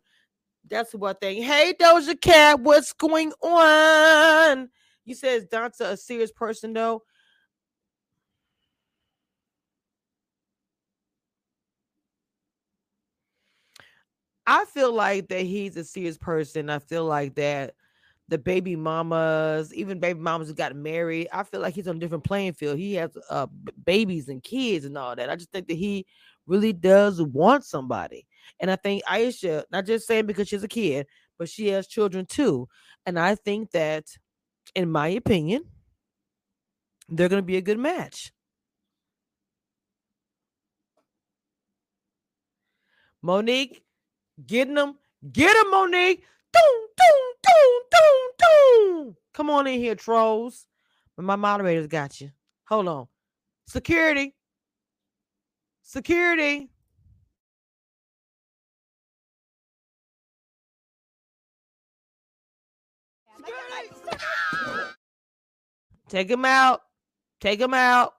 That's 0.69 0.93
what 0.93 1.17
I 1.17 1.19
think. 1.25 1.43
Hey, 1.45 1.73
Doja 1.79 2.19
Cat, 2.19 2.59
what's 2.59 2.93
going 2.93 3.31
on? 3.41 4.69
You 5.05 5.15
says 5.15 5.45
Donta 5.45 5.81
a 5.81 5.97
serious 5.97 6.31
person 6.31 6.73
though. 6.73 7.03
I 14.45 14.65
feel 14.65 14.93
like 14.93 15.29
that 15.29 15.41
he's 15.41 15.77
a 15.77 15.83
serious 15.83 16.17
person. 16.17 16.69
I 16.69 16.79
feel 16.79 17.05
like 17.05 17.35
that 17.35 17.75
the 18.27 18.37
baby 18.37 18.75
mamas, 18.75 19.73
even 19.73 19.99
baby 19.99 20.19
mamas 20.19 20.47
who 20.47 20.53
got 20.53 20.75
married, 20.75 21.27
I 21.33 21.43
feel 21.43 21.59
like 21.59 21.73
he's 21.73 21.87
on 21.87 21.97
a 21.97 21.99
different 21.99 22.23
playing 22.23 22.53
field. 22.53 22.77
He 22.77 22.93
has 22.95 23.11
uh 23.29 23.47
babies 23.83 24.29
and 24.29 24.41
kids 24.41 24.85
and 24.85 24.97
all 24.97 25.15
that. 25.15 25.29
I 25.29 25.35
just 25.35 25.51
think 25.51 25.67
that 25.67 25.77
he 25.77 26.05
really 26.47 26.73
does 26.73 27.21
want 27.21 27.65
somebody. 27.65 28.25
And 28.59 28.71
I 28.71 28.75
think 28.75 29.03
Aisha, 29.05 29.63
not 29.71 29.85
just 29.85 30.07
saying 30.07 30.25
because 30.25 30.47
she's 30.47 30.63
a 30.63 30.67
kid, 30.67 31.07
but 31.37 31.49
she 31.49 31.67
has 31.67 31.87
children 31.87 32.25
too. 32.25 32.67
And 33.05 33.19
I 33.19 33.35
think 33.35 33.71
that, 33.71 34.05
in 34.75 34.91
my 34.91 35.07
opinion, 35.09 35.63
they're 37.09 37.29
going 37.29 37.41
to 37.41 37.45
be 37.45 37.57
a 37.57 37.61
good 37.61 37.79
match. 37.79 38.31
Monique, 43.21 43.83
getting 44.45 44.75
them, 44.75 44.97
get 45.31 45.53
them, 45.53 45.71
Monique. 45.71 46.23
Doom, 46.53 46.87
doom, 46.97 47.20
Come 49.33 49.49
on 49.49 49.67
in 49.67 49.79
here, 49.79 49.95
trolls. 49.95 50.67
But 51.15 51.25
my 51.25 51.35
moderators 51.35 51.87
got 51.87 52.21
you. 52.21 52.31
Hold 52.67 52.87
on. 52.87 53.07
Security. 53.67 54.35
Security. 55.81 56.69
Take 66.09 66.29
him 66.29 66.43
out. 66.43 66.81
Take 67.39 67.59
him 67.59 67.73
out. 67.73 68.13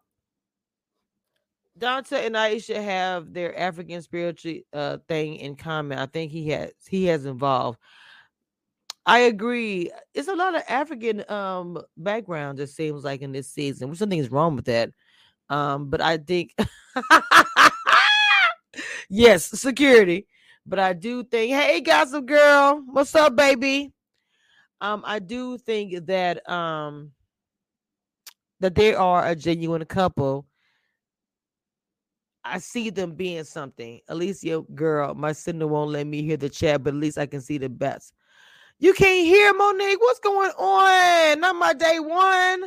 Donta 1.78 2.24
and 2.24 2.34
Aisha 2.34 2.82
have 2.82 3.32
their 3.32 3.58
African 3.58 4.02
spiritual 4.02 4.60
uh, 4.72 4.98
thing 5.08 5.36
in 5.36 5.56
common. 5.56 5.98
I 5.98 6.06
think 6.06 6.32
he 6.32 6.48
has 6.50 6.72
he 6.88 7.06
has 7.06 7.26
involved. 7.26 7.78
I 9.04 9.20
agree. 9.20 9.90
It's 10.14 10.28
a 10.28 10.36
lot 10.36 10.54
of 10.54 10.62
African 10.68 11.28
um 11.30 11.82
background. 11.96 12.60
It 12.60 12.70
seems 12.70 13.04
like 13.04 13.22
in 13.22 13.32
this 13.32 13.48
season, 13.48 13.90
which 13.90 13.98
something 13.98 14.18
is 14.18 14.30
wrong 14.30 14.56
with 14.56 14.66
that. 14.66 14.90
Um, 15.48 15.90
but 15.90 16.00
I 16.00 16.18
think 16.18 16.54
yes, 19.08 19.46
security. 19.46 20.26
But 20.64 20.78
I 20.78 20.92
do 20.92 21.24
think, 21.24 21.52
hey, 21.52 21.80
gossip 21.80 22.26
girl, 22.26 22.82
what's 22.86 23.14
up, 23.16 23.34
baby? 23.34 23.92
Um, 24.80 25.02
I 25.04 25.18
do 25.18 25.58
think 25.58 26.06
that 26.06 26.48
um 26.48 27.10
that 28.60 28.76
they 28.76 28.94
are 28.94 29.26
a 29.26 29.34
genuine 29.34 29.84
couple. 29.84 30.46
I 32.44 32.58
see 32.58 32.90
them 32.90 33.14
being 33.14 33.44
something. 33.44 34.00
Alicia, 34.08 34.62
girl, 34.74 35.14
my 35.14 35.32
signal 35.32 35.68
won't 35.68 35.90
let 35.90 36.06
me 36.06 36.22
hear 36.22 36.36
the 36.36 36.48
chat, 36.48 36.82
but 36.82 36.94
at 36.94 37.00
least 37.00 37.18
I 37.18 37.26
can 37.26 37.40
see 37.40 37.58
the 37.58 37.68
bets. 37.68 38.12
You 38.82 38.92
can't 38.94 39.24
hear 39.24 39.54
Monique. 39.54 40.00
What's 40.00 40.18
going 40.18 40.50
on? 40.58 41.38
Not 41.38 41.54
my 41.54 41.72
day 41.72 42.00
one. 42.00 42.64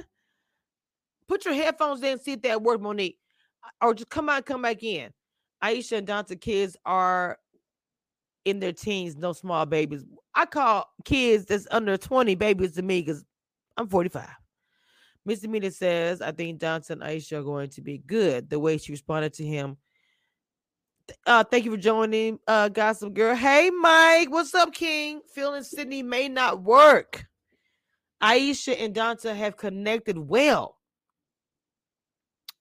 Put 1.28 1.44
your 1.44 1.54
headphones 1.54 2.02
in 2.04 2.14
and 2.14 2.22
see 2.22 2.32
if 2.32 2.42
that 2.44 2.62
work, 2.62 2.80
Monique. 2.80 3.18
Or 3.82 3.94
just 3.94 4.10
come 4.10 4.30
out, 4.30 4.46
come 4.46 4.62
back 4.62 4.82
in. 4.82 5.10
Aisha 5.62 5.98
and 5.98 6.08
Donta 6.08 6.40
kids 6.40 6.78
are 6.86 7.38
in 8.46 8.62
their 8.62 8.72
teens, 8.72 9.18
no 9.18 9.34
small 9.34 9.66
babies. 9.66 10.06
I 10.34 10.46
call 10.46 10.90
kids 11.04 11.48
that's 11.48 11.68
under 11.70 11.98
20 11.98 12.34
babies 12.36 12.76
to 12.76 12.82
me 12.82 13.02
because 13.02 13.26
I'm 13.76 13.90
45. 13.90 14.26
Mr. 15.28 15.50
Mina 15.50 15.70
says, 15.70 16.22
I 16.22 16.32
think 16.32 16.62
Donta 16.62 16.92
and 16.92 17.02
Aisha 17.02 17.40
are 17.40 17.44
going 17.44 17.68
to 17.72 17.82
be 17.82 17.98
good. 17.98 18.50
The 18.50 18.58
way 18.58 18.78
she 18.78 18.94
responded 18.94 19.34
to 19.34 19.44
him. 19.44 19.76
Uh, 21.26 21.44
thank 21.44 21.66
you 21.66 21.72
for 21.72 21.78
joining, 21.78 22.40
uh, 22.48 22.70
Gossip 22.70 23.14
Girl. 23.14 23.36
Hey, 23.36 23.70
Mike, 23.70 24.32
what's 24.32 24.54
up, 24.56 24.74
King? 24.74 25.22
Phil 25.34 25.54
and 25.54 25.66
Sydney 25.66 26.04
may 26.04 26.28
not 26.30 26.64
work. 26.64 27.26
Aisha 28.22 28.76
and 28.80 28.96
Donta 28.96 29.36
have 29.36 29.58
connected 29.58 30.18
well 30.18 30.78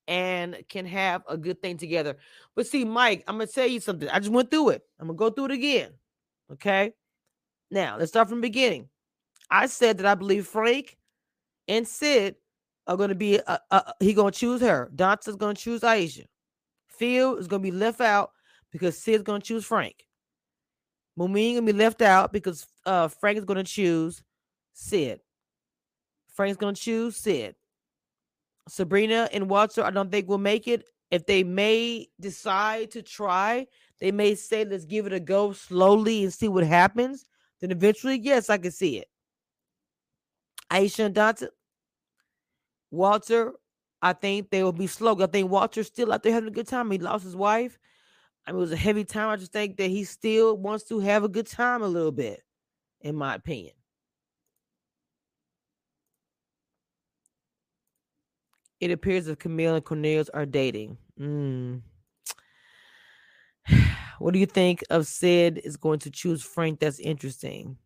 and 0.06 0.56
can 0.68 0.84
have 0.84 1.22
a 1.28 1.36
good 1.36 1.62
thing 1.62 1.78
together. 1.78 2.18
But 2.54 2.66
see, 2.66 2.84
Mike, 2.84 3.24
I'm 3.26 3.36
gonna 3.36 3.46
tell 3.46 3.66
you 3.66 3.80
something. 3.80 4.08
I 4.08 4.18
just 4.18 4.32
went 4.32 4.50
through 4.50 4.70
it. 4.70 4.82
I'm 5.00 5.06
gonna 5.06 5.16
go 5.16 5.30
through 5.30 5.46
it 5.46 5.50
again. 5.52 5.92
Okay. 6.52 6.92
Now 7.70 7.96
let's 7.98 8.10
start 8.10 8.28
from 8.28 8.38
the 8.38 8.48
beginning. 8.48 8.88
I 9.50 9.66
said 9.66 9.98
that 9.98 10.06
I 10.06 10.14
believe 10.14 10.46
Frank 10.46 10.98
and 11.66 11.88
Sid 11.88 12.36
are 12.86 12.96
gonna 12.96 13.14
be 13.14 13.40
uh, 13.40 13.58
uh, 13.70 13.92
he 14.00 14.12
gonna 14.12 14.30
choose 14.30 14.60
her. 14.60 14.90
Donta's 14.94 15.36
gonna 15.36 15.54
choose 15.54 15.80
Aisha. 15.80 16.26
Phil 16.88 17.36
is 17.36 17.48
gonna 17.48 17.62
be 17.62 17.70
left 17.70 18.02
out 18.02 18.32
because 18.74 18.98
Sid's 18.98 19.22
gonna 19.22 19.38
choose 19.38 19.64
Frank. 19.64 20.04
Mumin 21.16 21.54
gonna 21.54 21.66
be 21.66 21.72
left 21.72 22.02
out 22.02 22.32
because 22.32 22.66
uh 22.84 23.06
Frank 23.06 23.38
is 23.38 23.44
gonna 23.44 23.62
choose 23.62 24.20
Sid. 24.72 25.20
Frank's 26.34 26.56
gonna 26.56 26.74
choose 26.74 27.16
Sid. 27.16 27.54
Sabrina 28.68 29.28
and 29.32 29.48
Walter, 29.48 29.84
I 29.84 29.92
don't 29.92 30.10
think 30.10 30.28
will 30.28 30.38
make 30.38 30.66
it. 30.66 30.88
If 31.12 31.24
they 31.24 31.44
may 31.44 32.08
decide 32.18 32.90
to 32.92 33.02
try, 33.02 33.68
they 34.00 34.10
may 34.10 34.34
say, 34.34 34.64
let's 34.64 34.84
give 34.84 35.06
it 35.06 35.12
a 35.12 35.20
go 35.20 35.52
slowly 35.52 36.24
and 36.24 36.32
see 36.32 36.48
what 36.48 36.64
happens. 36.64 37.24
Then 37.60 37.70
eventually, 37.70 38.18
yes, 38.18 38.50
I 38.50 38.58
can 38.58 38.72
see 38.72 38.98
it. 38.98 39.08
Aisha 40.68 41.04
and 41.04 41.14
Donta, 41.14 41.48
Walter, 42.90 43.52
I 44.02 44.14
think 44.14 44.50
they 44.50 44.64
will 44.64 44.72
be 44.72 44.88
slow. 44.88 45.16
I 45.22 45.26
think 45.26 45.48
Walter's 45.48 45.86
still 45.86 46.12
out 46.12 46.24
there 46.24 46.32
having 46.32 46.48
a 46.48 46.52
good 46.52 46.66
time. 46.66 46.90
He 46.90 46.98
lost 46.98 47.22
his 47.22 47.36
wife. 47.36 47.78
I 48.46 48.52
mean, 48.52 48.58
it 48.58 48.60
was 48.60 48.72
a 48.72 48.76
heavy 48.76 49.04
time. 49.04 49.30
I 49.30 49.36
just 49.36 49.52
think 49.52 49.76
that 49.78 49.88
he 49.88 50.04
still 50.04 50.56
wants 50.56 50.84
to 50.84 50.98
have 51.00 51.24
a 51.24 51.28
good 51.28 51.46
time 51.46 51.82
a 51.82 51.88
little 51.88 52.12
bit, 52.12 52.42
in 53.00 53.16
my 53.16 53.34
opinion. 53.34 53.72
It 58.80 58.90
appears 58.90 59.24
that 59.26 59.38
Camille 59.38 59.76
and 59.76 59.84
Cornelius 59.84 60.28
are 60.28 60.46
dating. 60.46 60.98
Mm. 61.18 61.82
What 64.20 64.32
do 64.32 64.38
you 64.38 64.46
think 64.46 64.84
of 64.90 65.08
Sid 65.08 65.60
is 65.64 65.76
going 65.76 65.98
to 66.00 66.10
choose 66.10 66.40
Frank? 66.40 66.78
That's 66.78 67.00
interesting. 67.00 67.76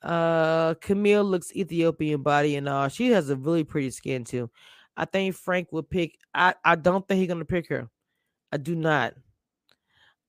Uh, 0.00 0.74
Camille 0.74 1.24
looks 1.24 1.54
Ethiopian 1.56 2.22
body 2.22 2.56
and 2.56 2.68
all. 2.68 2.88
She 2.88 3.08
has 3.08 3.28
a 3.28 3.36
really 3.36 3.64
pretty 3.64 3.90
skin 3.90 4.22
too. 4.22 4.50
I 4.96 5.04
think 5.06 5.34
Frank 5.34 5.72
will 5.72 5.82
pick. 5.82 6.16
I 6.34 6.54
I 6.64 6.76
don't 6.76 7.06
think 7.08 7.18
he's 7.18 7.28
gonna 7.28 7.44
pick 7.44 7.68
her. 7.70 7.90
I 8.54 8.56
do 8.56 8.76
not. 8.76 9.14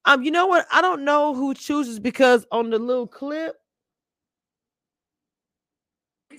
Um, 0.03 0.23
you 0.23 0.31
know 0.31 0.47
what? 0.47 0.65
I 0.71 0.81
don't 0.81 1.05
know 1.05 1.35
who 1.35 1.53
chooses 1.53 1.99
because 1.99 2.43
on 2.51 2.71
the 2.71 2.79
little 2.79 3.05
clip, 3.05 3.55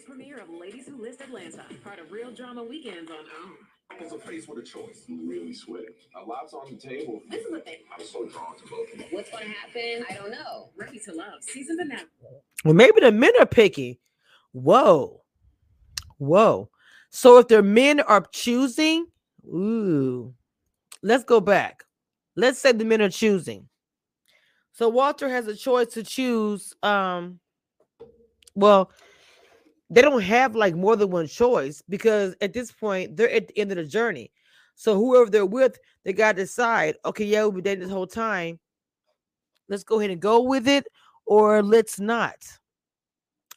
Premiere 0.05 0.39
of 0.39 0.51
Ladies 0.51 0.87
Who 0.89 1.01
List 1.01 1.21
Atlanta, 1.21 1.65
part 1.85 1.99
of 1.99 2.11
Real 2.11 2.31
Drama 2.33 2.63
Weekends 2.63 3.11
on 3.11 3.19
OWN. 3.19 3.57
I 3.91 4.03
was 4.03 4.23
faced 4.23 4.49
with 4.49 4.59
a 4.59 4.63
choice. 4.63 5.05
I'm 5.09 5.29
really 5.29 5.53
sweating. 5.53 5.95
A 6.17 6.25
lot's 6.29 6.55
on 6.55 6.71
the 6.71 6.77
table. 6.77 7.23
This 7.31 7.45
is 7.45 7.53
the 7.53 7.61
thing. 7.61 7.77
I'm 7.97 8.05
so 8.05 8.27
drawn 8.27 8.57
to 8.57 8.63
both 8.69 8.93
of 8.93 8.99
them. 8.99 9.09
What's 9.11 9.31
going 9.31 9.45
to 9.45 9.51
happen? 9.51 10.05
I 10.11 10.15
don't 10.15 10.31
know. 10.33 10.71
Ready 10.77 10.99
to 11.01 11.13
Love, 11.15 11.43
season 11.43 11.79
finale. 11.79 12.05
well, 12.65 12.75
maybe 12.75 13.01
the 13.01 13.13
men 13.13 13.33
are 13.39 13.47
picky. 13.47 14.01
Whoa, 14.53 15.23
whoa. 16.19 16.69
So 17.11 17.39
if 17.39 17.49
their 17.49 17.63
men 17.63 18.01
are 18.01 18.25
choosing, 18.33 19.07
ooh, 19.47 20.35
let's 21.03 21.25
go 21.25 21.41
back. 21.41 21.85
Let's 22.37 22.59
say 22.59 22.73
the 22.73 22.85
men 22.85 23.03
are 23.03 23.11
choosing. 23.11 23.69
So 24.73 24.89
Walter 24.89 25.29
has 25.29 25.47
a 25.47 25.57
choice 25.57 25.89
to 25.95 26.03
choose. 26.03 26.75
Um, 26.83 27.41
well, 28.55 28.91
they 29.89 30.03
don't 30.03 30.21
have 30.23 30.57
like 30.57 30.75
more 30.75 30.97
than 30.97 31.11
one 31.11 31.27
choice 31.27 31.83
because 31.89 32.35
at 32.41 32.53
this 32.53 32.73
point 32.73 33.17
they're 33.17 33.31
at 33.31 33.49
the 33.49 33.59
end 33.59 33.71
of 33.71 33.77
the 33.77 33.85
journey. 33.85 34.33
So 34.75 34.95
whoever 34.95 35.31
they're 35.31 35.47
with, 35.47 35.79
they 36.05 36.13
gotta 36.13 36.37
decide, 36.37 36.97
okay, 37.05 37.25
yeah, 37.25 37.45
we've 37.45 37.55
been 37.55 37.65
dating 37.65 37.85
this 37.85 37.91
whole 37.91 38.07
time. 38.07 38.59
Let's 39.69 39.85
go 39.85 39.99
ahead 39.99 40.11
and 40.11 40.21
go 40.21 40.43
with 40.43 40.69
it, 40.69 40.87
or 41.25 41.63
let's 41.63 41.99
not. 41.99 42.37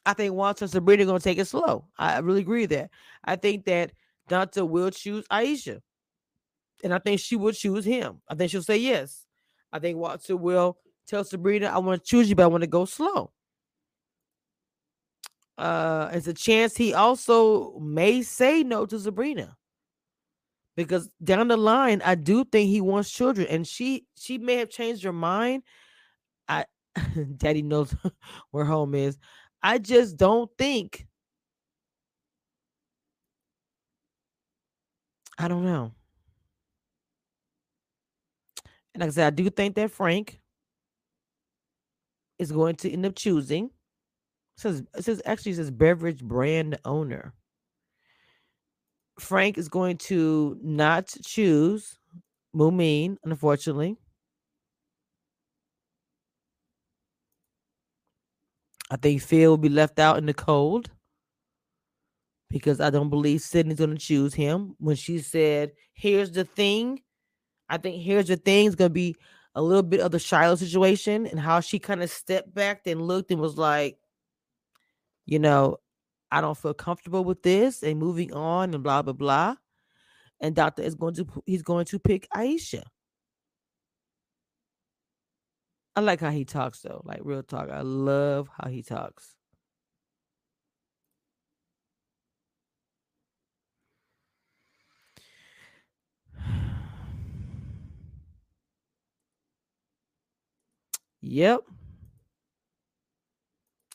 I 0.06 0.14
think 0.14 0.34
Walter 0.34 0.64
and 0.64 0.72
Sabrina 0.72 1.02
are 1.02 1.06
gonna 1.06 1.20
take 1.20 1.38
it 1.38 1.44
slow. 1.44 1.84
I 1.98 2.18
really 2.20 2.40
agree 2.40 2.62
with 2.62 2.70
that. 2.70 2.90
I 3.24 3.36
think 3.36 3.66
that 3.66 3.92
Donta 4.30 4.66
will 4.66 4.90
choose 4.90 5.26
Aisha. 5.28 5.80
And 6.82 6.94
I 6.94 6.98
think 6.98 7.20
she 7.20 7.36
will 7.36 7.52
choose 7.52 7.84
him. 7.84 8.20
I 8.28 8.34
think 8.34 8.50
she'll 8.50 8.62
say 8.62 8.78
yes. 8.78 9.26
I 9.72 9.78
think 9.78 9.98
Walter 9.98 10.36
will 10.36 10.78
tell 11.06 11.24
Sabrina, 11.24 11.66
I 11.66 11.78
want 11.78 12.02
to 12.02 12.08
choose 12.08 12.28
you, 12.28 12.36
but 12.36 12.44
I 12.44 12.48
want 12.48 12.62
to 12.62 12.66
go 12.68 12.84
slow 12.84 13.32
uh 15.60 16.08
it's 16.14 16.26
a 16.26 16.32
chance 16.32 16.74
he 16.74 16.94
also 16.94 17.78
may 17.80 18.22
say 18.22 18.62
no 18.62 18.86
to 18.86 18.98
Sabrina. 18.98 19.56
Because 20.74 21.10
down 21.22 21.48
the 21.48 21.58
line, 21.58 22.00
I 22.02 22.14
do 22.14 22.44
think 22.44 22.70
he 22.70 22.80
wants 22.80 23.10
children, 23.10 23.46
and 23.48 23.66
she 23.66 24.06
she 24.16 24.38
may 24.38 24.54
have 24.54 24.70
changed 24.70 25.02
her 25.04 25.12
mind. 25.12 25.64
I 26.48 26.64
daddy 27.36 27.60
knows 27.60 27.94
where 28.50 28.64
home 28.64 28.94
is. 28.94 29.18
I 29.62 29.76
just 29.76 30.16
don't 30.16 30.50
think. 30.56 31.06
I 35.36 35.48
don't 35.48 35.64
know. 35.64 35.92
And 38.94 39.00
like 39.00 39.08
I 39.08 39.12
said, 39.12 39.26
I 39.26 39.30
do 39.30 39.48
think 39.50 39.76
that 39.76 39.90
Frank 39.90 40.40
is 42.38 42.52
going 42.52 42.76
to 42.76 42.90
end 42.90 43.06
up 43.06 43.14
choosing 43.14 43.70
says 44.60 44.82
it 44.96 45.04
says 45.04 45.22
actually 45.24 45.52
it 45.52 45.56
says 45.56 45.70
beverage 45.70 46.22
brand 46.22 46.78
owner. 46.84 47.34
Frank 49.18 49.58
is 49.58 49.68
going 49.68 49.96
to 49.98 50.58
not 50.62 51.14
choose 51.24 51.98
Mumin, 52.54 53.16
unfortunately. 53.24 53.96
I 58.90 58.96
think 58.96 59.22
Phil 59.22 59.50
will 59.50 59.56
be 59.56 59.68
left 59.68 59.98
out 59.98 60.18
in 60.18 60.26
the 60.26 60.34
cold 60.34 60.90
because 62.48 62.80
I 62.80 62.90
don't 62.90 63.10
believe 63.10 63.40
Sydney's 63.40 63.78
going 63.78 63.90
to 63.90 63.96
choose 63.96 64.34
him. 64.34 64.74
When 64.78 64.96
she 64.96 65.18
said, 65.18 65.72
Here's 65.92 66.32
the 66.32 66.44
thing, 66.44 67.00
I 67.70 67.78
think 67.78 68.02
here's 68.02 68.26
the 68.26 68.36
thing 68.36 68.66
going 68.72 68.90
to 68.90 68.90
be 68.90 69.16
a 69.54 69.62
little 69.62 69.84
bit 69.84 70.00
of 70.00 70.10
the 70.10 70.18
Shiloh 70.18 70.56
situation 70.56 71.26
and 71.26 71.38
how 71.38 71.60
she 71.60 71.78
kind 71.78 72.02
of 72.02 72.10
stepped 72.10 72.52
back 72.52 72.82
and 72.86 73.00
looked 73.00 73.30
and 73.30 73.40
was 73.40 73.56
like, 73.56 73.96
you 75.24 75.38
know, 75.38 75.78
I 76.32 76.40
don't 76.40 76.58
feel 76.58 76.74
comfortable 76.74 77.24
with 77.24 77.42
this 77.42 77.82
and 77.82 77.98
moving 77.98 78.32
on 78.32 78.74
and 78.74 78.82
blah 78.82 79.02
blah 79.02 79.12
blah. 79.12 79.56
And 80.40 80.54
Doctor 80.54 80.82
is 80.82 80.96
going 80.96 81.14
to 81.14 81.26
he's 81.46 81.62
going 81.62 81.86
to 81.86 81.98
pick 81.98 82.28
Aisha. 82.34 82.82
I 85.96 86.00
like 86.00 86.20
how 86.20 86.30
he 86.30 86.44
talks 86.44 86.80
though, 86.80 87.02
like 87.04 87.20
real 87.22 87.42
talk. 87.42 87.70
I 87.70 87.82
love 87.82 88.48
how 88.56 88.68
he 88.68 88.82
talks. 88.82 89.34
Yep. 101.22 101.62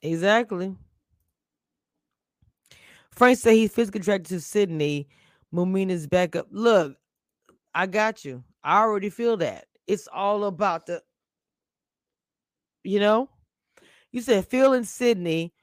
Exactly. 0.01 0.76
Frank 3.11 3.38
said 3.38 3.53
he's 3.53 3.71
physically 3.73 4.01
attracted 4.01 4.30
to 4.30 4.41
Sydney. 4.41 5.07
Mumina's 5.53 6.07
back 6.07 6.36
up. 6.36 6.47
Look, 6.51 6.97
I 7.73 7.88
got 7.88 8.26
you. 8.26 8.43
I 8.63 8.80
already 8.82 9.09
feel 9.09 9.38
that. 9.38 9.65
It's 9.88 10.07
all 10.13 10.45
about 10.45 10.88
the, 10.88 11.01
you 12.84 12.99
know, 12.99 13.30
you 14.11 14.21
said 14.21 14.47
Phil 14.47 14.73
and 14.73 14.88
Sydney 14.88 15.53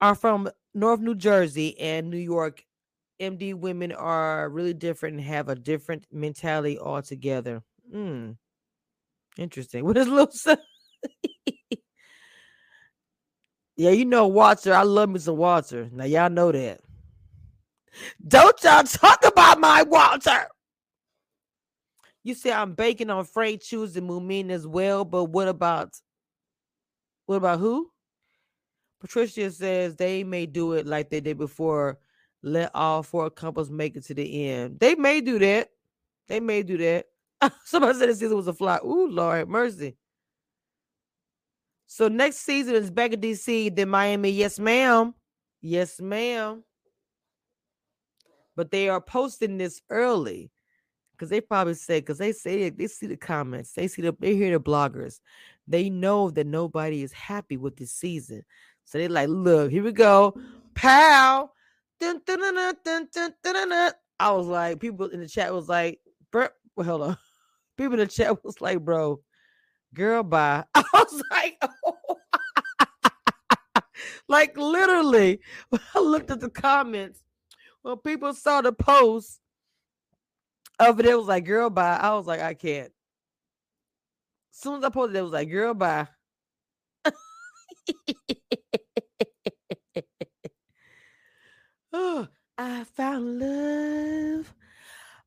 are 0.00 0.14
from 0.14 0.50
North 0.74 1.00
New 1.00 1.14
Jersey 1.14 1.78
and 1.80 2.10
New 2.10 2.18
York. 2.18 2.64
MD 3.20 3.54
women 3.54 3.92
are 3.92 4.48
really 4.50 4.74
different 4.74 5.16
and 5.18 5.24
have 5.26 5.48
a 5.48 5.54
different 5.56 6.06
mentality 6.12 6.78
altogether. 6.78 7.62
Hmm. 7.92 8.32
Interesting. 9.38 9.84
What 9.86 9.96
is 9.96 10.08
little 10.08 10.30
son? 10.32 10.58
Yeah, 13.80 13.92
you 13.92 14.04
know 14.04 14.26
Walter. 14.26 14.74
I 14.74 14.82
love 14.82 15.08
me 15.08 15.18
some 15.18 15.38
Walter. 15.38 15.88
Now 15.90 16.04
y'all 16.04 16.28
know 16.28 16.52
that. 16.52 16.82
Don't 18.28 18.62
y'all 18.62 18.82
talk 18.82 19.24
about 19.24 19.58
my 19.58 19.84
Walter. 19.84 20.48
You 22.22 22.34
say 22.34 22.52
I'm 22.52 22.74
baking 22.74 23.08
on 23.08 23.24
Frank 23.24 23.62
choosing 23.62 24.06
Mumin 24.06 24.50
as 24.50 24.66
well, 24.66 25.06
but 25.06 25.24
what 25.24 25.48
about 25.48 25.98
what 27.24 27.36
about 27.36 27.58
who? 27.58 27.90
Patricia 29.00 29.50
says 29.50 29.96
they 29.96 30.24
may 30.24 30.44
do 30.44 30.74
it 30.74 30.86
like 30.86 31.08
they 31.08 31.20
did 31.20 31.38
before. 31.38 31.98
Let 32.42 32.72
all 32.74 33.02
four 33.02 33.30
couples 33.30 33.70
make 33.70 33.96
it 33.96 34.04
to 34.08 34.14
the 34.14 34.50
end. 34.50 34.78
They 34.78 34.94
may 34.94 35.22
do 35.22 35.38
that. 35.38 35.70
They 36.28 36.40
may 36.40 36.62
do 36.62 36.76
that. 36.76 37.06
Somebody 37.64 37.98
said 37.98 38.10
this 38.10 38.18
season 38.18 38.36
was 38.36 38.46
a 38.46 38.52
flop. 38.52 38.84
Ooh, 38.84 39.08
Lord 39.08 39.48
mercy. 39.48 39.96
So 41.92 42.08
next 42.08 42.38
season 42.38 42.76
is 42.76 42.90
back 42.90 43.12
in 43.12 43.20
DC, 43.20 43.74
then 43.74 43.88
Miami. 43.88 44.30
Yes, 44.30 44.58
ma'am. 44.58 45.14
Yes, 45.60 46.00
ma'am 46.00 46.62
but 48.60 48.70
they 48.70 48.90
are 48.90 49.00
posting 49.00 49.56
this 49.56 49.80
early 49.88 50.50
because 51.12 51.30
they 51.30 51.40
probably 51.40 51.72
say 51.72 51.98
because 52.00 52.18
they 52.18 52.30
say 52.30 52.68
they 52.68 52.86
see 52.86 53.06
the 53.06 53.16
comments, 53.16 53.72
they 53.72 53.88
see 53.88 54.02
the 54.02 54.14
they 54.20 54.36
hear 54.36 54.52
the 54.52 54.62
bloggers, 54.62 55.20
they 55.66 55.88
know 55.88 56.30
that 56.30 56.46
nobody 56.46 57.02
is 57.02 57.10
happy 57.10 57.56
with 57.56 57.74
this 57.76 57.90
season, 57.90 58.44
so 58.84 58.98
they 58.98 59.08
like, 59.08 59.30
look, 59.30 59.70
here 59.70 59.82
we 59.82 59.92
go, 59.92 60.38
pow. 60.74 61.50
Dun, 61.98 62.20
dun, 62.26 62.40
dun, 63.42 63.92
I 64.18 64.30
was 64.32 64.46
like, 64.46 64.78
people 64.78 65.06
in 65.06 65.20
the 65.20 65.28
chat 65.28 65.54
was 65.54 65.68
like, 65.68 66.00
bro, 66.30 66.48
well, 66.76 66.86
hold 66.86 67.02
on. 67.02 67.18
People 67.78 67.94
in 67.94 68.00
the 68.00 68.06
chat 68.06 68.44
was 68.44 68.60
like, 68.60 68.80
bro, 68.80 69.20
girl, 69.94 70.22
bye. 70.22 70.64
I 70.74 70.84
was 70.92 71.22
like, 71.30 71.62
oh. 71.84 72.16
like 74.28 74.56
literally, 74.56 75.40
I 75.94 76.00
looked 76.00 76.30
at 76.30 76.40
the 76.40 76.50
comments 76.50 77.22
when 77.82 77.96
people 77.98 78.34
saw 78.34 78.60
the 78.60 78.72
post 78.72 79.40
of 80.78 81.00
it, 81.00 81.06
it 81.06 81.16
was 81.16 81.26
like, 81.28 81.44
girl, 81.44 81.70
bye. 81.70 81.96
I 81.96 82.14
was 82.14 82.26
like, 82.26 82.40
I 82.40 82.54
can't. 82.54 82.92
As 84.52 84.60
soon 84.60 84.78
as 84.78 84.84
I 84.84 84.88
posted 84.90 85.16
it, 85.16 85.22
was 85.22 85.32
like, 85.32 85.50
girl, 85.50 85.74
bye. 85.74 86.08
oh, 91.92 92.28
I 92.58 92.84
found 92.84 93.40
love 93.40 94.54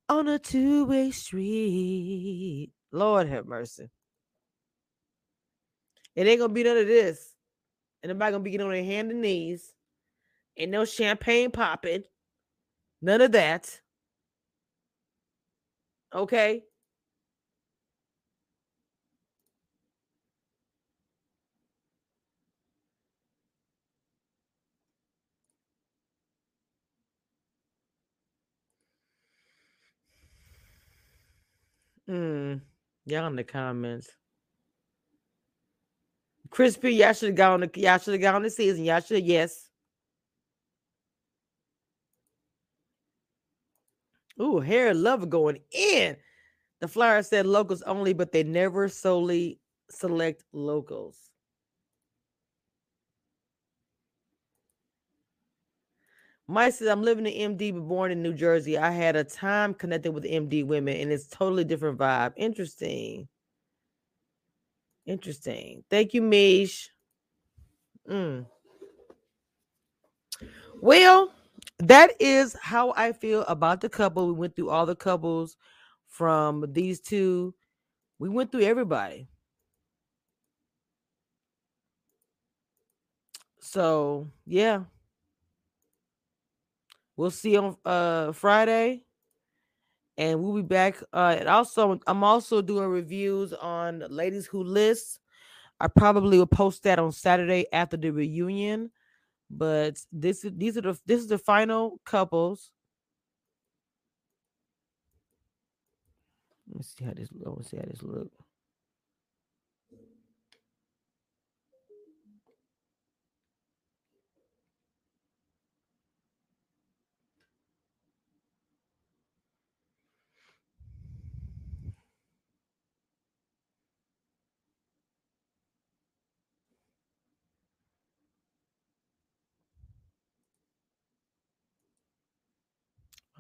on 0.09 0.27
a 0.27 0.39
two-way 0.39 1.11
street. 1.11 2.71
Lord 2.91 3.27
have 3.27 3.45
mercy. 3.45 3.89
It 6.15 6.27
ain't 6.27 6.39
gonna 6.39 6.53
be 6.53 6.63
none 6.63 6.77
of 6.77 6.87
this. 6.87 7.33
And 8.01 8.09
nobody 8.11 8.31
gonna 8.31 8.43
be 8.43 8.51
getting 8.51 8.67
on 8.67 8.73
their 8.73 8.83
hand 8.83 9.11
and 9.11 9.21
knees. 9.21 9.73
Ain't 10.57 10.71
no 10.71 10.85
champagne 10.85 11.51
popping. 11.51 12.03
None 13.01 13.21
of 13.21 13.31
that. 13.33 13.79
Okay. 16.13 16.63
Hmm. 32.07 32.55
Y'all 33.05 33.27
in 33.27 33.35
the 33.35 33.43
comments. 33.43 34.09
Crispy, 36.53 36.93
y'all 36.93 37.13
should 37.13 37.29
have 37.29 37.35
gone 37.35 37.61
the 37.61 37.71
y'all 37.73 37.97
should 37.97 38.13
have 38.13 38.21
gone 38.21 38.43
the 38.43 38.49
season. 38.51 38.85
Y'all 38.85 39.01
should 39.01 39.25
yes. 39.25 39.69
Ooh, 44.39 44.59
Harry 44.59 44.93
Lover 44.93 45.25
going 45.25 45.57
in. 45.71 46.15
The 46.79 46.87
flyer 46.87 47.23
said 47.23 47.47
locals 47.47 47.81
only, 47.81 48.13
but 48.13 48.31
they 48.31 48.43
never 48.43 48.87
solely 48.87 49.61
select 49.89 50.43
locals. 50.53 51.17
Mike 56.47 56.73
says, 56.75 56.87
I'm 56.87 57.01
living 57.01 57.25
in 57.25 57.57
MD, 57.57 57.73
but 57.73 57.87
born 57.87 58.11
in 58.11 58.21
New 58.21 58.33
Jersey. 58.33 58.77
I 58.77 58.91
had 58.91 59.15
a 59.15 59.23
time 59.23 59.73
connected 59.73 60.11
with 60.11 60.23
MD 60.23 60.63
women, 60.63 60.97
and 60.97 61.11
it's 61.11 61.25
totally 61.25 61.63
different 61.63 61.97
vibe. 61.97 62.33
Interesting. 62.35 63.27
Interesting. 65.05 65.83
Thank 65.89 66.13
you, 66.13 66.21
Mish. 66.21 66.89
Mm. 68.09 68.45
Well, 70.81 71.31
that 71.79 72.11
is 72.19 72.55
how 72.61 72.93
I 72.95 73.13
feel 73.13 73.43
about 73.43 73.81
the 73.81 73.89
couple. 73.89 74.27
We 74.27 74.33
went 74.33 74.55
through 74.55 74.69
all 74.69 74.85
the 74.85 74.95
couples 74.95 75.57
from 76.07 76.65
these 76.73 76.99
two. 77.01 77.53
We 78.19 78.29
went 78.29 78.51
through 78.51 78.61
everybody. 78.63 79.27
So, 83.61 84.29
yeah. 84.45 84.83
We'll 87.17 87.31
see 87.31 87.57
on 87.57 87.77
uh 87.85 88.31
Friday. 88.33 89.02
And 90.17 90.43
we'll 90.43 90.55
be 90.55 90.61
back. 90.61 91.01
Uh 91.11 91.35
and 91.39 91.49
also 91.49 91.99
I'm 92.07 92.23
also 92.23 92.61
doing 92.61 92.87
reviews 92.89 93.53
on 93.53 94.03
ladies 94.09 94.45
who 94.45 94.63
list. 94.63 95.19
I 95.79 95.87
probably 95.87 96.37
will 96.37 96.45
post 96.45 96.83
that 96.83 96.99
on 96.99 97.11
Saturday 97.11 97.65
after 97.73 97.97
the 97.97 98.11
reunion. 98.11 98.91
But 99.49 99.99
this 100.11 100.45
is 100.45 100.51
these 100.55 100.77
are 100.77 100.81
the 100.81 100.99
this 101.05 101.21
is 101.21 101.27
the 101.27 101.37
final 101.37 101.99
couples. 102.05 102.71
Let 106.67 106.77
me 106.77 106.83
see 106.83 107.05
how 107.05 107.13
this 107.13 107.29
let 107.33 107.57
me 107.57 107.63
see 107.63 107.77
how 107.77 107.83
this 107.83 108.03
look. 108.03 108.42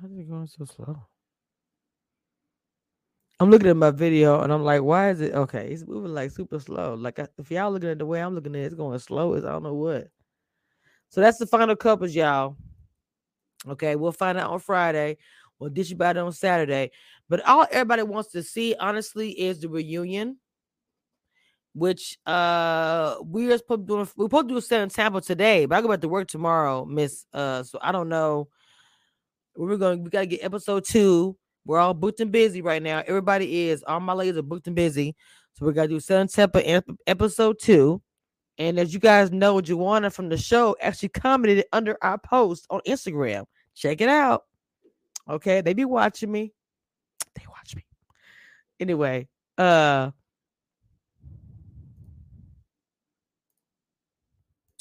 Is 0.03 0.19
it 0.19 0.29
going 0.29 0.47
so 0.47 0.65
slow? 0.65 0.97
I'm 3.39 3.49
looking 3.49 3.69
at 3.69 3.77
my 3.77 3.91
video 3.91 4.41
and 4.41 4.51
I'm 4.51 4.63
like, 4.63 4.81
why 4.81 5.09
is 5.09 5.21
it 5.21 5.33
okay? 5.33 5.67
It's 5.67 5.87
moving 5.87 6.13
like 6.13 6.31
super 6.31 6.59
slow. 6.59 6.95
Like 6.95 7.19
if 7.37 7.49
y'all 7.49 7.71
looking 7.71 7.89
at 7.89 7.99
the 7.99 8.05
way 8.05 8.21
I'm 8.21 8.35
looking 8.35 8.53
at 8.55 8.61
it, 8.61 8.65
it's 8.65 8.75
going 8.75 8.99
slow 8.99 9.33
as 9.33 9.45
I 9.45 9.51
don't 9.51 9.63
know 9.63 9.73
what. 9.73 10.09
So 11.09 11.21
that's 11.21 11.37
the 11.37 11.47
final 11.47 11.75
couples, 11.75 12.13
y'all. 12.13 12.57
Okay, 13.67 13.95
we'll 13.95 14.11
find 14.11 14.37
out 14.37 14.51
on 14.51 14.59
Friday. 14.59 15.17
We'll 15.57 15.69
dish 15.69 15.91
about 15.91 16.17
it 16.17 16.19
on 16.19 16.33
Saturday. 16.33 16.91
But 17.29 17.47
all 17.47 17.65
everybody 17.71 18.03
wants 18.03 18.31
to 18.31 18.43
see, 18.43 18.75
honestly, 18.77 19.31
is 19.31 19.61
the 19.61 19.69
reunion. 19.69 20.37
Which 21.75 22.17
uh 22.25 23.15
we 23.25 23.51
are 23.51 23.57
supposed 23.57 23.81
to 23.81 23.87
do 23.87 23.95
we're 23.95 24.25
supposed 24.25 24.47
to 24.47 24.53
do 24.53 24.57
a 24.57 24.61
set 24.61 24.81
in 24.81 24.89
Tampa 24.89 25.21
today, 25.21 25.65
but 25.65 25.77
I 25.77 25.81
go 25.81 25.87
back 25.87 26.01
to 26.01 26.09
work 26.09 26.27
tomorrow, 26.27 26.85
Miss. 26.85 27.25
Uh, 27.33 27.63
so 27.63 27.79
I 27.81 27.91
don't 27.91 28.09
know. 28.09 28.49
We're 29.55 29.77
going. 29.77 30.03
We 30.03 30.09
gotta 30.09 30.25
get 30.25 30.43
episode 30.43 30.85
two. 30.85 31.37
We're 31.65 31.79
all 31.79 31.93
booked 31.93 32.19
and 32.19 32.31
busy 32.31 32.61
right 32.61 32.81
now. 32.81 33.03
Everybody 33.05 33.69
is. 33.69 33.83
All 33.83 33.99
my 33.99 34.13
ladies 34.13 34.37
are 34.37 34.41
booked 34.41 34.67
and 34.67 34.75
busy. 34.75 35.15
So 35.53 35.65
we 35.65 35.73
gotta 35.73 35.87
do 35.87 35.99
Southern 35.99 36.27
Tampa 36.27 36.83
episode 37.07 37.57
two. 37.59 38.01
And 38.57 38.79
as 38.79 38.93
you 38.93 38.99
guys 38.99 39.31
know, 39.31 39.61
Joanna 39.61 40.09
from 40.09 40.29
the 40.29 40.37
show 40.37 40.75
actually 40.81 41.09
commented 41.09 41.65
under 41.71 41.97
our 42.01 42.17
post 42.17 42.67
on 42.69 42.81
Instagram. 42.87 43.45
Check 43.75 44.01
it 44.01 44.09
out. 44.09 44.43
Okay, 45.29 45.61
they 45.61 45.73
be 45.73 45.85
watching 45.85 46.31
me. 46.31 46.53
They 47.35 47.43
watch 47.47 47.75
me. 47.75 47.85
Anyway, 48.79 49.27
uh 49.57 50.11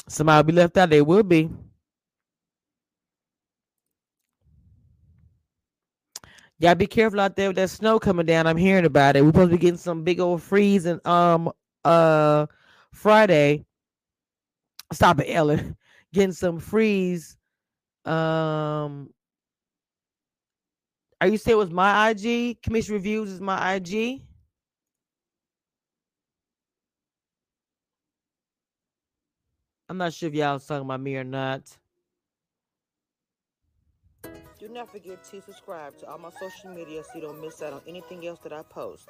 somebody 0.08 0.38
will 0.38 0.42
be 0.44 0.52
left 0.52 0.76
out. 0.76 0.90
They 0.90 1.02
will 1.02 1.22
be. 1.22 1.50
Y'all 6.62 6.76
be 6.76 6.86
careful 6.86 7.18
out 7.18 7.34
there 7.34 7.48
with 7.48 7.56
that 7.56 7.70
snow 7.70 7.98
coming 7.98 8.24
down. 8.24 8.46
I'm 8.46 8.56
hearing 8.56 8.84
about 8.84 9.16
it. 9.16 9.22
We're 9.22 9.30
supposed 9.30 9.50
to 9.50 9.56
be 9.56 9.60
getting 9.60 9.76
some 9.76 10.04
big 10.04 10.20
old 10.20 10.40
freeze 10.40 10.86
and 10.86 11.04
um 11.04 11.50
uh 11.84 12.46
Friday. 12.92 13.66
Stop 14.92 15.18
it, 15.18 15.26
Ellen. 15.28 15.76
Getting 16.14 16.32
some 16.32 16.60
freeze. 16.60 17.36
Um 18.04 19.10
are 21.20 21.26
you 21.26 21.36
saying 21.36 21.56
it 21.56 21.58
was 21.58 21.70
my 21.70 22.10
IG? 22.10 22.62
Cameshia 22.62 22.90
Reviews 22.90 23.30
is 23.30 23.40
my 23.40 23.74
IG. 23.74 24.22
I'm 29.88 29.98
not 29.98 30.12
sure 30.12 30.28
if 30.28 30.34
y'all 30.36 30.54
was 30.54 30.64
talking 30.64 30.84
about 30.84 31.00
me 31.00 31.16
or 31.16 31.24
not. 31.24 31.76
Do 34.62 34.68
not 34.68 34.92
forget 34.92 35.24
to 35.24 35.42
subscribe 35.42 35.98
to 35.98 36.08
all 36.08 36.18
my 36.18 36.30
social 36.38 36.72
media 36.72 37.02
so 37.02 37.10
you 37.16 37.22
don't 37.22 37.42
miss 37.42 37.60
out 37.62 37.72
on 37.72 37.82
anything 37.88 38.24
else 38.28 38.38
that 38.44 38.52
I 38.52 38.62
post. 38.62 39.08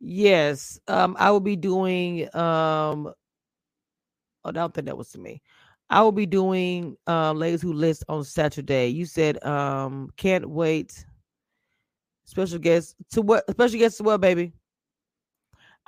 Yes, 0.00 0.78
um, 0.88 1.16
I 1.18 1.32
will 1.32 1.40
be 1.40 1.56
doing 1.56 2.24
um 2.36 3.08
oh, 3.08 3.14
I 4.44 4.52
don't 4.52 4.72
think 4.72 4.86
that 4.86 4.96
was 4.96 5.10
to 5.10 5.18
me. 5.18 5.42
I 5.90 6.02
will 6.02 6.12
be 6.12 6.26
doing 6.26 6.96
uh 7.08 7.32
ladies 7.32 7.62
who 7.62 7.72
list 7.72 8.04
on 8.08 8.22
Saturday. 8.24 8.88
You 8.90 9.06
said 9.06 9.42
um 9.44 10.10
can't 10.16 10.48
wait. 10.48 11.04
Special 12.26 12.60
guest 12.60 12.94
to 13.12 13.22
what 13.22 13.50
special 13.50 13.80
guest 13.80 13.96
to 13.98 14.04
what, 14.04 14.20
baby? 14.20 14.52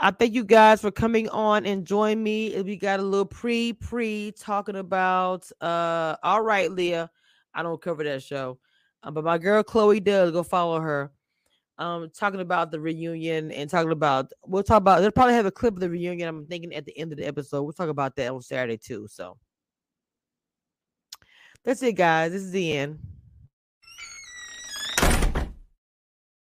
I 0.05 0.11
thank 0.11 0.35
you 0.35 0.43
guys 0.43 0.81
for 0.81 0.91
coming 0.91 1.29
on 1.29 1.65
and 1.65 1.87
join 1.87 2.21
me. 2.21 2.61
We 2.61 2.77
got 2.77 2.99
a 2.99 3.05
little 3.05 3.25
pre 3.25 3.73
pre 3.73 4.33
talking 4.37 4.75
about 4.75 5.49
uh 5.61 6.17
all 6.25 6.43
right, 6.43 6.69
Leah. 6.73 7.09
I 7.55 7.63
don't 7.63 7.81
cover 7.81 8.03
that 8.03 8.25
show. 8.25 8.59
Uh, 9.05 9.13
but 9.13 9.23
my 9.23 9.39
girl 9.39 9.63
Chloe 9.63 10.01
does 10.01 10.33
go 10.33 10.43
follow 10.43 10.81
her. 10.81 11.13
Um 11.79 12.11
talking 12.11 12.41
about 12.41 12.73
the 12.73 12.81
reunion 12.81 13.53
and 13.53 13.71
talking 13.71 13.93
about 13.93 14.33
we'll 14.45 14.65
talk 14.65 14.79
about 14.79 15.03
they'll 15.03 15.13
probably 15.13 15.35
have 15.35 15.47
a 15.47 15.53
clip 15.53 15.75
of 15.75 15.81
the 15.81 15.89
reunion. 15.89 16.29
I'm 16.29 16.47
thinking 16.47 16.75
at 16.75 16.85
the 16.85 16.99
end 16.99 17.13
of 17.13 17.19
the 17.19 17.25
episode. 17.25 17.63
We'll 17.63 17.73
talk 17.73 17.89
about 17.89 18.17
that 18.17 18.33
on 18.33 18.43
Saturday 18.43 18.79
too. 18.79 19.07
So 19.09 19.39
that's 21.65 21.81
it, 21.81 21.93
guys. 21.93 22.33
This 22.33 22.43
is 22.43 22.51
the 22.51 22.77
end. 22.77 22.99